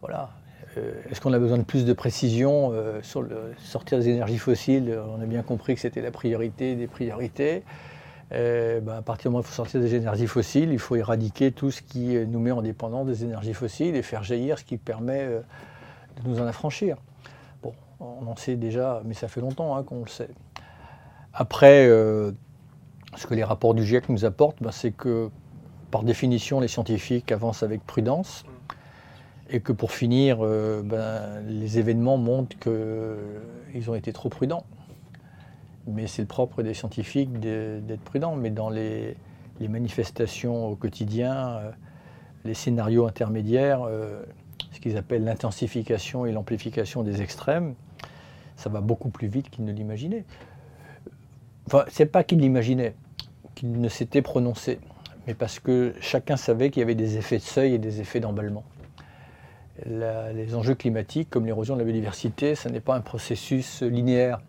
Voilà. 0.00 0.30
Euh, 0.76 0.92
est-ce 1.10 1.20
qu'on 1.20 1.32
a 1.32 1.38
besoin 1.38 1.58
de 1.58 1.64
plus 1.64 1.84
de 1.84 1.92
précision 1.92 2.70
euh, 2.72 3.02
sur 3.02 3.22
le 3.22 3.54
sortir 3.58 3.98
des 3.98 4.08
énergies 4.08 4.38
fossiles? 4.38 4.98
On 5.08 5.20
a 5.20 5.26
bien 5.26 5.42
compris 5.42 5.74
que 5.74 5.80
c'était 5.80 6.00
la 6.00 6.10
priorité 6.10 6.74
des 6.74 6.86
priorités. 6.86 7.64
Euh, 8.32 8.80
ben, 8.80 8.98
à 8.98 9.02
partir 9.02 9.24
du 9.24 9.32
moment 9.32 9.38
où 9.38 9.42
il 9.42 9.48
faut 9.48 9.54
sortir 9.54 9.80
des 9.80 9.94
énergies 9.94 10.28
fossiles, 10.28 10.72
il 10.72 10.78
faut 10.78 10.96
éradiquer 10.96 11.50
tout 11.50 11.70
ce 11.70 11.82
qui 11.82 12.16
nous 12.26 12.38
met 12.38 12.52
en 12.52 12.62
dépendance 12.62 13.06
des 13.06 13.24
énergies 13.24 13.54
fossiles 13.54 13.96
et 13.96 14.02
faire 14.02 14.22
jaillir 14.22 14.58
ce 14.58 14.64
qui 14.64 14.78
permet 14.78 15.26
de 15.26 16.28
nous 16.28 16.40
en 16.40 16.46
affranchir. 16.46 16.96
Bon, 17.62 17.74
on 17.98 18.26
en 18.26 18.36
sait 18.36 18.56
déjà, 18.56 19.02
mais 19.04 19.14
ça 19.14 19.28
fait 19.28 19.40
longtemps 19.40 19.76
hein, 19.76 19.82
qu'on 19.82 20.00
le 20.00 20.08
sait. 20.08 20.30
Après, 21.32 21.86
euh, 21.88 22.32
ce 23.16 23.26
que 23.26 23.34
les 23.34 23.44
rapports 23.44 23.74
du 23.74 23.84
GIEC 23.84 24.08
nous 24.08 24.24
apportent, 24.24 24.62
ben, 24.62 24.70
c'est 24.70 24.92
que 24.92 25.30
par 25.90 26.04
définition, 26.04 26.60
les 26.60 26.68
scientifiques 26.68 27.32
avancent 27.32 27.62
avec 27.62 27.84
prudence 27.84 28.44
et 29.48 29.60
que 29.60 29.72
pour 29.72 29.90
finir, 29.90 30.38
euh, 30.40 30.82
ben, 30.84 31.40
les 31.46 31.78
événements 31.78 32.16
montrent 32.16 32.56
qu'ils 32.58 33.90
ont 33.90 33.94
été 33.94 34.12
trop 34.12 34.28
prudents. 34.28 34.64
Mais 35.88 36.06
c'est 36.06 36.22
le 36.22 36.28
propre 36.28 36.62
des 36.62 36.74
scientifiques 36.74 37.40
d'être 37.40 38.02
prudents. 38.02 38.36
Mais 38.36 38.50
dans 38.50 38.70
les, 38.70 39.16
manifestations 39.60 40.68
au 40.68 40.76
quotidien, 40.76 41.48
euh, 41.48 41.70
les 42.44 42.54
scénarios 42.54 43.06
intermédiaires, 43.06 43.80
ce 44.72 44.80
qu'ils 44.80 44.96
appellent 44.96 45.24
l'intensification 45.24 46.26
et 46.26 46.32
l'amplification 46.32 47.02
des 47.02 47.20
extrêmes, 47.20 47.74
ça 48.56 48.68
va 48.68 48.80
beaucoup 48.80 49.08
plus 49.08 49.26
vite 49.26 49.50
qu'ils 49.50 49.64
ne 49.64 49.72
l'imaginaient. 49.72 50.24
Enfin, 51.72 51.84
c'est 51.88 52.06
pas 52.06 52.24
qu'ils 52.24 52.40
l'imaginaient, 52.40 52.96
qu'ils 53.54 53.80
ne 53.80 53.88
s'étaient 53.88 54.22
prononcés, 54.22 54.80
mais 55.28 55.34
parce 55.34 55.60
que 55.60 55.94
chacun 56.00 56.36
savait 56.36 56.68
qu'il 56.70 56.80
y 56.80 56.82
avait 56.82 56.96
des 56.96 57.16
effets 57.16 57.38
de 57.38 57.44
seuil 57.44 57.74
et 57.74 57.78
des 57.78 58.00
effets 58.00 58.18
d'emballement. 58.18 58.64
les 59.86 60.56
enjeux 60.56 60.74
climatiques, 60.74 61.30
comme 61.30 61.46
l'érosion 61.46 61.74
de 61.74 61.78
la 61.78 61.84
biodiversité, 61.84 62.56
ce 62.56 62.68
n'est 62.68 62.80
pas 62.80 62.96
un 62.96 63.00
processus 63.00 63.82
linéaire. 63.82 64.40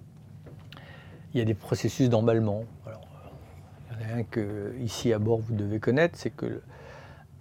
Il 1.36 1.38
y 1.38 1.42
a 1.44 1.46
des 1.46 1.54
processus 1.54 2.10
d'emballement. 2.10 2.64
il 2.88 4.02
y 4.02 4.04
en 4.04 4.16
a 4.16 4.18
un 4.22 4.24
que, 4.24 4.74
ici 4.82 5.14
à 5.14 5.20
bord, 5.20 5.42
vous 5.42 5.54
devez 5.54 5.80
connaître, 5.80 6.18
c'est 6.18 6.32
que 6.32 6.64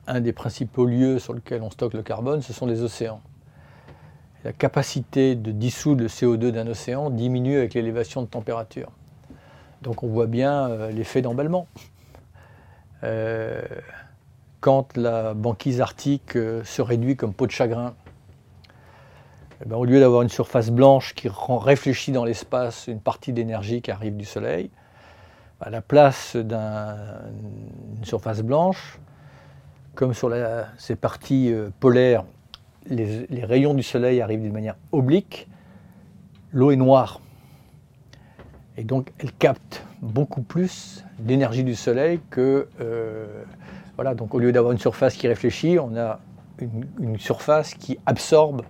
un 0.07 0.21
des 0.21 0.35
principaux 0.35 0.85
lieux 0.85 1.19
sur 1.19 1.33
lesquels 1.33 1.63
on 1.63 1.71
stocke 1.71 1.95
le 1.95 2.03
carbone, 2.03 2.43
ce 2.43 2.53
sont 2.53 2.67
les 2.67 2.83
océans. 2.83 3.23
La 4.45 4.53
capacité 4.53 5.37
de 5.37 5.53
dissoudre 5.53 6.03
le 6.03 6.09
CO2 6.09 6.51
d'un 6.51 6.67
océan 6.67 7.09
diminue 7.09 7.57
avec 7.57 7.73
l'élévation 7.73 8.21
de 8.21 8.27
température. 8.27 8.93
Donc 9.83 10.03
on 10.03 10.09
voit 10.09 10.27
bien 10.27 10.69
euh, 10.69 10.91
l'effet 10.91 11.23
d'emballement. 11.23 11.67
Euh, 13.03 13.63
quand 14.61 14.97
la 14.97 15.33
banquise 15.33 15.81
arctique 15.81 16.37
euh, 16.37 16.63
se 16.65 16.83
réduit 16.83 17.17
comme 17.17 17.33
peau 17.33 17.47
de 17.47 17.53
chagrin, 17.53 17.95
eh 19.63 19.69
ben, 19.69 19.77
au 19.77 19.85
lieu 19.85 20.01
d'avoir 20.01 20.23
une 20.23 20.29
surface 20.29 20.71
blanche 20.71 21.15
qui 21.15 21.31
réfléchit 21.33 22.13
dans 22.13 22.25
l'espace 22.25 22.87
une 22.89 23.01
partie 23.01 23.33
d'énergie 23.33 23.81
qui 23.81 23.91
arrive 23.91 24.17
du 24.17 24.25
Soleil, 24.25 24.71
à 25.61 25.71
la 25.71 25.83
place 25.83 26.37
d'une 26.37 28.05
surface 28.05 28.43
blanche, 28.43 28.99
comme 29.95 30.15
sur 30.15 30.35
ces 30.79 30.97
parties 30.97 31.53
polaires, 31.81 32.25
les, 32.87 33.45
rayons 33.45 33.75
du 33.75 33.83
soleil 33.83 34.21
arrivent 34.21 34.43
d'une 34.43 34.53
manière 34.53 34.77
oblique, 34.93 35.49
l'eau 36.53 36.71
est 36.71 36.77
noire. 36.77 37.21
Et 38.77 38.85
donc 38.85 39.13
elle 39.19 39.33
capte 39.33 39.85
beaucoup 40.03 40.43
plus 40.43 41.05
d'énergie 41.19 41.65
du 41.65 41.75
soleil 41.75 42.21
que, 42.31 42.69
euh, 42.81 43.43
Voilà, 43.97 44.15
donc 44.15 44.35
au 44.35 44.39
lieu 44.39 44.53
d'avoir 44.53 44.73
une 44.73 44.79
surface 44.79 45.15
qui 45.15 45.29
réfléchit, 45.29 45.79
on 45.79 45.97
a 45.97 46.21
une, 46.99 47.19
surface 47.19 47.75
qui 47.75 47.99
absorbe. 48.07 48.63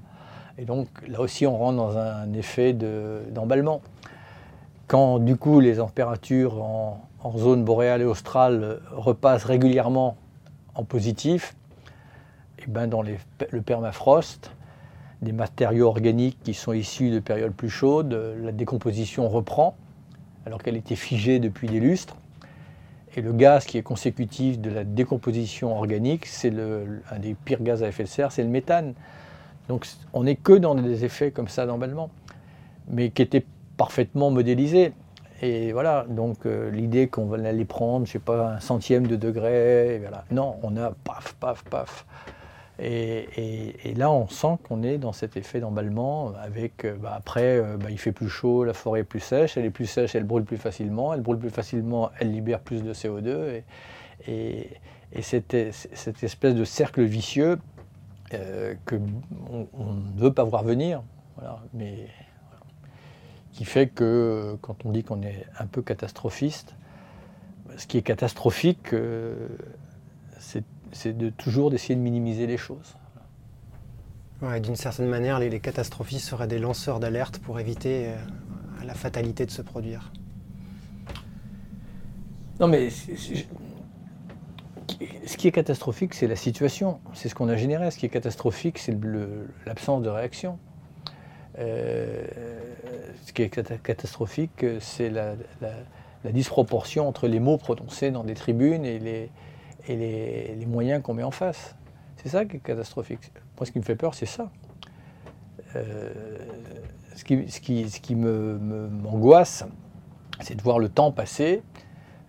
Et 0.59 0.65
donc 0.65 0.89
là 1.07 1.21
aussi, 1.21 1.47
on 1.47 1.57
rentre 1.57 1.77
dans 1.77 1.97
un 1.97 2.33
effet 2.33 2.73
d'emballement. 2.73 3.81
Quand 4.89 5.19
du 5.19 5.37
coup 5.37 5.61
les 5.61 5.77
températures 5.77 6.63
en, 6.63 7.37
zone 7.37 7.65
boréale 7.65 8.03
et 8.03 8.07
australe 8.07 8.81
repassent 8.91 9.45
régulièrement 9.45 10.17
en 10.75 10.85
positif, 10.85 11.55
et 12.59 12.67
ben 12.67 12.89
dans 12.89 13.03
le 13.03 13.63
permafrost, 13.63 14.51
des 15.23 15.33
matériaux 15.33 15.87
organiques 15.87 16.39
qui 16.43 16.55
sont 16.55 16.73
issus 16.73 17.11
de 17.11 17.21
périodes 17.21 17.53
plus 17.53 17.71
chaudes, 17.71 18.19
la 18.43 18.53
décomposition 18.53 19.29
reprend, 19.29 19.77
alors 20.47 20.63
qu'elle 20.63 20.77
était 20.77 20.97
figée 20.97 21.39
depuis 21.39 21.69
des 21.69 21.81
lustres. 21.81 22.17
Et 23.17 23.23
le 23.23 23.33
gaz 23.33 23.65
qui 23.65 23.77
est 23.77 23.83
consécutif 23.83 24.61
de 24.61 24.71
la 24.71 24.85
décomposition 24.85 25.77
organique, 25.77 26.27
c'est 26.27 26.53
un 27.11 27.19
des 27.19 27.35
pires 27.35 27.63
gaz 27.63 27.83
à 27.83 27.89
effet 27.89 28.05
de 28.05 28.09
serre, 28.09 28.31
c'est 28.31 28.45
le 28.45 28.49
méthane. 28.49 28.95
Donc 29.69 29.87
on 30.13 30.25
n'est 30.25 30.37
que 30.37 30.53
dans 30.53 30.75
des 30.75 31.05
effets 31.05 31.31
comme 31.31 31.49
ça 31.49 31.67
d'emballement, 31.67 32.11
mais 32.89 33.11
qui 33.11 33.23
étaient 33.23 33.45
parfaitement 33.77 34.31
modélisés. 34.31 34.93
Et 35.43 35.73
voilà, 35.73 36.05
donc 36.09 36.45
euh, 36.45 36.71
l'idée 36.71 37.09
qu'on 37.09 37.33
allait 37.33 37.65
prendre, 37.65 38.07
je 38.07 38.13
sais 38.13 38.19
pas, 38.19 38.57
un 38.57 38.61
centième 38.61 39.07
de 39.07 39.17
degré, 39.17 39.99
voilà. 40.01 40.25
non, 40.31 40.57
on 40.63 40.77
a 40.77 40.91
paf, 41.03 41.35
paf, 41.41 41.65
paf. 41.65 42.05
Et, 42.83 43.95
là, 43.97 44.11
on 44.11 44.27
sent 44.29 44.59
qu'on 44.67 44.83
est 44.83 44.97
dans 44.97 45.13
cet 45.13 45.37
effet 45.37 45.61
d'emballement. 45.61 46.33
Avec, 46.41 46.85
euh, 46.85 46.97
bah, 46.97 47.13
après, 47.15 47.59
euh, 47.59 47.77
bah, 47.77 47.91
il 47.91 47.99
fait 47.99 48.13
plus 48.13 48.29
chaud, 48.29 48.65
la 48.65 48.73
forêt 48.73 49.01
est 49.01 49.05
plus 49.05 49.21
sèche. 49.21 49.57
Elle 49.57 49.67
est 49.67 49.71
plus 49.71 49.87
sèche, 49.87 50.15
elle 50.15 50.25
brûle 50.25 50.45
plus 50.45 50.57
facilement. 50.57 51.13
Elle 51.13 51.21
brûle 51.21 51.39
plus 51.39 51.51
facilement, 51.51 52.11
elle 52.19 52.33
libère 52.33 52.61
plus 52.61 52.83
de 52.83 52.95
CO2. 52.95 53.63
Et, 54.27 54.69
cette, 55.23 55.55
espèce 55.55 56.55
de 56.55 56.65
cercle 56.65 57.03
vicieux 57.03 57.59
euh, 58.33 58.75
que 58.87 58.95
ne 58.97 59.67
veut 60.17 60.33
pas 60.33 60.45
voir 60.45 60.63
venir, 60.63 61.03
mais 61.75 62.07
qui 63.53 63.65
fait 63.65 63.89
que 63.89 64.57
quand 64.63 64.87
on 64.87 64.93
dit 64.93 65.03
qu'on 65.03 65.23
est 65.23 65.45
un 65.59 65.67
peu 65.67 65.83
catastrophiste, 65.83 66.77
ce 67.77 67.87
qui 67.87 67.99
est 67.99 68.03
catastrophique, 68.03 68.95
c'est 70.39 70.65
c'est 70.93 71.17
de 71.17 71.31
toujours 71.31 71.71
d'essayer 71.71 71.95
de 71.95 72.01
minimiser 72.01 72.47
les 72.47 72.57
choses. 72.57 72.97
D'une 74.63 74.77
certaine 74.77 75.09
manière, 75.09 75.39
les, 75.39 75.61
catastrophistes 75.61 76.27
seraient 76.27 76.49
des 76.49 76.59
lanceurs 76.59 76.99
d'alerte 76.99 77.39
pour 77.39 77.61
éviter 77.61 78.09
euh, 78.09 78.17
la 78.85 78.95
fatalité 78.95 79.45
de 79.45 79.51
se 79.51 79.61
produire. 79.61 80.11
Non, 82.59 82.67
mais 82.67 82.89
ce 82.91 83.45
qui 85.37 85.47
est 85.47 85.53
catastrophique, 85.53 86.15
c'est 86.15 86.27
la 86.27 86.37
situation. 86.37 87.01
C'est 87.13 87.29
ce 87.29 87.35
qu'on 87.35 87.51
a 87.51 87.57
généré. 87.57 87.91
Ce 87.91 87.99
qui 87.99 88.07
est 88.07 88.11
catastrophique, 88.11 88.79
c'est 88.79 88.97
l'absence 89.67 90.03
de 90.03 90.09
réaction. 90.09 90.59
Euh, 91.59 92.27
ce 93.27 93.33
qui 93.33 93.43
est 93.43 93.51
catastrophique, 93.51 94.65
c'est 94.81 95.11
la, 95.11 95.35
disproportion 96.25 97.09
entre 97.09 97.29
les 97.29 97.41
mots 97.41 97.59
prononcés 97.59 98.11
dans 98.11 98.25
des 98.25 98.35
tribunes 98.35 98.85
et 98.85 98.99
les, 98.99 99.31
et 99.89 99.97
les, 99.97 100.67
moyens 100.67 101.03
qu'on 101.03 101.15
met 101.15 101.23
en 101.23 101.31
face. 101.31 101.77
C'est 102.17 102.29
ça 102.29 102.45
qui 102.45 102.57
est 102.57 102.61
catastrophique. 102.61 103.33
Moi, 103.57 103.67
ce 103.67 103.73
qui 103.73 103.79
me 103.79 103.85
fait 103.85 103.97
peur, 103.97 104.15
c'est 104.15 104.27
ça. 104.27 104.51
Euh, 105.77 106.13
ce 107.15 107.25
qui, 107.25 107.51
ce 107.51 107.61
qui, 107.61 107.89
ce 107.89 108.01
qui 108.01 108.15
me, 108.15 108.59
m'angoisse, 108.59 109.65
c'est 110.41 110.55
de 110.55 110.63
voir 110.63 110.79
le 110.79 110.89
temps 110.89 111.13
passer, 111.13 111.63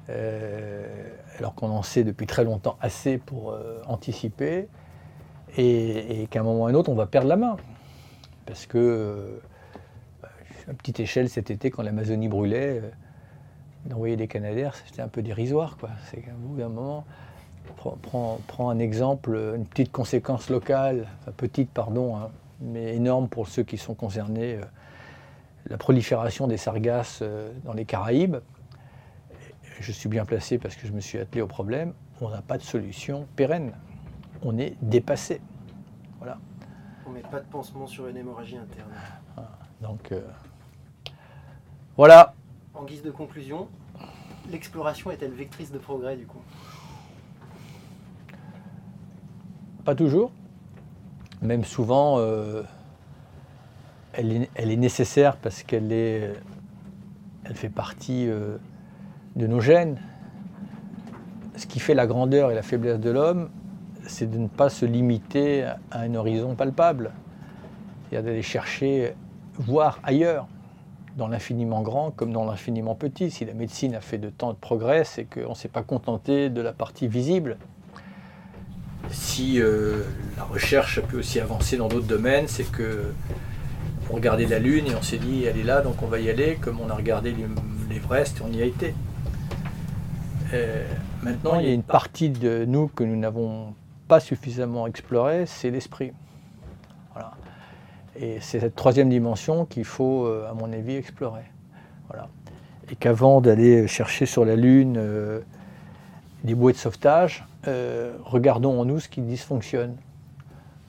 euh, 0.10 1.10
alors 1.38 1.56
qu'on 1.56 1.70
en 1.70 1.84
sait 1.84 2.04
depuis 2.04 2.28
très 2.28 2.44
longtemps 2.44 2.78
assez 2.82 3.18
pour 3.18 3.52
euh, 3.52 3.82
anticiper, 3.88 4.68
et, 5.58 6.28
qu'à 6.30 6.40
un 6.40 6.44
moment 6.44 6.64
ou 6.64 6.68
à 6.68 6.70
un 6.70 6.74
autre, 6.74 6.90
on 6.90 6.96
va 6.96 7.08
perdre 7.08 7.28
la 7.28 7.36
main. 7.36 7.58
Parce 8.46 8.66
que, 8.66 9.40
à 10.70 10.74
petite 10.74 11.00
échelle, 11.00 11.30
cet 11.30 11.52
été, 11.52 11.70
quand 11.70 11.84
l'Amazonie 11.84 12.28
brûlait, 12.30 12.82
d'envoyer 13.86 14.16
des 14.16 14.28
Canadaires, 14.28 14.76
c'était 14.86 15.02
un 15.02 15.08
peu 15.08 15.22
dérisoire. 15.22 15.78
C'est 16.10 16.22
qu'à 16.22 16.32
moment, 16.34 17.06
Prends, 17.78 18.70
un 18.70 18.80
exemple, 18.80 19.36
une 19.56 19.66
petite 19.66 19.92
conséquence 19.92 20.50
locale, 20.50 21.08
enfin 21.20 21.32
petite 21.36 21.72
pardon, 21.72 22.16
hein, 22.16 22.30
mais 22.60 22.96
énorme 22.96 23.28
pour 23.28 23.48
ceux 23.48 23.64
qui 23.64 23.78
sont 23.78 23.96
concernés, 23.96 24.56
euh, 24.56 24.66
la 25.68 25.78
prolifération 25.78 26.48
des 26.48 26.58
sargasses 26.58 27.20
euh, 27.22 27.52
dans 27.66 27.74
les 27.74 27.86
Caraïbes. 27.86 28.38
Je 29.80 29.92
suis 29.92 30.10
bien 30.10 30.26
placé 30.26 30.60
parce 30.60 30.76
que 30.76 30.86
je 30.86 30.92
me 30.92 31.00
suis 31.00 31.18
attelé 31.18 31.42
au 31.42 31.48
problème. 31.48 31.94
On 32.20 32.30
n'a 32.30 32.44
pas 32.44 32.58
de 32.58 32.64
solution 32.64 33.28
pérenne. 33.36 33.74
On 34.44 34.60
est 34.60 34.76
dépassé. 34.82 35.42
Voilà. 36.20 36.38
On 37.08 37.10
ne 37.10 37.16
met 37.16 37.22
pas 37.22 37.40
de 37.40 37.46
pansement 37.46 37.88
sur 37.88 38.08
une 38.08 38.18
hémorragie 38.18 38.58
interne. 38.58 38.92
Ah, 39.38 39.50
donc 39.82 40.12
euh, 40.12 40.22
voilà. 41.98 42.36
En 42.76 42.84
guise 42.84 43.02
de 43.02 43.12
conclusion, 43.12 43.68
l'exploration 44.52 45.10
est-elle 45.10 45.34
vectrice 45.34 45.72
de 45.72 45.80
progrès 45.80 46.16
du 46.16 46.28
coup? 46.28 46.42
Pas 49.86 49.96
toujours. 49.96 50.32
Même 51.42 51.64
souvent, 51.64 52.20
euh, 52.20 52.62
elle, 54.14 54.48
est, 54.56 54.76
nécessaire 54.76 55.38
parce 55.38 55.64
qu'elle 55.64 55.92
est, 55.92 56.34
elle 57.46 57.56
fait 57.56 57.70
partie 57.70 58.28
euh, 58.30 58.58
de 59.36 59.48
nos 59.48 59.60
gènes. 59.60 60.00
Ce 61.56 61.66
qui 61.66 61.80
fait 61.80 61.96
la 61.96 62.06
grandeur 62.06 62.52
et 62.52 62.56
la 62.56 62.62
faiblesse 62.62 63.00
de 63.00 63.10
l'homme, 63.10 63.50
c'est 64.04 64.30
de 64.30 64.38
ne 64.38 64.48
pas 64.48 64.70
se 64.70 64.86
limiter 64.86 65.64
à 65.64 66.02
un 66.02 66.14
horizon 66.14 66.54
palpable. 66.54 67.12
C'est-à-dire 68.10 68.30
d'aller 68.30 68.44
chercher, 68.44 69.16
voir 69.58 70.00
ailleurs, 70.04 70.48
dans 71.18 71.28
l'infiniment 71.28 71.82
grand 71.82 72.12
comme 72.12 72.32
dans 72.32 72.46
l'infiniment 72.46 72.94
petit. 72.96 73.32
Si 73.32 73.46
la 73.46 73.54
médecine 73.54 73.96
a 73.96 74.02
fait 74.02 74.20
de 74.20 74.30
tant 74.30 74.54
de 74.54 74.58
progrès, 74.58 75.04
c'est 75.06 75.26
qu'on 75.26 75.50
ne 75.50 75.56
s'est 75.56 75.70
pas 75.70 75.84
contenté 75.84 76.50
de 76.50 76.62
la 76.62 76.72
partie 76.72 77.08
visible 77.08 77.58
si 79.12 79.62
euh, 79.62 80.04
la 80.38 80.44
recherche 80.44 80.98
a 80.98 81.02
pu 81.02 81.18
aussi 81.18 81.40
avancer 81.40 81.78
dans 81.78 81.88
d'autres 81.88 82.08
domaines, 82.08 82.48
c'est 82.48 82.70
que 82.70 83.14
on 84.10 84.16
regardait 84.16 84.46
la 84.46 84.60
Lune 84.60 84.88
et 84.88 84.96
on 84.96 85.02
s'est 85.02 85.18
dit 85.18 85.46
elle 85.46 85.58
est 85.58 85.64
là 85.64 85.82
donc 85.82 86.02
on 86.02 86.08
va 86.08 86.20
y 86.20 86.30
aller, 86.30 86.58
comme 86.60 86.80
on 86.82 86.90
a 86.90 86.96
regardé 86.96 87.34
l'Everest 87.90 88.40
et 88.40 88.42
on 88.44 88.52
y 88.52 88.62
a 88.62 88.66
été. 88.66 88.94
Euh, 90.54 90.86
maintenant, 91.24 91.60
il 91.60 91.66
y 91.66 91.70
a 91.70 91.74
une 91.74 91.84
partie 91.84 92.30
de 92.30 92.66
nous 92.66 92.88
que 92.88 93.04
nous 93.04 93.16
n'avons 93.16 93.74
pas 94.08 94.20
suffisamment 94.20 94.88
explorée, 94.88 95.46
c'est 95.46 95.70
l'esprit. 95.70 96.12
Et 98.20 98.40
c'est 98.42 98.60
cette 98.60 98.76
troisième 98.76 99.10
dimension 99.10 99.66
qu'il 99.66 99.86
faut, 99.86 100.26
euh, 100.26 100.50
à 100.50 100.54
mon 100.54 100.72
avis, 100.74 100.96
explorer. 100.96 101.44
Et 102.92 102.96
qu'avant 102.96 103.40
d'aller 103.40 103.88
chercher 103.88 104.26
sur 104.26 104.44
la 104.44 104.58
Lune 104.58 105.00
des 106.44 106.56
bouées 106.56 106.74
de 106.74 106.78
sauvetage, 106.78 107.46
euh, 107.68 108.14
regardons 108.24 108.80
en 108.80 108.86
nous 108.86 109.00
ce 109.00 109.10
qui 109.10 109.22
dysfonctionne. 109.22 109.96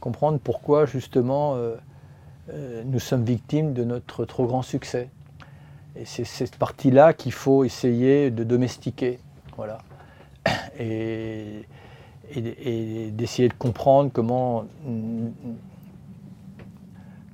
Comprendre 0.00 0.38
pourquoi 0.42 0.86
justement 0.86 1.54
euh, 1.56 1.76
euh, 2.50 2.82
nous 2.84 2.98
sommes 2.98 3.24
victimes 3.24 3.72
de 3.72 3.84
notre 3.84 4.24
trop 4.24 4.46
grand 4.46 4.62
succès. 4.62 5.10
Et 5.94 6.04
c'est 6.06 6.24
cette 6.24 6.56
partie-là 6.56 7.12
qu'il 7.12 7.32
faut 7.32 7.64
essayer 7.64 8.30
de 8.30 8.44
domestiquer. 8.44 9.18
Voilà. 9.56 9.78
Et, 10.78 11.66
d'essayer 12.34 13.48
de 13.48 13.54
comprendre 13.54 14.10
comment 14.10 14.64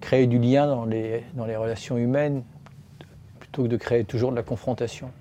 créer 0.01 0.27
du 0.27 0.40
lien 0.40 0.66
dans 0.66 0.85
les, 0.85 1.23
dans 1.35 1.45
les 1.45 1.55
relations 1.55 1.97
humaines 1.97 2.43
plutôt 3.39 3.62
que 3.62 3.69
de 3.69 3.77
créer 3.77 4.03
toujours 4.03 4.32
de 4.32 4.36
la 4.36 4.43
confrontation 4.43 5.12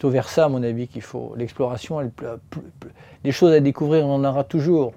plutôt 0.00 0.10
vers 0.10 0.30
ça, 0.30 0.46
à 0.46 0.48
mon 0.48 0.62
avis, 0.62 0.88
qu'il 0.88 1.02
faut. 1.02 1.34
L'exploration, 1.36 2.00
elle, 2.00 2.10
les 3.22 3.32
choses 3.32 3.52
à 3.52 3.60
découvrir, 3.60 4.06
on 4.06 4.14
en 4.14 4.24
aura 4.24 4.44
toujours. 4.44 4.94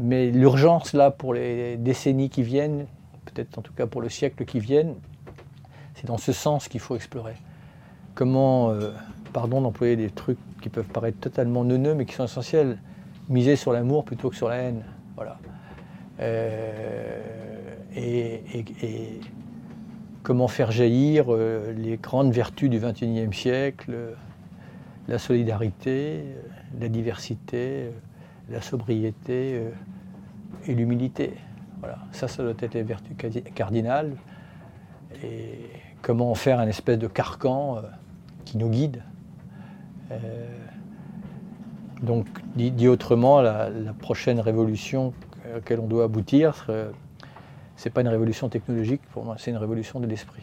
Mais 0.00 0.32
l'urgence, 0.32 0.92
là, 0.92 1.12
pour 1.12 1.34
les 1.34 1.76
décennies 1.76 2.28
qui 2.28 2.42
viennent, 2.42 2.86
peut-être 3.26 3.56
en 3.58 3.62
tout 3.62 3.72
cas 3.72 3.86
pour 3.86 4.00
le 4.00 4.08
siècle 4.08 4.44
qui 4.44 4.58
viennent, 4.58 4.96
c'est 5.94 6.06
dans 6.06 6.18
ce 6.18 6.32
sens 6.32 6.66
qu'il 6.66 6.80
faut 6.80 6.96
explorer. 6.96 7.34
Comment, 8.16 8.70
euh, 8.70 8.90
pardon 9.32 9.60
d'employer 9.60 9.94
des 9.94 10.10
trucs 10.10 10.38
qui 10.62 10.68
peuvent 10.68 10.88
paraître 10.88 11.20
totalement 11.20 11.62
neuneux, 11.62 11.94
mais 11.94 12.04
qui 12.04 12.14
sont 12.14 12.24
essentiels, 12.24 12.78
miser 13.28 13.54
sur 13.54 13.72
l'amour 13.72 14.04
plutôt 14.04 14.30
que 14.30 14.36
sur 14.36 14.48
la 14.48 14.56
haine. 14.56 14.82
Voilà. 15.14 15.38
Euh, 16.18 17.20
et, 17.94 18.42
et 18.82 19.20
comment 20.28 20.46
faire 20.46 20.70
jaillir 20.70 21.24
euh, 21.30 21.72
les 21.72 21.96
grandes 21.96 22.32
vertus 22.32 22.68
du 22.68 22.78
XXIe 22.78 23.32
siècle, 23.32 24.14
la 25.08 25.18
solidarité, 25.18 26.22
la 26.78 26.90
diversité, 26.90 27.92
la 28.50 28.60
sobriété 28.60 29.62
et 30.66 30.74
l'humilité. 30.74 31.32
Voilà, 31.78 31.96
ça, 32.12 32.28
ça 32.28 32.42
doit 32.42 32.52
être 32.60 32.74
les 32.74 32.82
vertus 32.82 33.16
cardinales. 33.54 34.16
Et 35.24 35.60
comment 36.02 36.34
faire 36.34 36.60
un 36.60 36.66
espèce 36.68 36.98
de 36.98 37.06
carcan 37.06 37.78
euh, 37.78 37.80
qui 38.44 38.58
nous 38.58 38.68
guide. 38.68 39.02
Euh, 40.10 40.46
Donc, 42.02 42.26
dit, 42.54 42.86
autrement, 42.86 43.40
la, 43.40 43.70
prochaine 43.98 44.40
révolution 44.40 45.14
à 45.46 45.54
laquelle 45.54 45.80
on 45.80 45.86
doit 45.86 46.04
aboutir, 46.04 46.66
ce 47.78 47.88
n'est 47.88 47.92
pas 47.92 48.00
une 48.00 48.08
révolution 48.08 48.48
technologique 48.48 49.02
pour 49.12 49.24
moi, 49.24 49.36
c'est 49.38 49.52
une 49.52 49.56
révolution 49.56 50.00
de 50.00 50.06
l'esprit. 50.06 50.42